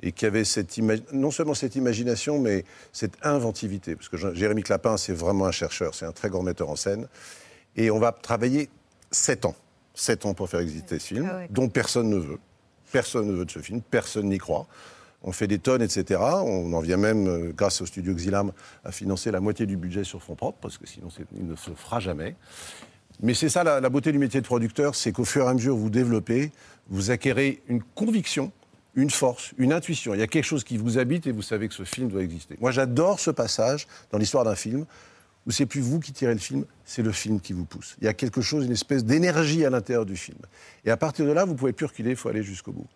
et 0.00 0.10
qui 0.12 0.26
avait 0.26 0.44
cette 0.44 0.76
non 1.12 1.30
seulement 1.30 1.54
cette 1.54 1.76
imagination, 1.76 2.38
mais 2.40 2.64
cette 2.92 3.14
inventivité. 3.22 3.94
Parce 3.94 4.08
que 4.08 4.16
Jérémy 4.34 4.62
Clapin, 4.64 4.96
c'est 4.96 5.12
vraiment 5.12 5.46
un 5.46 5.52
chercheur, 5.52 5.94
c'est 5.94 6.06
un 6.06 6.12
très 6.12 6.28
grand 6.28 6.42
metteur 6.42 6.70
en 6.70 6.76
scène. 6.76 7.06
Et 7.76 7.90
on 7.92 7.98
va 8.00 8.10
travailler 8.12 8.68
sept 9.12 9.44
ans. 9.44 9.54
Sept 9.94 10.24
ans 10.26 10.34
pour 10.34 10.48
faire 10.48 10.60
exister 10.60 10.98
ce 10.98 11.06
film, 11.08 11.28
Ah 11.30 11.36
ouais. 11.38 11.48
dont 11.50 11.68
personne 11.68 12.08
ne 12.08 12.16
veut. 12.16 12.38
Personne 12.92 13.26
ne 13.28 13.32
veut 13.32 13.44
de 13.44 13.50
ce 13.50 13.58
film, 13.58 13.80
personne 13.82 14.28
n'y 14.28 14.38
croit. 14.38 14.66
On 15.22 15.32
fait 15.32 15.46
des 15.46 15.58
tonnes, 15.58 15.82
etc. 15.82 16.20
On 16.20 16.72
en 16.72 16.80
vient 16.80 16.96
même, 16.96 17.28
euh, 17.28 17.52
grâce 17.56 17.80
au 17.80 17.86
studio 17.86 18.12
Xilam, 18.14 18.52
à 18.84 18.90
financer 18.92 19.30
la 19.30 19.40
moitié 19.40 19.66
du 19.66 19.76
budget 19.76 20.02
sur 20.04 20.22
fonds 20.22 20.34
propres, 20.34 20.58
parce 20.60 20.78
que 20.78 20.86
sinon 20.86 21.08
il 21.36 21.46
ne 21.46 21.54
se 21.56 21.70
fera 21.70 22.00
jamais. 22.00 22.34
Mais 23.22 23.34
c'est 23.34 23.48
ça 23.48 23.62
la, 23.62 23.80
la 23.80 23.88
beauté 23.88 24.10
du 24.10 24.18
métier 24.18 24.40
de 24.40 24.46
producteur, 24.46 24.94
c'est 24.94 25.12
qu'au 25.12 25.24
fur 25.24 25.44
et 25.46 25.48
à 25.48 25.54
mesure 25.54 25.76
vous 25.76 25.90
développez, 25.90 26.50
vous 26.88 27.10
acquérez 27.12 27.62
une 27.68 27.82
conviction, 27.94 28.50
une 28.96 29.10
force, 29.10 29.52
une 29.58 29.72
intuition. 29.72 30.12
Il 30.14 30.20
y 30.20 30.24
a 30.24 30.26
quelque 30.26 30.44
chose 30.44 30.64
qui 30.64 30.76
vous 30.76 30.98
habite 30.98 31.26
et 31.26 31.32
vous 31.32 31.42
savez 31.42 31.68
que 31.68 31.74
ce 31.74 31.84
film 31.84 32.08
doit 32.08 32.22
exister. 32.22 32.56
Moi 32.60 32.72
j'adore 32.72 33.20
ce 33.20 33.30
passage 33.30 33.86
dans 34.10 34.18
l'histoire 34.18 34.44
d'un 34.44 34.56
film 34.56 34.86
où 35.46 35.50
c'est 35.50 35.66
plus 35.66 35.80
vous 35.80 36.00
qui 36.00 36.12
tirez 36.12 36.32
le 36.32 36.38
film, 36.38 36.64
c'est 36.84 37.02
le 37.02 37.12
film 37.12 37.40
qui 37.40 37.52
vous 37.52 37.64
pousse. 37.64 37.96
Il 38.00 38.04
y 38.04 38.08
a 38.08 38.14
quelque 38.14 38.40
chose, 38.40 38.64
une 38.64 38.72
espèce 38.72 39.04
d'énergie 39.04 39.64
à 39.64 39.70
l'intérieur 39.70 40.06
du 40.06 40.16
film. 40.16 40.38
Et 40.84 40.90
à 40.90 40.96
partir 40.96 41.26
de 41.26 41.32
là, 41.32 41.44
vous 41.44 41.54
pouvez 41.54 41.72
plus 41.72 41.86
reculer, 41.86 42.10
il 42.10 42.16
faut 42.16 42.28
aller 42.28 42.42
jusqu'au 42.42 42.72
bout. 42.72 42.86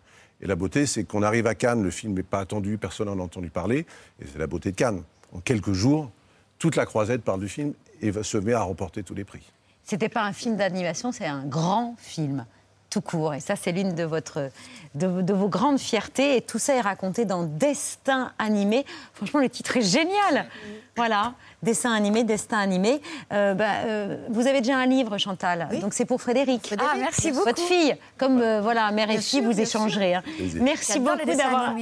Et 0.41 0.47
la 0.47 0.55
beauté, 0.55 0.85
c'est 0.85 1.03
qu'on 1.03 1.23
arrive 1.23 1.47
à 1.47 1.55
Cannes, 1.55 1.83
le 1.83 1.89
film 1.89 2.13
n'est 2.13 2.23
pas 2.23 2.39
attendu, 2.39 2.77
personne 2.77 3.07
n'en 3.07 3.19
a 3.19 3.23
entendu 3.23 3.49
parler, 3.49 3.85
et 4.21 4.25
c'est 4.31 4.37
la 4.37 4.47
beauté 4.47 4.71
de 4.71 4.75
Cannes. 4.75 5.03
En 5.33 5.39
quelques 5.39 5.73
jours, 5.73 6.11
toute 6.59 6.75
la 6.75 6.85
croisette 6.85 7.23
parle 7.23 7.39
du 7.39 7.49
film 7.49 7.73
et 8.01 8.11
se 8.23 8.37
met 8.37 8.53
à 8.53 8.61
remporter 8.61 9.03
tous 9.03 9.15
les 9.15 9.23
prix. 9.23 9.51
C'était 9.83 10.09
pas 10.09 10.23
un 10.23 10.33
film 10.33 10.57
d'animation, 10.57 11.11
c'est 11.11 11.25
un 11.25 11.45
grand 11.45 11.95
film, 11.97 12.45
tout 12.89 13.01
court. 13.01 13.33
Et 13.33 13.39
ça, 13.39 13.55
c'est 13.55 13.71
l'une 13.71 13.95
de, 13.95 14.03
votre, 14.03 14.49
de, 14.95 15.21
de 15.21 15.33
vos 15.33 15.49
grandes 15.49 15.79
fiertés. 15.79 16.37
Et 16.37 16.41
tout 16.41 16.59
ça 16.59 16.73
est 16.75 16.81
raconté 16.81 17.25
dans 17.25 17.43
Destin 17.43 18.31
animé. 18.39 18.85
Franchement, 19.13 19.39
le 19.39 19.49
titre 19.49 19.77
est 19.77 19.81
génial. 19.81 20.47
Voilà, 20.95 21.33
Dessin 21.61 21.91
animé, 21.93 22.23
Destin 22.23 22.57
animé. 22.59 23.01
Euh, 23.31 23.53
bah, 23.53 23.65
euh, 23.85 24.25
vous 24.29 24.47
avez 24.47 24.61
déjà 24.61 24.77
un 24.77 24.85
livre, 24.85 25.17
Chantal. 25.17 25.69
Donc 25.81 25.93
c'est 25.93 26.05
pour 26.05 26.21
Frédéric. 26.21 26.73
Ah, 26.79 26.93
merci 26.97 27.31
beaucoup. 27.31 27.45
Votre 27.45 27.61
fille. 27.61 27.95
Comme 28.17 28.41
euh, 28.41 28.61
voilà, 28.61 28.91
mère 28.91 29.09
et 29.09 29.17
fille, 29.17 29.41
sûr, 29.41 29.43
vous 29.43 29.59
échangerez. 29.59 30.15
hein. 30.15 30.23
Merci 30.55 30.99
beaucoup 30.99 31.25
d'avoir. 31.25 31.75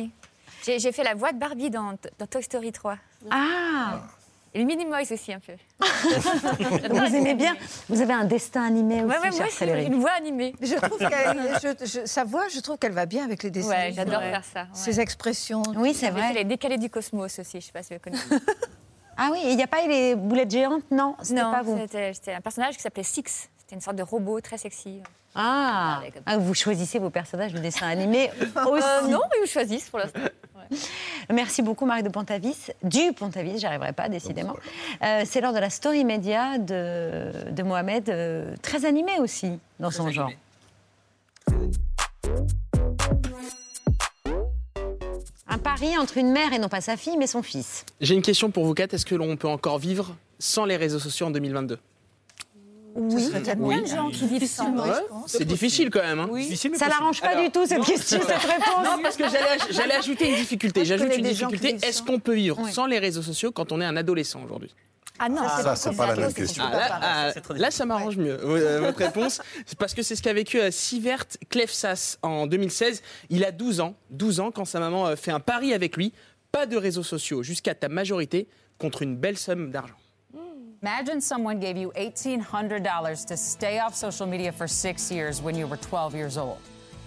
j'ai 0.65 0.91
fait 0.91 1.03
la 1.03 1.13
voix 1.13 1.31
de 1.31 1.37
Barbie 1.37 1.69
dans, 1.69 1.93
dans 2.19 2.25
Toy 2.27 2.43
Story 2.43 2.71
3. 2.71 2.97
Ah 3.31 4.01
Et 4.55 4.59
le 4.59 4.65
Minimoys 4.65 5.11
aussi 5.11 5.33
un 5.33 5.39
peu. 5.41 5.51
Vous 6.89 7.15
aimez 7.15 7.33
bien 7.35 7.57
Vous 7.89 7.99
avez 8.01 8.13
un 8.13 8.23
destin 8.23 8.63
animé 8.63 9.03
aussi, 9.03 9.05
Ouais, 9.17 9.19
ouais, 9.19 9.31
cher 9.31 9.41
moi, 9.41 9.47
c'est 9.51 9.83
une 9.85 9.99
voix 9.99 10.11
animée. 10.11 10.55
Je 10.61 10.75
trouve 10.75 10.97
je- 10.99 11.85
je- 12.01 12.05
sa 12.05 12.23
voix, 12.23 12.47
je 12.47 12.61
trouve 12.61 12.77
qu'elle 12.77 12.93
va 12.93 13.05
bien 13.05 13.25
avec 13.25 13.43
les 13.43 13.51
dessins. 13.51 13.67
Ouais, 13.69 13.91
j'adore 13.93 14.21
Ouais. 14.21 14.31
faire 14.31 14.45
ça. 14.45 14.61
ouais. 14.61 14.67
Ses 14.71 15.01
expressions. 15.01 15.61
Oui, 15.75 15.93
c'est 15.93 16.09
vrai. 16.09 16.29
fait 16.29 16.33
les 16.35 16.43
décalés 16.45 16.77
du 16.77 16.89
cosmos 16.89 17.37
aussi, 17.37 17.59
je 17.59 17.65
sais 17.65 17.71
pas 17.73 17.83
si 17.83 17.93
vous 17.95 17.99
connaissez. 17.99 18.23
Ah 19.17 19.29
oui, 19.33 19.39
il 19.45 19.57
n'y 19.57 19.63
a 19.63 19.67
pas 19.67 19.83
eu 19.83 19.89
les 19.89 20.15
boulettes 20.15 20.51
géantes? 20.51 20.83
Non, 20.89 21.15
non, 21.31 21.51
pas 21.51 21.61
vous. 21.61 21.77
c'était 21.89 22.33
un 22.33 22.41
personnage 22.41 22.75
qui 22.77 22.81
s'appelait 22.81 23.03
Six. 23.03 23.49
C'était 23.65 23.77
une 23.77 23.81
sorte 23.81 23.95
de 23.95 24.03
robot 24.03 24.41
très 24.41 24.59
sexy. 24.59 25.01
Ah. 25.33 26.03
ah, 26.27 26.37
Vous 26.37 26.53
choisissez 26.53 26.99
vos 26.99 27.09
personnages 27.09 27.51
de 27.51 27.57
dessin 27.57 27.87
animé 27.87 28.29
euh, 28.57 28.65
aussi 28.65 29.09
Non, 29.09 29.21
ils 29.35 29.41
me 29.41 29.47
choisissent 29.47 29.89
pour 29.89 29.97
l'instant. 29.97 30.19
Merci 31.33 31.63
beaucoup, 31.63 31.87
Marie 31.87 32.03
de 32.03 32.09
Pontavis. 32.09 32.69
Du 32.83 33.11
Pontavis, 33.13 33.57
j'arriverai 33.57 33.91
pas, 33.93 34.07
décidément. 34.07 34.55
Euh, 35.01 35.23
c'est 35.25 35.41
lors 35.41 35.51
de 35.51 35.57
la 35.57 35.71
story 35.71 36.05
média 36.05 36.59
de, 36.59 37.49
de 37.49 37.63
Mohamed, 37.63 38.07
euh, 38.07 38.55
très 38.61 38.85
animé 38.85 39.13
aussi, 39.19 39.57
dans 39.79 39.89
son 39.89 40.11
genre. 40.11 40.29
Un 45.47 45.57
pari 45.57 45.97
entre 45.97 46.19
une 46.19 46.31
mère 46.31 46.53
et 46.53 46.59
non 46.59 46.69
pas 46.69 46.81
sa 46.81 46.97
fille, 46.97 47.17
mais 47.17 47.25
son 47.27 47.41
fils. 47.41 47.83
J'ai 47.99 48.13
une 48.13 48.21
question 48.21 48.51
pour 48.51 48.63
vous 48.63 48.75
quatre. 48.75 48.93
Est-ce 48.93 49.07
que 49.07 49.15
l'on 49.15 49.35
peut 49.37 49.47
encore 49.47 49.79
vivre 49.79 50.15
sans 50.37 50.65
les 50.65 50.77
réseaux 50.77 50.99
sociaux 50.99 51.25
en 51.25 51.31
2022 51.31 51.79
oui. 52.97 53.29
Il 53.35 53.45
y 53.45 53.49
a 53.49 53.55
plein 53.57 53.81
de 53.81 53.87
gens 53.87 54.09
qui 54.09 54.25
vivent 54.25 54.47
sans. 54.47 54.73
C'est 55.27 55.43
difficile 55.45 55.89
quand 55.89 56.01
même. 56.01 56.19
hein. 56.19 56.29
Ça 56.75 56.87
l'arrange 56.87 57.19
pas 57.21 57.35
du 57.41 57.51
tout, 57.51 57.65
cette 57.65 57.83
question, 57.83 58.19
cette 58.25 58.37
réponse. 58.37 58.83
Non, 58.85 59.01
parce 59.03 59.17
que 59.17 59.23
j'allais 59.25 59.57
aj- 59.57 59.71
j'allais 59.71 59.95
ajouter 59.95 60.29
une 60.29 60.35
difficulté. 60.35 60.85
J'ajoute 60.85 61.15
une 61.15 61.23
difficulté. 61.25 61.75
Est-ce 61.83 62.01
qu'on 62.01 62.19
peut 62.19 62.35
vivre 62.35 62.57
Oui. 62.63 62.71
sans 62.71 62.85
les 62.85 62.99
réseaux 62.99 63.21
sociaux 63.21 63.51
quand 63.51 63.71
on 63.71 63.81
est 63.81 63.85
un 63.85 63.97
adolescent 63.97 64.41
aujourd'hui? 64.43 64.73
Ah 65.19 65.29
non, 65.29 65.41
Ah, 65.45 65.61
ça, 65.63 65.75
c'est 65.77 65.95
pas 65.95 66.07
la 66.07 66.15
même 66.15 66.33
question. 66.33 66.63
Ah, 66.67 66.71
là, 66.77 66.99
ah, 67.01 67.53
là, 67.55 67.71
ça 67.71 67.85
m'arrange 67.85 68.17
mieux. 68.17 68.37
euh, 68.43 68.81
Votre 68.81 68.97
réponse, 68.99 69.41
c'est 69.65 69.77
parce 69.77 69.93
que 69.93 70.01
c'est 70.01 70.15
ce 70.15 70.21
qu'a 70.21 70.33
vécu 70.33 70.59
euh, 70.59 70.71
Sivert 70.71 71.25
Klefsas 71.49 72.17
en 72.21 72.47
2016. 72.47 73.01
Il 73.29 73.45
a 73.45 73.51
12 73.51 73.79
ans, 73.79 73.95
12 74.09 74.41
ans 74.41 74.51
quand 74.51 74.65
sa 74.65 74.79
maman 74.81 75.07
euh, 75.07 75.15
fait 75.15 75.31
un 75.31 75.39
pari 75.39 75.73
avec 75.73 75.95
lui. 75.95 76.11
Pas 76.51 76.65
de 76.65 76.75
réseaux 76.75 77.03
sociaux 77.03 77.43
jusqu'à 77.43 77.75
ta 77.75 77.87
majorité 77.87 78.47
contre 78.77 79.03
une 79.03 79.15
belle 79.15 79.37
somme 79.37 79.71
d'argent. 79.71 79.95
Imagine 80.85 81.19
someone 81.19 81.59
gave 81.59 81.77
you 81.77 81.91
$1,800 81.97 83.25
to 83.25 83.35
stay 83.35 83.79
off 83.79 83.95
social 83.95 84.27
media 84.27 84.51
for 84.51 84.67
six 84.67 85.11
years 85.11 85.41
when 85.41 85.55
you 85.55 85.65
were 85.65 85.77
12 85.77 86.13
years 86.13 86.37
old. 86.37 86.59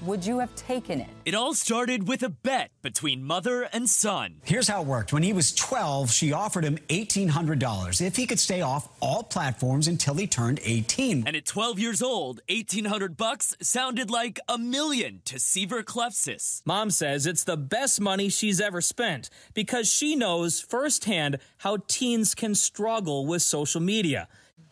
Would 0.03 0.25
you 0.25 0.39
have 0.39 0.55
taken 0.55 1.01
it? 1.01 1.09
It 1.25 1.35
all 1.35 1.55
started 1.55 2.07
with 2.07 2.23
a 2.23 2.29
bet 2.29 2.71
between 2.83 3.25
mother 3.25 3.65
and 3.73 3.91
son. 3.91 4.41
Here's 4.45 4.69
how 4.69 4.83
it 4.83 4.87
worked. 4.87 5.13
When 5.13 5.25
he 5.25 5.33
was 5.33 5.53
12, 5.53 6.13
she 6.13 6.33
offered 6.33 6.65
him 6.65 6.79
$1,800 6.89 8.01
if 8.01 8.15
he 8.15 8.25
could 8.25 8.39
stay 8.39 8.61
off 8.61 8.89
all 9.01 9.25
platforms 9.25 9.89
until 9.89 10.15
he 10.15 10.29
turned 10.29 10.61
18. 10.63 11.25
And 11.27 11.35
at 11.35 11.45
12 11.45 11.81
years 11.81 12.01
old, 12.01 12.41
1800 12.49 13.17
bucks 13.17 13.57
sounded 13.61 14.09
like 14.09 14.39
a 14.49 14.57
million 14.57 15.21
to 15.25 15.41
Seaver 15.41 15.83
Clefsis. 15.83 16.63
Mom 16.65 16.91
says 16.91 17.27
it's 17.27 17.43
the 17.43 17.57
best 17.57 18.01
money 18.01 18.29
she's 18.29 18.61
ever 18.61 18.81
spent 18.81 19.31
because 19.53 19.93
she 19.93 20.15
knows 20.15 20.61
firsthand 20.61 21.39
how 21.59 21.79
teens 21.89 22.37
can 22.37 22.55
struggle 22.55 23.27
with 23.27 23.43
social 23.43 23.81
media. 23.81 24.29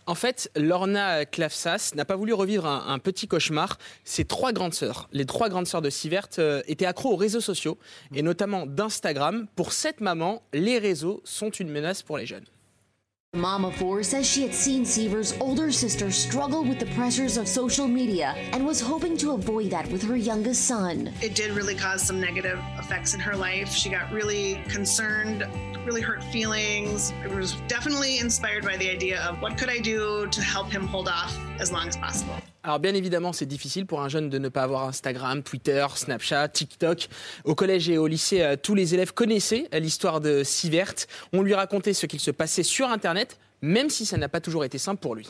En 0.08 0.14
fait, 0.14 0.50
Lorna 0.54 1.24
Klafsas 1.24 1.92
n'a 1.96 2.04
pas 2.04 2.14
voulu 2.14 2.32
revivre 2.32 2.64
un, 2.64 2.86
un 2.86 3.00
petit 3.00 3.26
cauchemar. 3.26 3.76
Ses 4.04 4.24
trois 4.24 4.52
grandes 4.52 4.74
sœurs, 4.74 5.08
les 5.12 5.26
trois 5.26 5.48
grandes 5.48 5.66
sœurs 5.66 5.82
de 5.82 5.90
Sivert, 5.90 6.28
euh, 6.38 6.62
étaient 6.68 6.86
accros 6.86 7.12
aux 7.12 7.16
réseaux 7.16 7.40
sociaux, 7.40 7.76
et 8.14 8.22
notamment 8.22 8.66
d'Instagram. 8.66 9.48
Pour 9.56 9.72
cette 9.72 10.00
maman, 10.00 10.42
les 10.52 10.78
réseaux 10.78 11.20
sont 11.24 11.50
une 11.50 11.70
menace 11.70 12.04
pour 12.04 12.18
les 12.18 12.26
jeunes. 12.26 12.46
Mama 13.36 13.70
Four 13.70 14.02
says 14.02 14.26
she 14.26 14.42
had 14.42 14.54
seen 14.54 14.86
Seaver's 14.86 15.38
older 15.40 15.70
sister 15.70 16.10
struggle 16.10 16.64
with 16.64 16.78
the 16.78 16.86
pressures 16.86 17.36
of 17.36 17.46
social 17.46 17.86
media 17.86 18.34
and 18.52 18.64
was 18.64 18.80
hoping 18.80 19.14
to 19.18 19.32
avoid 19.32 19.70
that 19.70 19.86
with 19.90 20.02
her 20.04 20.16
youngest 20.16 20.64
son. 20.64 21.12
It 21.20 21.34
did 21.34 21.50
really 21.50 21.74
cause 21.74 22.02
some 22.02 22.18
negative 22.18 22.58
effects 22.78 23.12
in 23.12 23.20
her 23.20 23.36
life. 23.36 23.70
She 23.70 23.90
got 23.90 24.10
really 24.10 24.62
concerned, 24.68 25.46
really 25.84 26.00
hurt 26.00 26.24
feelings. 26.24 27.12
It 27.22 27.30
was 27.30 27.56
definitely 27.68 28.20
inspired 28.20 28.64
by 28.64 28.78
the 28.78 28.90
idea 28.90 29.20
of 29.20 29.40
what 29.42 29.58
could 29.58 29.68
I 29.68 29.80
do 29.80 30.26
to 30.28 30.40
help 30.40 30.70
him 30.70 30.86
hold 30.86 31.08
off 31.08 31.38
as 31.60 31.70
long 31.70 31.88
as 31.88 31.96
possible. 31.96 32.36
Alors 32.66 32.80
bien 32.80 32.94
évidemment, 32.94 33.32
c'est 33.32 33.46
difficile 33.46 33.86
pour 33.86 34.02
un 34.02 34.08
jeune 34.08 34.28
de 34.28 34.38
ne 34.38 34.48
pas 34.48 34.64
avoir 34.64 34.88
Instagram, 34.88 35.44
Twitter, 35.44 35.86
Snapchat, 35.94 36.48
TikTok. 36.48 37.06
Au 37.44 37.54
collège 37.54 37.88
et 37.88 37.96
au 37.96 38.08
lycée, 38.08 38.42
euh, 38.42 38.56
tous 38.60 38.74
les 38.74 38.92
élèves 38.92 39.14
connaissaient 39.14 39.68
euh, 39.72 39.78
l'histoire 39.78 40.20
de 40.20 40.42
Sivert. 40.42 40.92
On 41.32 41.42
lui 41.42 41.54
racontait 41.54 41.94
ce 41.94 42.06
qu'il 42.06 42.18
se 42.18 42.32
passait 42.32 42.64
sur 42.64 42.90
Internet, 42.90 43.38
même 43.62 43.88
si 43.88 44.04
ça 44.04 44.16
n'a 44.16 44.28
pas 44.28 44.40
toujours 44.40 44.64
été 44.64 44.78
simple 44.78 45.00
pour 45.00 45.14
lui. 45.14 45.28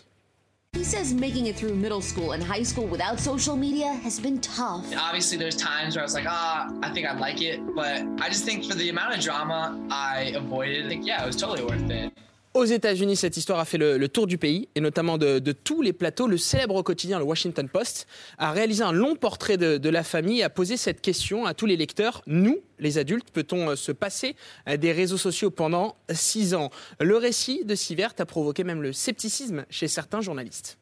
He 0.79 0.83
says 0.83 1.13
making 1.13 1.45
it 1.45 1.57
through 1.57 1.75
middle 1.75 2.01
school 2.01 2.33
and 2.33 2.41
high 2.43 2.65
school 2.65 2.89
without 2.91 3.21
social 3.21 3.55
media 3.55 3.93
has 4.03 4.19
been 4.19 4.41
tough. 4.41 4.87
Obviously, 4.97 5.37
there's 5.37 5.57
times 5.57 5.95
where 5.95 6.05
I 6.05 6.07
was 6.07 6.15
like, 6.15 6.27
ah, 6.27 6.71
I 6.83 6.89
think 6.89 7.07
I'd 7.07 7.21
like 7.21 7.43
it, 7.43 7.61
but 7.75 8.01
I 8.19 8.31
just 8.31 8.47
think 8.47 8.65
for 8.65 8.75
the 8.75 8.89
amount 8.89 9.15
of 9.15 9.21
drama 9.21 9.79
I 9.91 10.33
avoided, 10.35 10.87
I 10.87 10.89
think, 10.89 11.07
yeah, 11.07 11.23
it 11.23 11.27
was 11.27 11.37
totally 11.37 11.63
worth 11.63 11.91
it. 11.91 12.15
Aux 12.57 12.65
États-Unis, 12.65 13.17
cette 13.17 13.37
histoire 13.37 13.59
a 13.59 13.67
fait 13.67 13.77
le, 13.77 14.09
tour 14.09 14.27
du 14.27 14.39
pays, 14.39 14.71
et 14.75 14.81
notamment 14.81 15.19
de, 15.19 15.41
de 15.41 15.53
tous 15.53 15.83
les 15.83 15.93
plateaux. 15.93 16.27
Le 16.27 16.39
célèbre 16.39 16.81
quotidien, 16.81 17.19
le 17.19 17.25
Washington 17.27 17.69
Post, 17.69 18.07
a 18.39 18.51
réalisé 18.51 18.83
un 18.83 18.93
long 18.93 19.15
portrait 19.15 19.59
de, 19.59 19.77
de 19.77 19.89
la 19.91 20.03
famille 20.03 20.39
et 20.39 20.43
a 20.43 20.49
posé 20.49 20.79
cette 20.79 21.03
question 21.03 21.45
à 21.45 21.53
tous 21.53 21.67
les 21.67 21.77
lecteurs. 21.77 22.23
Nous, 22.27 22.61
les 22.79 22.97
adultes, 22.97 23.31
peut-on 23.31 23.69
euh, 23.69 23.77
se 23.77 23.93
passer 23.93 24.37
euh, 24.71 24.79
des 24.79 24.93
réseaux 24.93 25.19
sociaux 25.19 25.51
pendant 25.51 25.97
six 26.11 26.55
ans? 26.55 26.71
Le 26.99 27.19
récit 27.19 27.63
de 27.67 27.75
Sivert 27.75 28.15
a 28.19 28.25
provoqué 28.25 28.65
même 28.65 28.81
le 28.81 28.95
scepticisme 28.95 29.67
chez 29.69 29.87
certains 29.87 30.23
journalistes. 30.23 30.79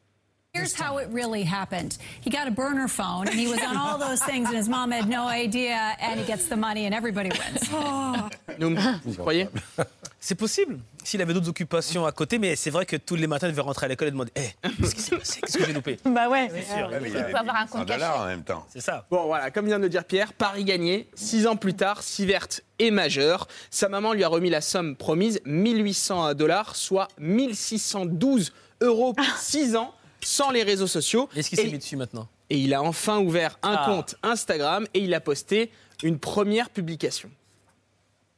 Here's 0.55 0.73
how 0.73 0.99
it 0.99 1.09
really 1.11 1.43
happened. 1.43 1.97
He 2.21 2.29
got 2.29 2.47
a 2.47 2.51
burner 2.51 2.87
phone 2.87 3.27
and 3.27 3.37
he 3.37 3.45
was 3.47 3.59
on 3.61 3.75
all 3.75 3.97
those 3.97 4.21
things 4.23 4.47
and 4.47 4.55
his 4.55 4.69
mom 4.69 4.89
had 4.89 5.09
no 5.09 5.27
idea 5.27 5.75
and 5.99 6.17
he 6.17 6.25
gets 6.25 6.47
the 6.47 6.55
money 6.55 6.85
and 6.85 6.93
everybody 6.95 7.29
wins. 7.29 7.69
Noum, 8.57 8.77
vous 9.03 9.15
croyez? 9.15 9.49
C'est 10.21 10.33
possible, 10.35 10.79
s'il 11.03 11.21
avait 11.21 11.33
d'autres 11.35 11.49
occupations 11.49 12.05
à 12.07 12.11
côté, 12.11 12.39
mais 12.39 12.55
c'est 12.55 12.71
vrai 12.71 12.87
que 12.87 12.95
tous 12.95 13.15
les 13.15 13.27
matins, 13.27 13.45
il 13.47 13.51
devait 13.51 13.61
rentrer 13.61 13.85
à 13.85 13.89
l'école 13.89 14.07
et 14.07 14.11
demander 14.11 14.31
Hé, 14.35 14.55
qu'est-ce 14.81 14.95
qui 14.95 15.01
s'est 15.01 15.15
passé? 15.17 15.39
Qu'est-ce 15.41 15.57
que 15.59 15.65
j'ai 15.65 15.73
loupé? 15.73 15.99
Bah 16.03 16.29
ouais. 16.29 16.49
Ouais, 16.51 16.99
mais 16.99 17.09
il 17.09 17.09
Il 17.09 17.17
avait 17.17 17.31
peut 17.31 17.37
avoir 17.37 17.57
un 17.57 17.67
100 17.67 17.77
compte 17.79 17.87
caché. 17.89 18.03
en 18.05 18.25
même 18.25 18.43
temps. 18.43 18.65
C'est 18.73 18.81
ça. 18.81 19.05
Bon, 19.11 19.25
voilà, 19.27 19.51
comme 19.51 19.67
vient 19.67 19.77
de 19.77 19.83
le 19.83 19.89
dire 19.89 20.03
Pierre, 20.03 20.33
Paris 20.33 20.63
gagné. 20.63 21.07
Six 21.13 21.45
ans 21.45 21.57
plus 21.57 21.75
tard, 21.75 22.01
Sivert 22.01 22.47
est 22.79 22.89
majeur. 22.89 23.47
Sa 23.69 23.87
maman 23.87 24.13
lui 24.13 24.23
a 24.23 24.27
remis 24.27 24.49
la 24.49 24.61
somme 24.61 24.95
promise, 24.95 25.39
1800 25.45 26.33
dollars, 26.33 26.75
soit 26.75 27.09
1612 27.19 28.51
euros 28.81 29.13
pour 29.13 29.25
six 29.37 29.75
ans, 29.75 29.93
sans 30.25 30.51
les 30.51 30.63
réseaux 30.63 30.87
sociaux. 30.87 31.29
Est-ce 31.35 31.49
qu'il 31.49 31.57
s'est 31.57 31.67
Et- 31.67 31.71
mis 31.71 31.77
dessus 31.77 31.95
maintenant? 31.97 32.27
Et 32.49 32.57
il 32.59 32.73
a 32.73 32.81
enfin 32.83 33.19
ouvert 33.19 33.57
un 33.63 33.75
Ah. 33.79 33.85
compte 33.87 34.15
Instagram 34.23 34.85
et 34.93 34.99
il 34.99 35.13
a 35.13 35.19
posté 35.19 35.71
une 36.03 36.19
première 36.19 36.69
publication. 36.69 37.31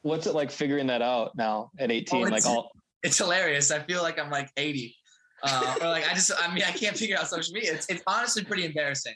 What's 0.04 0.26
it 0.26 0.34
like 0.34 0.52
figuring 0.52 0.88
that 0.88 1.02
out 1.02 1.32
now 1.36 1.70
at 1.80 1.90
18? 1.92 2.08
Oh, 2.14 2.30
like 2.30 2.46
all 2.46 2.72
it's 3.04 3.18
hilarious. 3.18 3.72
I 3.72 3.80
feel 3.86 4.02
like 4.02 4.18
I'm 4.18 4.30
like 4.32 4.50
80. 4.56 4.96
Uh, 5.44 5.76
or 5.82 5.88
like 5.90 6.04
I 6.10 6.14
just, 6.16 6.32
I 6.32 6.52
mean, 6.54 6.64
I 6.64 6.72
can't 6.72 6.98
figure 6.98 7.16
out 7.18 7.28
social 7.28 7.54
media. 7.54 7.74
It's, 7.74 7.86
it's 7.90 8.02
honestly 8.08 8.44
pretty 8.44 8.66
embarrassing. 8.66 9.14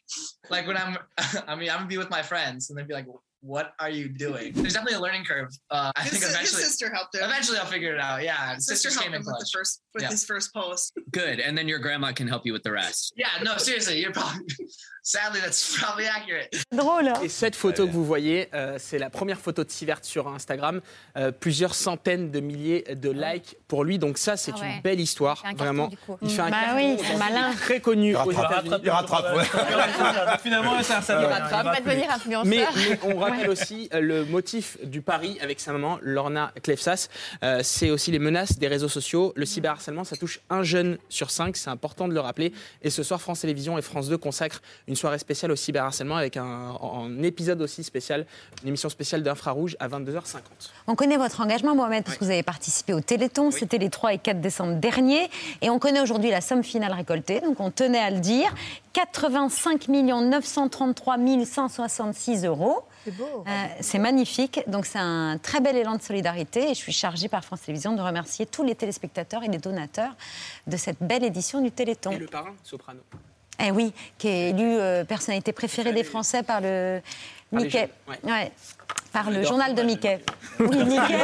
Like 0.49 0.67
when 0.67 0.77
I'm, 0.77 0.97
I 1.47 1.55
mean, 1.55 1.69
I'm 1.69 1.77
gonna 1.77 1.87
be 1.87 1.97
with 1.97 2.09
my 2.11 2.21
friends 2.21 2.69
and 2.69 2.77
they'd 2.77 2.87
be 2.87 2.93
like, 2.93 3.07
"What 3.41 3.73
are 3.79 3.89
you 3.89 4.07
doing?" 4.09 4.53
There's 4.53 4.73
definitely 4.73 4.95
a 4.97 5.01
learning 5.01 5.25
curve. 5.25 5.49
Uh, 5.69 5.91
I 5.95 6.03
His, 6.03 6.11
think 6.19 6.23
his 6.41 6.51
sister 6.51 6.89
helped 6.93 7.15
him. 7.15 7.23
eventually 7.23 7.57
I'll 7.57 7.65
figure 7.65 7.93
it 7.95 7.99
out. 8.01 8.21
Yeah, 8.23 8.55
His 8.55 8.65
sister 8.67 8.89
helped 8.89 9.03
came 9.03 9.13
him 9.13 9.21
in 9.21 9.25
with 9.27 9.39
the 9.39 9.49
first 9.53 9.81
with 9.93 10.03
Yeah. 10.03 10.09
his 10.11 10.25
first 10.25 10.53
post. 10.53 10.93
Good. 11.11 11.39
And 11.39 11.55
then 11.57 11.67
your 11.67 11.79
grandma 11.79 12.11
can 12.13 12.27
help 12.27 12.45
you 12.45 12.53
with 12.53 12.63
the 12.63 12.71
rest. 12.71 13.13
Yeah, 13.15 13.27
no, 13.43 13.57
seriously, 13.57 13.99
you're 14.01 14.13
probably. 14.13 14.45
Sadly, 15.03 15.39
that's 15.41 15.75
probably 15.79 16.05
accurate. 16.05 16.53
Drôle. 16.71 17.07
hein 17.07 17.19
Et 17.23 17.27
cette 17.29 17.55
photo 17.55 17.87
que 17.87 17.91
vous 17.91 18.05
voyez, 18.05 18.49
euh, 18.53 18.77
c'est 18.77 18.99
la 18.99 19.09
première 19.09 19.39
photo 19.39 19.63
de 19.63 19.71
Sivert 19.71 19.97
sur 20.05 20.27
Instagram. 20.27 20.79
Euh, 21.17 21.31
plusieurs 21.31 21.73
centaines 21.73 22.29
de 22.29 22.39
milliers 22.39 22.83
de 22.83 23.09
likes 23.09 23.57
pour 23.67 23.83
lui. 23.83 23.97
Donc 23.97 24.19
ça, 24.19 24.37
c'est 24.37 24.51
Ah 24.55 24.59
ouais. 24.59 24.75
une 24.75 24.81
belle 24.83 24.99
histoire, 24.99 25.37
Il 25.37 25.41
fait 25.41 25.47
un 25.47 25.55
carton, 25.55 25.63
vraiment. 25.63 25.89
Il 26.21 26.29
fait 26.29 26.41
un 26.41 26.49
Bah 26.51 26.57
carton 26.65 26.75
oui, 26.75 26.95
c'est 26.99 27.01
aujourd'hui, 27.15 27.17
malin. 27.17 27.53
très 27.55 27.79
connu. 27.81 28.09
Il 28.11 28.15
aux 28.15 28.19
rattrape, 28.19 28.65
États-Unis. 28.67 28.81
il 28.83 28.89
rattrape, 28.91 29.35
ouais. 29.35 30.37
Finalement, 30.43 30.83
ça, 30.83 31.01
ça 31.01 31.19
Il 31.19 31.27
va. 31.27 31.35
rattrape. 31.35 31.65
Il 31.79 31.83
va 31.83 31.91
devenir 31.93 32.11
influenceur. 32.11 32.45
Mais, 32.45 32.65
mais 32.89 32.99
on 33.01 33.19
rappelle 33.31 33.49
aussi 33.49 33.89
euh, 33.93 33.99
le 33.99 34.25
motif 34.25 34.77
du 34.83 35.01
pari 35.01 35.37
avec 35.41 35.59
sa 35.59 35.71
maman, 35.71 35.99
Lorna 36.01 36.51
Klefsas. 36.63 37.07
Euh, 37.43 37.61
c'est 37.63 37.89
aussi 37.89 38.11
les 38.11 38.19
menaces 38.19 38.57
des 38.57 38.67
réseaux 38.67 38.87
sociaux. 38.87 39.33
Le 39.35 39.45
cyberharcèlement, 39.45 40.03
ça 40.03 40.15
touche 40.17 40.41
un 40.49 40.63
jeune 40.63 40.97
sur 41.09 41.31
cinq. 41.31 41.57
C'est 41.57 41.69
important 41.69 42.07
de 42.07 42.13
le 42.13 42.19
rappeler. 42.19 42.53
Et 42.81 42.89
ce 42.89 43.03
soir, 43.03 43.21
France 43.21 43.41
Télévisions 43.41 43.77
et 43.77 43.81
France 43.81 44.09
2 44.09 44.17
consacrent 44.17 44.61
une 44.87 44.95
soirée 44.95 45.19
spéciale 45.19 45.51
au 45.51 45.55
cyberharcèlement 45.55 46.15
avec 46.15 46.37
un, 46.37 46.43
un 46.43 47.23
épisode 47.23 47.61
aussi 47.61 47.83
spécial, 47.83 48.25
une 48.63 48.69
émission 48.69 48.89
spéciale 48.89 49.23
d'Infrarouge 49.23 49.75
à 49.79 49.87
22h50. 49.87 50.39
On 50.87 50.95
connaît 50.95 51.17
votre 51.17 51.41
engagement, 51.41 51.75
Mohamed, 51.75 52.03
parce 52.03 52.17
que 52.17 52.25
vous 52.25 52.31
avez 52.31 52.43
participé 52.43 52.93
au 52.93 53.01
Téléthon. 53.01 53.51
C'était 53.51 53.77
les 53.77 53.89
3 53.89 54.13
et 54.13 54.17
4 54.17 54.41
décembre 54.41 54.75
dernier. 54.75 55.29
Et 55.61 55.69
on 55.69 55.79
connaît 55.79 56.01
aujourd'hui 56.01 56.29
la 56.29 56.41
somme 56.41 56.63
finale 56.63 56.93
récoltée. 56.93 57.41
Donc 57.41 57.59
on 57.59 57.71
tenait 57.71 57.99
à 57.99 58.09
le 58.09 58.19
dire 58.19 58.53
85 58.93 59.87
933 59.87 61.17
166 61.45 62.45
euros. 62.45 62.83
C'est 63.03 63.15
beau. 63.15 63.43
Euh, 63.47 63.65
c'est 63.79 63.99
magnifique. 63.99 64.61
Donc 64.67 64.85
c'est 64.85 64.99
un 64.99 65.37
très 65.37 65.59
bel 65.59 65.75
élan 65.75 65.95
de 65.95 66.01
solidarité. 66.01 66.71
Et 66.71 66.73
je 66.73 66.79
suis 66.79 66.91
chargée 66.91 67.27
par 67.27 67.43
France 67.43 67.61
Télévisions 67.61 67.93
de 67.93 68.01
remercier 68.01 68.45
tous 68.45 68.63
les 68.63 68.75
téléspectateurs 68.75 69.43
et 69.43 69.47
les 69.47 69.57
donateurs 69.57 70.13
de 70.67 70.77
cette 70.77 71.01
belle 71.01 71.23
édition 71.23 71.61
du 71.61 71.71
Téléthon. 71.71 72.11
Et 72.11 72.17
le 72.17 72.27
parrain, 72.27 72.53
Soprano. 72.63 73.01
Eh 73.63 73.71
oui, 73.71 73.93
qui 74.17 74.27
est 74.27 74.49
élu 74.49 74.63
euh, 74.63 75.03
personnalité 75.03 75.51
préférée 75.51 75.93
des 75.93 76.03
Français 76.03 76.41
par 76.41 76.61
le 76.61 77.01
Par 77.51 77.61
Mickey. 77.61 77.89
Ouais. 78.07 78.51
Par 79.13 79.29
le 79.29 79.43
journal 79.43 79.75
de 79.75 79.81
Mickey. 79.81 80.19
Oui, 80.59 80.77
Mickey. 80.85 81.17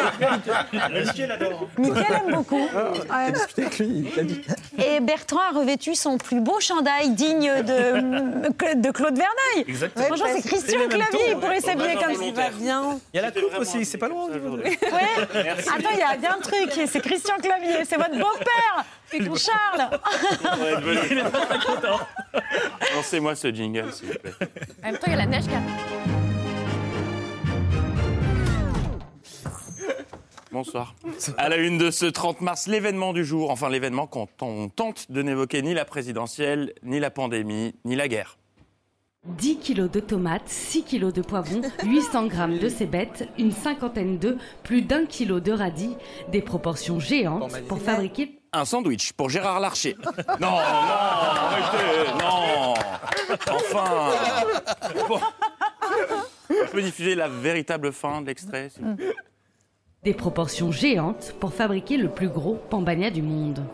Mickey 1.77 2.05
l'aime 2.09 2.33
beaucoup. 2.33 2.59
Ouais. 2.59 3.31
discuté 3.31 3.61
avec 3.61 3.79
lui, 3.79 3.87
il 3.87 4.15
l'a 4.15 4.23
dit. 4.23 4.41
Et 4.77 4.99
Bertrand 4.99 5.39
a 5.39 5.57
revêtu 5.57 5.95
son 5.95 6.17
plus 6.17 6.41
beau 6.41 6.59
chandail 6.59 7.11
digne 7.11 7.49
de, 7.63 8.41
de 8.75 8.91
Claude 8.91 9.15
Verneuil. 9.17 9.65
Exactement. 9.67 10.05
Franchement, 10.05 10.25
c'est 10.35 10.47
Christian 10.49 10.87
Clavier, 10.89 11.29
il 11.31 11.37
pourrait 11.37 11.61
s'habiller 11.61 11.93
comme 11.95 12.13
ça. 12.13 12.19
volontaire. 12.19 12.51
bien. 12.59 12.99
Il 13.13 13.17
y 13.17 13.19
a 13.19 13.21
la 13.23 13.31
coupe 13.31 13.57
aussi, 13.59 13.85
c'est 13.85 13.97
pas 13.97 14.09
loin 14.09 14.27
Ouais. 14.27 14.37
Attends, 15.23 15.89
il 15.93 15.99
y, 15.99 16.25
a- 16.25 16.33
un 16.35 16.39
truc, 16.41 16.87
c'est 16.87 16.99
Christian 17.01 17.35
Clavier, 17.41 17.85
c'est 17.87 17.95
votre 17.97 18.11
beau-père, 18.17 18.85
Putain, 19.09 19.31
Charles. 19.35 19.89
Il 21.09 21.17
est 21.19 21.23
pas 21.23 21.45
très 21.45 21.59
content. 21.59 21.99
Lancez-moi 22.95 23.35
ce 23.35 23.47
jingle, 23.53 23.93
s'il 23.93 24.07
vous 24.09 24.13
plaît. 24.19 24.33
En 24.83 24.87
même 24.87 24.97
temps, 24.97 25.07
il 25.07 25.11
y 25.11 25.15
a 25.15 25.17
la 25.19 25.25
neige 25.25 25.43
qui 25.45 26.26
Bonsoir. 30.57 30.95
À 31.37 31.49
la 31.49 31.57
une 31.57 31.77
de 31.77 31.91
ce 31.91 32.07
30 32.07 32.41
mars, 32.41 32.65
l'événement 32.65 33.13
du 33.13 33.23
jour, 33.23 33.51
enfin 33.51 33.69
l'événement 33.69 34.07
quand 34.07 34.41
on 34.41 34.69
tente 34.69 35.11
de 35.11 35.21
n'évoquer 35.21 35.61
ni 35.61 35.75
la 35.75 35.85
présidentielle, 35.85 36.73
ni 36.81 36.99
la 36.99 37.11
pandémie, 37.11 37.75
ni 37.85 37.95
la 37.95 38.07
guerre. 38.07 38.39
10 39.25 39.59
kg 39.59 39.87
de 39.87 39.99
tomates, 39.99 40.49
6 40.49 40.83
kg 40.85 41.11
de 41.11 41.21
poivrons, 41.21 41.61
800 41.83 42.29
g 42.31 42.59
de 42.59 42.69
cébettes, 42.69 43.29
une 43.37 43.51
cinquantaine 43.51 44.17
d'œufs, 44.17 44.37
plus 44.63 44.81
d'un 44.81 45.05
kilo 45.05 45.39
de 45.39 45.51
radis, 45.51 45.95
des 46.31 46.41
proportions 46.41 46.99
géantes 46.99 47.61
pour 47.67 47.79
fabriquer 47.79 48.39
Un 48.51 48.65
sandwich 48.65 49.13
pour 49.13 49.29
Gérard 49.29 49.59
Larcher. 49.59 49.95
Non, 50.41 50.49
non, 50.49 50.57
arrêtez, 50.57 52.11
non. 52.19 52.73
Enfin. 53.51 54.11
Bon. 55.07 55.19
Je 56.49 56.71
peux 56.71 56.81
diffuser 56.81 57.13
la 57.13 57.27
véritable 57.27 57.93
fin 57.93 58.21
de 58.21 58.25
l'extrait 58.25 58.69
s'il 58.69 58.85
vous 58.85 58.95
plaît 58.95 59.13
des 60.07 60.13
proportions 60.13 60.71
géantes 60.71 61.35
pour 61.41 61.51
fabriquer 61.51 61.97
le 61.97 62.07
plus 62.07 62.29
gros 62.29 62.57
pambagna 62.69 63.09
du 63.09 63.21
monde. 63.21 63.65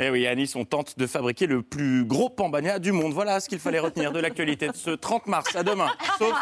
Eh 0.00 0.10
oui, 0.10 0.28
à 0.28 0.34
Nice, 0.36 0.54
on 0.54 0.64
tente 0.64 0.96
de 0.96 1.08
fabriquer 1.08 1.48
le 1.48 1.60
plus 1.60 2.04
gros 2.04 2.30
pambagna 2.30 2.78
du 2.78 2.92
monde. 2.92 3.12
Voilà 3.12 3.40
ce 3.40 3.48
qu'il 3.48 3.58
fallait 3.58 3.80
retenir 3.80 4.12
de 4.12 4.20
l'actualité 4.20 4.68
de 4.68 4.76
ce 4.76 4.90
30 4.90 5.26
mars. 5.26 5.56
À 5.56 5.64
demain. 5.64 5.88
Sauf 6.18 6.32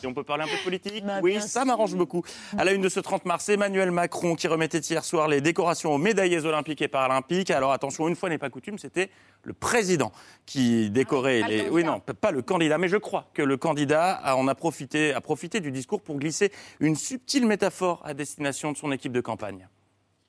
si 0.00 0.08
on 0.08 0.12
peut 0.12 0.24
parler 0.24 0.42
un 0.42 0.48
peu 0.48 0.56
de 0.56 0.62
politique. 0.64 1.04
Oui, 1.22 1.40
ça 1.40 1.64
m'arrange 1.64 1.94
beaucoup. 1.94 2.24
À 2.58 2.64
la 2.64 2.72
une 2.72 2.82
de 2.82 2.88
ce 2.88 2.98
30 2.98 3.24
mars, 3.24 3.48
Emmanuel 3.48 3.92
Macron 3.92 4.34
qui 4.34 4.48
remettait 4.48 4.80
hier 4.80 5.04
soir 5.04 5.28
les 5.28 5.40
décorations 5.40 5.94
aux 5.94 5.98
médaillés 5.98 6.44
olympiques 6.44 6.82
et 6.82 6.88
paralympiques. 6.88 7.52
Alors 7.52 7.70
attention, 7.70 8.08
une 8.08 8.16
fois 8.16 8.28
n'est 8.28 8.38
pas 8.38 8.50
coutume, 8.50 8.76
c'était 8.76 9.10
le 9.44 9.52
président 9.52 10.10
qui 10.44 10.90
décorait 10.90 11.42
Ah, 11.44 11.48
le 11.48 11.54
les. 11.54 11.68
Oui, 11.70 11.84
non, 11.84 12.00
pas 12.00 12.32
le 12.32 12.42
candidat, 12.42 12.76
mais 12.76 12.88
je 12.88 12.96
crois 12.96 13.30
que 13.34 13.42
le 13.42 13.56
candidat 13.56 14.20
en 14.34 14.48
a 14.48 14.54
profité, 14.56 15.14
a 15.14 15.20
profité 15.20 15.60
du 15.60 15.70
discours 15.70 16.02
pour 16.02 16.18
glisser 16.18 16.50
une 16.80 16.96
subtile 16.96 17.46
métaphore 17.46 18.02
à 18.04 18.14
destination 18.14 18.72
de 18.72 18.76
son 18.76 18.90
équipe 18.90 19.12
de 19.12 19.20
campagne. 19.20 19.68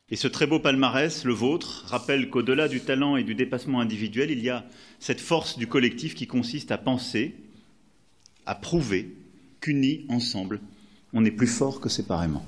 Et 0.10 0.16
ce 0.16 0.30
très 0.30 0.47
beau 0.47 0.60
palmarès, 0.60 1.26
le 1.26 1.34
vôtre, 1.34 1.84
rappelle 1.88 2.30
qu'au-delà 2.30 2.70
du 2.70 2.80
talent 2.80 3.18
et 3.18 3.24
du 3.24 3.36
dépassement 3.36 3.82
individuel, 3.82 4.32
il 4.32 4.39
y 4.39 4.49
a 4.49 4.64
cette 4.99 5.20
force 5.20 5.58
du 5.58 5.68
collectif 5.68 6.16
qui 6.16 6.28
consiste 6.28 6.72
à 6.72 6.78
penser, 6.78 7.36
à 8.45 8.55
prouver 8.55 9.14
qu'unis 9.60 10.05
ensemble, 10.08 10.62
on 11.12 11.26
est 11.26 11.32
plus 11.32 11.47
fort 11.47 11.82
que 11.82 11.89
séparément. 11.89 12.45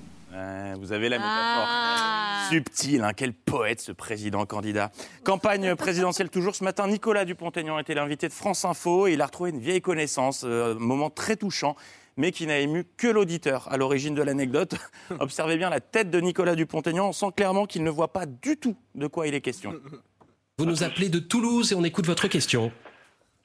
Vous 0.79 0.93
avez 0.93 1.09
la 1.09 1.17
métaphore. 1.17 2.49
Subtil, 2.49 3.03
hein, 3.03 3.11
quel 3.13 3.33
poète 3.33 3.81
ce 3.81 3.91
président 3.91 4.45
candidat. 4.45 4.91
Campagne 5.25 5.75
présidentielle 5.75 6.29
toujours 6.29 6.55
ce 6.55 6.63
matin, 6.63 6.87
Nicolas 6.87 7.25
Dupont-Aignan 7.25 7.77
était 7.77 7.93
l'invité 7.93 8.27
de 8.27 8.33
France 8.33 8.63
Info 8.63 9.07
et 9.07 9.13
il 9.13 9.21
a 9.21 9.25
retrouvé 9.25 9.49
une 9.49 9.59
vieille 9.59 9.81
connaissance, 9.81 10.43
euh, 10.45 10.75
moment 10.79 11.09
très 11.09 11.35
touchant, 11.35 11.75
mais 12.19 12.33
qui 12.33 12.45
n'a 12.45 12.59
ému 12.59 12.83
que 12.97 13.07
l'auditeur 13.07 13.71
à 13.71 13.77
l'origine 13.77 14.13
de 14.13 14.21
l'anecdote. 14.21 14.75
Observez 15.19 15.55
bien 15.55 15.69
la 15.69 15.79
tête 15.79 16.11
de 16.11 16.19
Nicolas 16.19 16.53
Dupont-Aignan, 16.53 17.07
on 17.07 17.11
sent 17.13 17.31
clairement 17.35 17.65
qu'il 17.65 17.81
ne 17.83 17.89
voit 17.89 18.11
pas 18.11 18.25
du 18.25 18.57
tout 18.57 18.75
de 18.93 19.07
quoi 19.07 19.25
il 19.25 19.33
est 19.33 19.41
question. 19.41 19.73
Vous 20.57 20.65
nous 20.65 20.83
appelez 20.83 21.07
de 21.07 21.19
Toulouse 21.19 21.71
et 21.71 21.75
on 21.75 21.83
écoute 21.85 22.05
votre 22.05 22.27
question. 22.27 22.73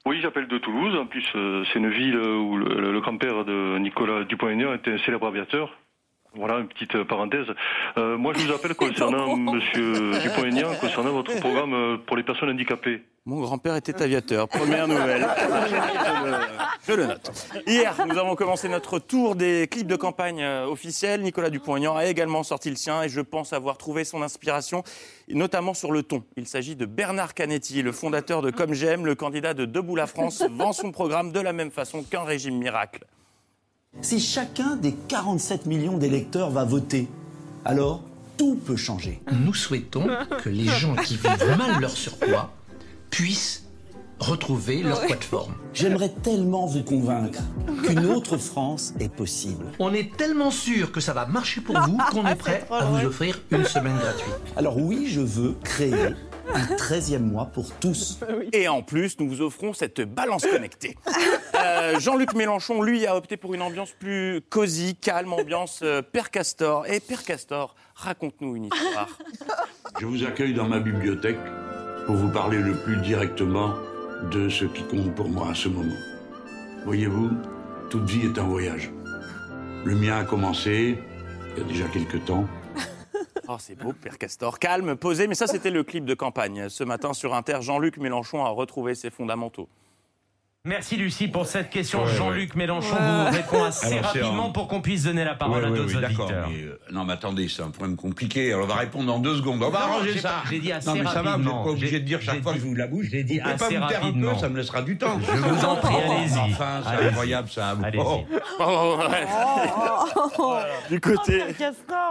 Oui, 0.05 0.19
j'appelle 0.21 0.49
de 0.49 0.57
Toulouse. 0.57 0.93
En 0.97 1.05
plus, 1.05 1.25
euh, 1.35 1.63
c'est 1.71 1.79
une 1.79 1.89
ville 1.89 2.17
où 2.17 2.57
le, 2.57 2.99
grand-père 2.99 3.45
de 3.45 3.79
Nicolas 3.79 4.25
Dupont-Aignan 4.25 4.73
était 4.73 4.91
un 4.91 4.97
célèbre 4.99 5.25
aviateur. 5.25 5.79
Voilà, 6.37 6.59
une 6.59 6.67
petite 6.67 6.95
euh, 6.95 7.05
parenthèse. 7.05 7.45
Euh, 7.97 8.17
moi, 8.17 8.33
je 8.35 8.45
vous 8.45 8.53
appelle 8.53 8.75
concernant 8.75 9.35
Monsieur 9.37 10.19
Dupont-Aignan, 10.19 10.73
concernant 10.81 11.11
votre 11.11 11.39
programme 11.39 11.73
euh, 11.73 11.97
pour 11.97 12.17
les 12.17 12.23
personnes 12.23 12.49
handicapées. 12.49 13.03
Mon 13.25 13.39
grand-père 13.39 13.75
était 13.75 14.01
aviateur. 14.03 14.47
Première 14.47 14.87
nouvelle. 14.87 15.25
Je 16.87 16.93
le, 16.93 17.07
note. 17.07 17.31
Hier, 17.65 17.95
nous 18.07 18.19
avons 18.19 18.35
commencé 18.35 18.69
notre 18.69 18.99
tour 18.99 19.35
des 19.35 19.67
clips 19.67 19.87
de 19.87 19.95
campagne 19.95 20.45
officiels. 20.45 21.23
Nicolas 21.23 21.49
Dupont-Aignan 21.49 21.95
a 21.95 22.05
également 22.05 22.43
sorti 22.43 22.69
le 22.69 22.75
sien 22.75 23.01
et 23.01 23.09
je 23.09 23.21
pense 23.21 23.51
avoir 23.53 23.79
trouvé 23.79 24.03
son 24.03 24.21
inspiration, 24.21 24.83
notamment 25.27 25.73
sur 25.73 25.91
le 25.91 26.03
ton. 26.03 26.23
Il 26.37 26.45
s'agit 26.45 26.75
de 26.75 26.85
Bernard 26.85 27.33
Canetti, 27.33 27.81
le 27.81 27.91
fondateur 27.91 28.43
de 28.43 28.51
Comme 28.51 28.73
J'aime, 28.73 29.07
le 29.07 29.15
candidat 29.15 29.55
de 29.55 29.65
Debout 29.65 29.95
la 29.95 30.05
France, 30.05 30.43
vend 30.51 30.73
son 30.73 30.91
programme 30.91 31.31
de 31.31 31.39
la 31.39 31.53
même 31.53 31.71
façon 31.71 32.03
qu'un 32.03 32.25
régime 32.25 32.59
miracle. 32.59 32.99
Si 34.01 34.19
chacun 34.19 34.75
des 34.75 34.93
47 34.93 35.65
millions 35.65 35.97
d'électeurs 35.97 36.51
va 36.51 36.63
voter, 36.63 37.07
alors 37.63 38.01
tout 38.37 38.55
peut 38.55 38.75
changer. 38.75 39.21
Nous 39.31 39.53
souhaitons 39.53 40.07
que 40.43 40.49
les 40.49 40.65
gens 40.65 40.95
qui 40.95 41.15
vivent 41.15 41.57
mal 41.57 41.79
leur 41.79 41.91
surpoids 41.91 42.51
puissent 43.09 43.63
retrouver 44.19 44.83
leur 44.83 45.05
poids 45.05 45.15
de 45.15 45.23
forme. 45.23 45.55
J'aimerais 45.73 46.13
tellement 46.23 46.65
vous 46.65 46.83
convaincre 46.83 47.41
qu'une 47.83 48.05
autre 48.05 48.37
France 48.37 48.93
est 48.99 49.09
possible. 49.09 49.65
On 49.79 49.93
est 49.93 50.15
tellement 50.15 50.51
sûr 50.51 50.91
que 50.91 51.01
ça 51.01 51.13
va 51.13 51.25
marcher 51.25 51.61
pour 51.61 51.77
vous 51.79 51.97
qu'on 52.11 52.25
est 52.25 52.35
prêt 52.45 52.65
à 52.71 52.85
vous 52.85 53.05
offrir 53.05 53.39
une 53.51 53.65
semaine 53.65 53.97
gratuite. 53.97 54.35
Alors 54.55 54.77
oui, 54.77 55.07
je 55.07 55.21
veux 55.21 55.55
créer 55.63 56.13
un 56.53 56.75
13e 56.75 57.19
mois 57.19 57.45
pour 57.45 57.73
tous. 57.75 58.19
Et 58.53 58.67
en 58.67 58.81
plus, 58.81 59.19
nous 59.19 59.27
vous 59.29 59.41
offrons 59.41 59.73
cette 59.73 60.01
balance 60.01 60.45
connectée. 60.45 60.95
Euh, 61.65 61.99
Jean-Luc 61.99 62.35
Mélenchon, 62.35 62.81
lui, 62.81 63.07
a 63.07 63.15
opté 63.15 63.37
pour 63.37 63.55
une 63.55 63.61
ambiance 63.61 63.91
plus 63.91 64.41
cosy, 64.49 64.95
calme, 64.95 65.33
ambiance 65.33 65.79
euh, 65.81 66.01
Père 66.03 66.29
Castor. 66.29 66.85
Et 66.85 66.99
Père 66.99 67.23
Castor, 67.23 67.75
raconte-nous 67.95 68.55
une 68.55 68.65
histoire. 68.65 69.17
Je 69.99 70.05
vous 70.05 70.23
accueille 70.25 70.53
dans 70.53 70.67
ma 70.67 70.79
bibliothèque 70.79 71.39
pour 72.05 72.15
vous 72.15 72.29
parler 72.29 72.59
le 72.59 72.75
plus 72.75 72.97
directement 72.97 73.73
de 74.31 74.47
ce 74.49 74.65
qui 74.65 74.83
compte 74.83 75.15
pour 75.15 75.27
moi 75.27 75.51
à 75.51 75.55
ce 75.55 75.69
moment. 75.69 75.95
Voyez-vous, 76.83 77.31
toute 77.89 78.07
vie 78.07 78.27
est 78.27 78.37
un 78.37 78.43
voyage. 78.43 78.91
Le 79.85 79.95
mien 79.95 80.17
a 80.17 80.23
commencé 80.23 80.99
il 81.55 81.63
y 81.63 81.65
a 81.65 81.67
déjà 81.67 81.85
quelque 81.85 82.17
temps. 82.17 82.45
Oh, 83.47 83.57
c'est 83.59 83.75
beau, 83.75 83.93
Père 83.93 84.17
Castor. 84.17 84.57
Calme, 84.57 84.95
posé, 84.95 85.27
mais 85.27 85.35
ça, 85.35 85.45
c'était 85.45 85.69
le 85.69 85.83
clip 85.83 86.03
de 86.05 86.15
campagne. 86.15 86.67
Ce 86.69 86.83
matin, 86.83 87.13
sur 87.13 87.35
Inter, 87.35 87.59
Jean-Luc 87.61 87.97
Mélenchon 87.97 88.43
a 88.43 88.49
retrouvé 88.49 88.95
ses 88.95 89.11
fondamentaux. 89.11 89.69
Merci 90.67 90.95
Lucie 90.97 91.27
pour 91.27 91.45
cette 91.45 91.69
question. 91.69 92.03
Ouais, 92.05 92.11
Jean-Luc 92.15 92.55
Mélenchon 92.55 92.95
Ouais. 92.95 93.29
vous 93.29 93.35
répond 93.37 93.63
assez 93.63 93.85
Alors, 93.97 94.05
rapidement 94.05 94.47
un- 94.47 94.51
pour 94.51 94.67
qu'on 94.67 94.81
puisse 94.81 95.03
donner 95.03 95.23
la 95.23 95.35
parole 95.35 95.61
Ouais, 95.61 95.67
à 95.67 95.71
d'autres 95.71 95.95
auditeurs. 95.95 96.47
mais, 96.49 96.63
euh, 96.63 96.79
non, 96.91 97.05
mais 97.05 97.13
attendez, 97.13 97.47
c'est 97.49 97.61
un 97.61 97.69
problème 97.69 97.95
compliqué. 97.95 98.51
Alors, 98.51 98.65
on 98.65 98.67
va 98.69 98.75
répondre 98.75 99.05
dans 99.05 99.19
deux 99.19 99.35
secondes. 99.35 99.61
On 99.61 99.69
va 99.69 99.79
Non, 99.79 99.85
arranger 99.85 100.13
j'ai 100.13 100.19
ça. 100.19 100.29
pas- 100.29 100.43
j'ai 100.49 100.57
dit 100.59 100.71
assez 100.71 100.87
non, 100.89 100.95
mais 100.95 101.03
ça 101.03 101.21
va, 101.21 101.21
vous 101.21 101.23
n'êtes 101.23 101.27
rapidement. 101.47 101.63
pas 101.65 101.69
obligé 101.69 101.99
de 101.99 102.05
dire 102.05 102.19
chaque 102.19 102.41
fois 102.41 102.53
dit- 102.53 102.57
que 102.57 102.63
je 102.63 102.69
vous 102.69 102.75
la 102.75 102.87
bouche. 102.87 103.05
j'ai 103.11 103.23
dit 103.23 103.37
vous 103.37 103.43
pas 103.43 103.51
assez 103.51 103.63
vous 103.65 103.69
taire 103.87 103.99
un 104.01 104.05
rapidement. 104.05 104.33
peu, 104.33 104.39
ça 104.39 104.49
me 104.49 104.57
laissera 104.57 104.81
du 104.81 104.97
temps. 104.97 105.19
Je 105.21 105.31
vous 105.37 105.65
en 105.65 105.75
prie, 105.75 105.95
allez-y. 105.95 106.39
Enfin, 106.39 106.81
c'est 106.83 106.89
Allez-y. 106.89 107.07
incroyable, 107.09 107.49
ça. 107.49 107.75
Allez-y. 107.83 108.01
Bon. 108.01 108.25
Oh, 108.59 108.97
ouais. 108.99 109.25
Du 110.89 110.99
côté, 110.99 111.43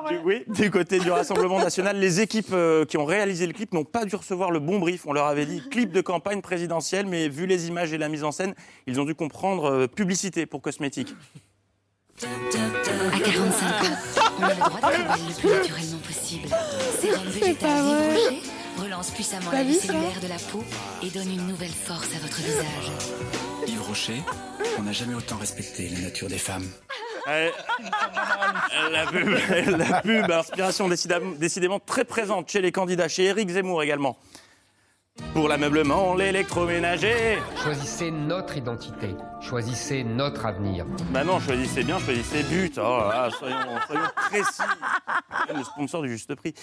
du, 0.08 0.18
oui, 0.24 0.44
du 0.48 0.70
côté 0.70 0.98
du 1.00 1.10
Rassemblement 1.10 1.58
national, 1.58 1.98
les 1.98 2.20
équipes 2.20 2.52
euh, 2.52 2.84
qui 2.84 2.98
ont 2.98 3.04
réalisé 3.04 3.46
le 3.48 3.52
clip 3.52 3.72
n'ont 3.72 3.84
pas 3.84 4.04
dû 4.04 4.14
recevoir 4.14 4.50
le 4.52 4.60
bon 4.60 4.78
brief. 4.78 5.06
On 5.06 5.12
leur 5.12 5.26
avait 5.26 5.46
dit 5.46 5.60
clip 5.70 5.90
de 5.92 6.00
campagne 6.00 6.40
présidentielle, 6.40 7.06
mais 7.06 7.28
vu 7.28 7.46
les 7.46 7.66
images 7.68 7.92
et 7.92 7.98
la 7.98 8.08
mise 8.08 8.22
en 8.24 8.30
scène, 8.32 8.43
ils 8.86 9.00
ont 9.00 9.04
dû 9.04 9.14
comprendre 9.14 9.70
euh, 9.70 9.86
publicité 9.86 10.46
pour 10.46 10.60
cosmétiques. 10.60 11.14
À 12.22 13.18
45 13.18 13.84
ans, 13.84 13.96
on 14.38 14.42
a 14.42 14.48
le 14.48 14.54
droit 14.54 14.80
de 14.80 14.96
faire 14.96 15.16
belle 15.16 15.26
le 15.28 15.34
plus 15.34 15.48
naturellement 15.50 15.98
possible. 16.06 16.48
Sérum 17.00 17.28
végétal 17.28 17.84
Yves 17.84 18.14
Rocher 18.14 18.42
relance 18.76 19.10
puissamment 19.10 19.50
la 19.52 19.62
vie 19.62 19.74
cellulaire 19.74 20.20
de 20.20 20.28
la 20.28 20.36
peau 20.36 20.62
et 21.02 21.10
donne 21.10 21.30
une 21.30 21.46
nouvelle 21.46 21.70
force 21.70 22.08
à 22.14 22.18
votre 22.18 22.36
visage. 22.36 22.92
Yves 23.66 23.82
Rocher, 23.82 24.22
on 24.78 24.82
n'a 24.82 24.92
jamais 24.92 25.14
autant 25.14 25.36
respecté 25.36 25.88
la 25.88 26.00
nature 26.00 26.28
des 26.28 26.38
femmes. 26.38 26.66
Ouais. 27.26 27.52
la, 28.90 29.06
pub, 29.06 29.28
la 29.78 30.00
pub, 30.02 30.30
inspiration 30.30 30.88
décidément, 30.88 31.32
décidément 31.32 31.80
très 31.80 32.04
présente 32.04 32.50
chez 32.50 32.60
les 32.60 32.70
candidats, 32.72 33.08
chez 33.08 33.24
Éric 33.24 33.48
Zemmour 33.48 33.82
également. 33.82 34.18
Pour 35.32 35.48
l'ameublement, 35.48 36.14
l'électroménager. 36.14 37.38
Choisissez 37.62 38.10
notre 38.10 38.56
identité, 38.56 39.16
choisissez 39.40 40.04
notre 40.04 40.46
avenir. 40.46 40.86
Bah 41.10 41.24
non, 41.24 41.40
choisissez 41.40 41.82
bien, 41.82 41.98
choisissez 41.98 42.42
but. 42.44 42.78
Oh 42.78 42.82
là 42.82 43.08
là, 43.08 43.30
soyons, 43.30 43.56
soyons 43.86 44.02
précis. 44.14 44.62
Le 45.52 45.64
sponsor 45.64 46.02
du 46.02 46.08
juste 46.08 46.34
prix. 46.36 46.54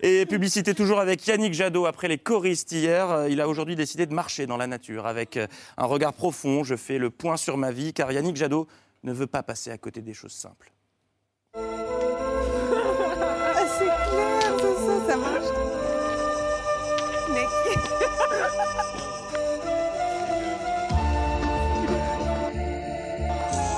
Et 0.00 0.26
publicité 0.26 0.74
toujours 0.74 1.00
avec 1.00 1.26
Yannick 1.26 1.54
Jadot 1.54 1.86
après 1.86 2.06
les 2.06 2.18
choristes 2.18 2.72
hier. 2.72 3.10
Euh, 3.10 3.28
Il 3.28 3.40
a 3.40 3.48
aujourd'hui 3.48 3.76
décidé 3.76 4.06
de 4.06 4.14
marcher 4.14 4.46
dans 4.46 4.56
la 4.56 4.66
nature 4.66 5.06
avec 5.06 5.36
euh, 5.36 5.46
un 5.76 5.86
regard 5.86 6.12
profond. 6.12 6.62
Je 6.62 6.76
fais 6.76 6.98
le 6.98 7.10
point 7.10 7.36
sur 7.36 7.56
ma 7.56 7.72
vie 7.72 7.92
car 7.92 8.10
Yannick 8.12 8.36
Jadot 8.36 8.66
ne 9.02 9.12
veut 9.12 9.26
pas 9.26 9.42
passer 9.42 9.70
à 9.70 9.78
côté 9.78 10.02
des 10.02 10.14
choses 10.14 10.32
simples. 10.32 10.72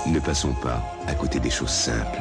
Ne 0.07 0.21
passons 0.21 0.53
pas 0.53 0.83
à 1.07 1.15
côté 1.15 1.41
des 1.41 1.51
choses 1.51 1.71
simples. 1.71 2.21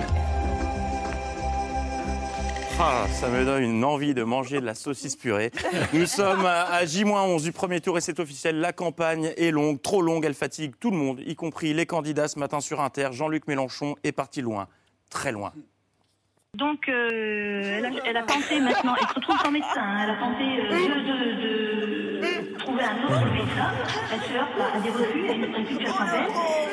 Ah, 2.80 3.06
ça 3.12 3.28
me 3.28 3.46
donne 3.46 3.64
une 3.64 3.84
envie 3.84 4.14
de 4.14 4.24
manger 4.24 4.60
de 4.60 4.66
la 4.66 4.74
saucisse 4.74 5.16
purée. 5.16 5.52
Nous 5.94 6.06
sommes 6.06 6.46
à 6.46 6.64
à 6.64 6.86
J-11 6.86 7.44
du 7.44 7.52
premier 7.52 7.82
tour 7.82 7.98
et 7.98 8.02
c'est 8.02 8.20
officiel. 8.20 8.60
La 8.60 8.74
campagne 8.74 9.34
est 9.38 9.52
longue, 9.52 9.82
trop 9.82 10.02
longue, 10.02 10.26
elle 10.26 10.34
fatigue 10.34 10.74
tout 10.80 10.90
le 10.90 10.98
monde, 10.98 11.20
y 11.26 11.36
compris 11.36 11.74
les 11.74 11.86
candidats 11.86 12.28
ce 12.28 12.40
matin 12.40 12.60
sur 12.60 12.82
Inter. 12.82 13.10
Jean-Luc 13.12 13.48
Mélenchon 13.48 13.96
est 14.04 14.12
parti 14.14 14.42
loin, 14.42 14.68
très 15.10 15.32
loin. 15.32 15.52
Donc, 16.58 16.89
euh, 16.89 17.62
elle, 17.78 17.86
a, 17.86 17.89
elle 18.06 18.18
a 18.18 18.24
tenté 18.24 18.60
maintenant, 18.60 18.93
elle 18.99 19.08
se 19.08 19.14
retrouve 19.14 19.38
sans 19.41 19.52
médecin, 19.52 19.70
hein. 19.78 19.99
elle 20.04 20.10
a 20.10 20.16
tenté 20.20 20.43
euh, 20.43 20.70
de, 20.99 21.41
de- 21.41 22.52
de 22.52 22.58
trouver 22.58 22.84
un 22.84 23.04
autre 23.06 23.26
médecin. 23.32 23.72
Elle 24.12 24.20
se 24.20 24.34
heurte 24.34 24.76
à 24.76 24.80
des 24.82 24.89
refus, 24.89 25.30
à 25.30 25.32
une 25.32 25.45
santé. 25.54 25.78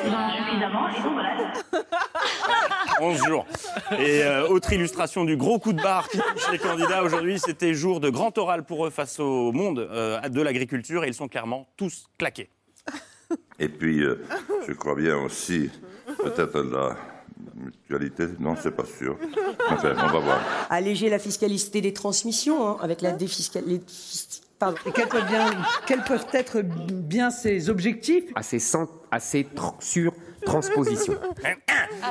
Ils 0.05 0.13
en 0.13 0.25
ont 0.25 0.29
suffisamment, 0.35 0.89
et 0.89 1.01
donc 1.01 1.13
voilà. 1.13 1.37
11 3.01 3.23
jours. 3.25 3.45
Et 3.97 4.21
euh, 4.23 4.47
autre 4.49 4.73
illustration 4.73 5.23
du 5.23 5.37
gros 5.37 5.59
coup 5.59 5.71
de 5.71 5.81
barre 5.81 6.09
qui 6.09 6.17
touche 6.17 6.51
les 6.51 6.59
candidats 6.59 7.01
aujourd'hui, 7.01 7.39
c'était 7.39 7.73
jour 7.73 8.01
de 8.01 8.09
grand 8.09 8.37
oral 8.37 8.65
pour 8.65 8.85
eux 8.85 8.89
face 8.89 9.17
au 9.21 9.53
monde 9.53 9.79
euh, 9.79 10.19
de 10.27 10.41
l'agriculture 10.41 11.05
et 11.05 11.07
ils 11.07 11.13
sont 11.13 11.29
clairement 11.29 11.69
tous 11.77 12.07
claqués. 12.17 12.49
Et 13.59 13.69
puis, 13.69 14.01
euh, 14.03 14.21
je 14.67 14.73
crois 14.73 14.95
bien 14.95 15.15
aussi, 15.17 15.71
peut-être 16.17 16.59
la 16.59 16.97
mutualité, 17.59 18.25
non, 18.39 18.55
c'est 18.61 18.71
pas 18.71 18.85
sûr. 18.85 19.17
Enfin, 19.69 19.93
on 19.95 20.07
va 20.07 20.19
voir. 20.19 20.41
Alléger 20.69 21.09
la 21.09 21.19
fiscalité 21.19 21.81
des 21.81 21.93
transmissions 21.93 22.67
hein, 22.67 22.77
avec 22.81 23.01
la 23.01 23.11
défiscalisation. 23.11 24.43
Et 24.85 24.91
quels 24.91 25.07
peuvent, 25.07 25.27
bien- 25.27 25.51
quels 25.87 26.03
peuvent 26.03 26.25
être 26.33 26.61
bien 26.61 27.29
ces 27.29 27.69
objectifs? 27.69 28.25
Assez, 28.35 28.59
sans- 28.59 28.89
assez 29.09 29.47
sur 29.79 30.11
transposition. 30.45 31.13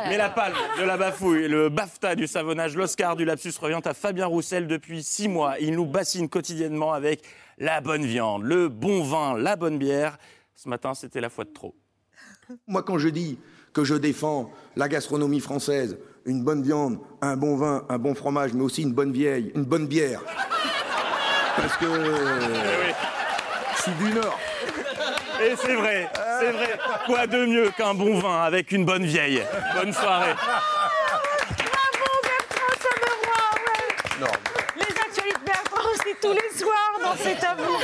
Mais 0.09 0.16
la 0.16 0.30
palme 0.30 0.55
de 0.78 0.84
la 0.84 0.96
bafouille, 0.96 1.46
le 1.49 1.68
BAFTA 1.68 2.14
du 2.14 2.26
savonnage, 2.26 2.74
l'Oscar 2.76 3.16
du 3.16 3.24
lapsus 3.26 3.53
revient 3.61 3.80
à 3.84 3.92
Fabien 3.92 4.26
Roussel 4.26 4.66
depuis 4.66 5.03
six 5.03 5.28
mois. 5.28 5.59
Il 5.61 5.72
nous 5.72 5.84
bassine 5.86 6.28
quotidiennement 6.30 6.92
avec 6.94 7.22
la 7.59 7.80
bonne 7.82 8.05
viande, 8.07 8.44
le 8.44 8.68
bon 8.68 9.03
vin, 9.03 9.36
la 9.36 9.57
bonne 9.57 9.78
bière. 9.78 10.16
Ce 10.55 10.68
matin, 10.70 10.94
c'était 10.94 11.20
la 11.20 11.28
fois 11.30 11.44
de 11.44 11.53
trop. 11.53 11.74
Moi, 12.66 12.82
quand 12.82 12.96
je 12.99 13.09
dis 13.09 13.38
que 13.72 13.84
je 13.84 13.94
défends 13.94 14.50
la 14.76 14.88
gastronomie 14.88 15.40
française, 15.40 15.98
une 16.24 16.42
bonne 16.42 16.62
viande, 16.62 16.98
un 17.22 17.36
bon 17.36 17.56
vin, 17.56 17.84
un 17.88 17.98
bon 17.98 18.14
fromage, 18.14 18.52
mais 18.52 18.62
aussi 18.62 18.82
une 18.82 18.92
bonne 18.92 19.12
vieille, 19.12 19.52
une 19.54 19.64
bonne 19.64 19.86
bière. 19.86 20.20
Parce 21.56 21.76
que 21.76 21.86
je 23.76 23.82
suis 23.82 23.92
du 23.92 24.12
Nord. 24.14 24.38
Et 25.40 25.54
c'est 25.56 25.74
vrai, 25.74 26.10
c'est 26.40 26.50
vrai. 26.50 26.78
Quoi 27.06 27.26
de 27.26 27.46
mieux 27.46 27.70
qu'un 27.70 27.94
bon 27.94 28.18
vin 28.18 28.42
avec 28.42 28.72
une 28.72 28.84
bonne 28.84 29.04
vieille? 29.04 29.42
Bonne 29.74 29.92
soirée. 29.92 30.34
Les 34.76 34.82
actualités 34.82 35.38
Bertrand, 35.46 35.88
c'est 36.04 36.20
tous 36.20 36.32
les 36.32 36.47
soirs 36.59 36.98
dans 37.02 37.16
cet 37.22 37.42
amour. 37.44 37.80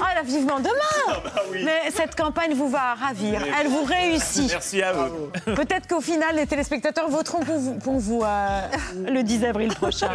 Ah, 0.00 0.14
là, 0.14 0.22
vivement 0.22 0.58
demain 0.58 1.20
Mais 1.64 1.90
cette 1.90 2.14
campagne 2.16 2.54
vous 2.54 2.68
va 2.68 2.94
ravir. 2.94 3.40
Elle 3.60 3.68
vous 3.68 3.84
réussit. 3.84 4.50
Merci 4.50 4.82
à 4.82 4.92
vous. 4.92 5.30
Peut-être 5.54 5.86
qu'au 5.88 6.00
final, 6.00 6.36
les 6.36 6.46
téléspectateurs 6.46 7.08
voteront 7.08 7.40
pour 7.40 7.58
vous, 7.58 7.74
pour 7.74 7.98
vous, 7.98 8.22
euh, 8.24 8.60
le 9.06 9.22
10 9.22 9.44
avril 9.44 9.74
prochain. 9.74 10.12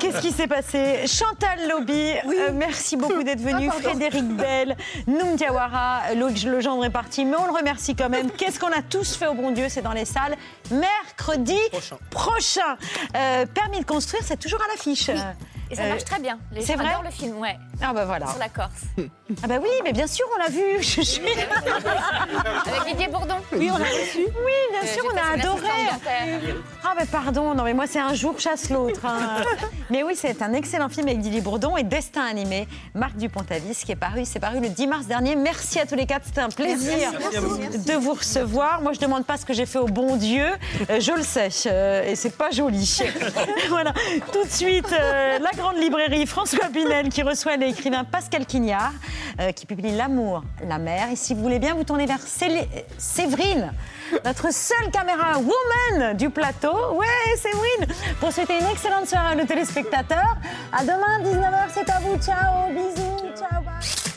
Qu'est-ce 0.00 0.20
qui 0.20 0.30
s'est 0.32 0.46
passé? 0.46 1.06
Chantal 1.06 1.68
Lobby, 1.68 2.12
euh, 2.26 2.50
merci 2.54 2.96
beaucoup 2.96 3.22
d'être 3.22 3.40
venu. 3.40 3.70
Frédéric 3.70 4.24
Bell, 4.36 4.76
Noum 5.06 5.36
Diawara, 5.36 6.14
le, 6.14 6.50
le 6.50 6.60
gendre 6.60 6.84
est 6.84 6.90
parti, 6.90 7.24
mais 7.24 7.36
on 7.36 7.46
le 7.46 7.52
remercie 7.56 7.94
quand 7.94 8.08
même. 8.08 8.30
Qu'est-ce 8.30 8.58
qu'on 8.58 8.68
a 8.72 8.82
tous 8.88 9.16
fait 9.16 9.26
au 9.26 9.34
bon 9.34 9.50
Dieu? 9.50 9.66
C'est 9.68 9.82
dans 9.82 9.92
les 9.92 10.04
salles. 10.04 10.36
Mercredi 10.70 11.58
prochain. 12.10 12.76
Euh, 13.16 13.46
permis 13.46 13.80
de 13.80 13.84
construire, 13.84 14.22
c'est 14.24 14.38
toujours 14.38 14.60
à 14.62 14.68
l'affiche. 14.74 15.10
Et 15.72 15.76
ça 15.76 15.82
Euh, 15.82 15.88
marche 15.90 16.04
très 16.04 16.18
bien. 16.18 16.36
Les 16.52 16.62
c'est 16.62 16.72
gens 16.72 16.78
vrai 16.80 16.88
adorent 16.88 17.04
le 17.04 17.10
film, 17.12 17.38
ouais. 17.38 17.56
Ah 17.80 17.92
bah 17.92 18.04
voilà. 18.04 18.26
Sur 18.26 18.38
la 18.40 18.48
Corse. 18.48 18.70
Ah 19.42 19.46
bah 19.46 19.58
oui, 19.62 19.68
mais 19.84 19.92
bien 19.92 20.08
sûr, 20.08 20.26
on 20.34 20.38
l'a 20.42 20.48
vu. 20.48 20.62
Je 20.82 21.00
suis- 21.00 21.22
Avec 21.22 22.86
Didier 22.88 23.06
Bourdon. 23.06 23.36
Oui, 23.52 23.70
on 23.72 23.78
l'a 23.78 23.84
reçu. 23.84 24.18
Oui, 24.18 24.52
bien 24.72 24.82
Euh, 24.82 24.92
sûr, 24.92 25.04
on 25.12 25.16
a 25.16 25.34
adoré. 25.34 25.68
Ah 26.84 26.94
mais 26.98 27.06
pardon, 27.06 27.54
non 27.54 27.62
mais 27.62 27.72
moi 27.74 27.86
c'est 27.86 28.00
un 28.00 28.14
jour 28.14 28.34
chasse 28.40 28.68
l'autre. 28.70 29.02
hein. 29.04 29.42
mais 29.90 30.02
oui, 30.02 30.14
c'est 30.16 30.42
un 30.42 30.52
excellent 30.54 30.88
film 30.88 31.06
avec 31.06 31.20
Didier 31.20 31.40
Bourdon 31.40 31.76
et 31.76 31.84
Destin 31.84 32.22
animé, 32.24 32.66
Marc 32.94 33.14
Dupont-Avis, 33.16 33.76
qui 33.84 33.92
est 33.92 33.96
paru, 33.96 34.22
c'est 34.24 34.40
paru 34.40 34.58
le 34.60 34.68
10 34.70 34.86
mars 34.88 35.06
dernier. 35.06 35.36
Merci 35.36 35.78
à 35.78 35.86
tous 35.86 35.94
les 35.94 36.06
quatre, 36.06 36.26
c'était 36.26 36.40
un 36.40 36.48
plaisir 36.48 37.12
Merci 37.16 37.78
de 37.86 37.92
vous 37.94 38.14
recevoir. 38.14 38.80
Moi 38.82 38.92
je 38.92 38.98
demande 38.98 39.24
pas 39.24 39.36
ce 39.36 39.46
que 39.46 39.52
j'ai 39.54 39.66
fait 39.66 39.78
au 39.78 39.86
bon 39.86 40.16
Dieu, 40.16 40.46
je 40.88 41.12
le 41.12 41.22
sais 41.22 41.48
euh, 41.66 42.04
et 42.04 42.16
c'est 42.16 42.36
pas 42.36 42.50
joli. 42.50 43.00
voilà, 43.68 43.92
tout 44.32 44.44
de 44.44 44.50
suite 44.50 44.92
euh, 44.92 45.38
la 45.38 45.50
grande 45.50 45.76
librairie 45.76 46.26
François 46.26 46.66
Pinel 46.72 47.08
qui 47.08 47.22
reçoit 47.22 47.56
l'écrivain 47.56 48.04
Pascal 48.04 48.46
Quignard 48.46 48.92
euh, 49.40 49.52
qui 49.52 49.66
publie 49.66 49.92
L'amour, 49.96 50.44
la 50.66 50.78
mer. 50.78 51.08
Et 51.12 51.16
si 51.16 51.34
vous 51.34 51.42
voulez 51.42 51.58
bien 51.58 51.74
vous 51.74 51.84
tourner 51.84 52.06
vers 52.06 52.20
Séverine, 52.98 53.72
notre 54.24 54.52
seule 54.52 54.90
caméra 54.92 55.38
woman 55.38 56.16
du 56.16 56.30
plateau. 56.30 56.94
Ouais, 56.94 57.06
Séverine, 57.36 57.94
pour 58.18 58.32
souhaiter 58.32 58.58
une 58.58 58.66
excellente 58.66 59.06
soirée 59.06 59.32
à 59.32 59.34
nos 59.34 59.46
téléspectateurs. 59.46 60.36
À 60.72 60.82
demain, 60.82 61.20
19h, 61.22 61.68
c'est 61.74 61.90
à 61.90 61.98
vous. 62.00 62.16
Ciao, 62.22 62.70
bisous. 62.70 64.09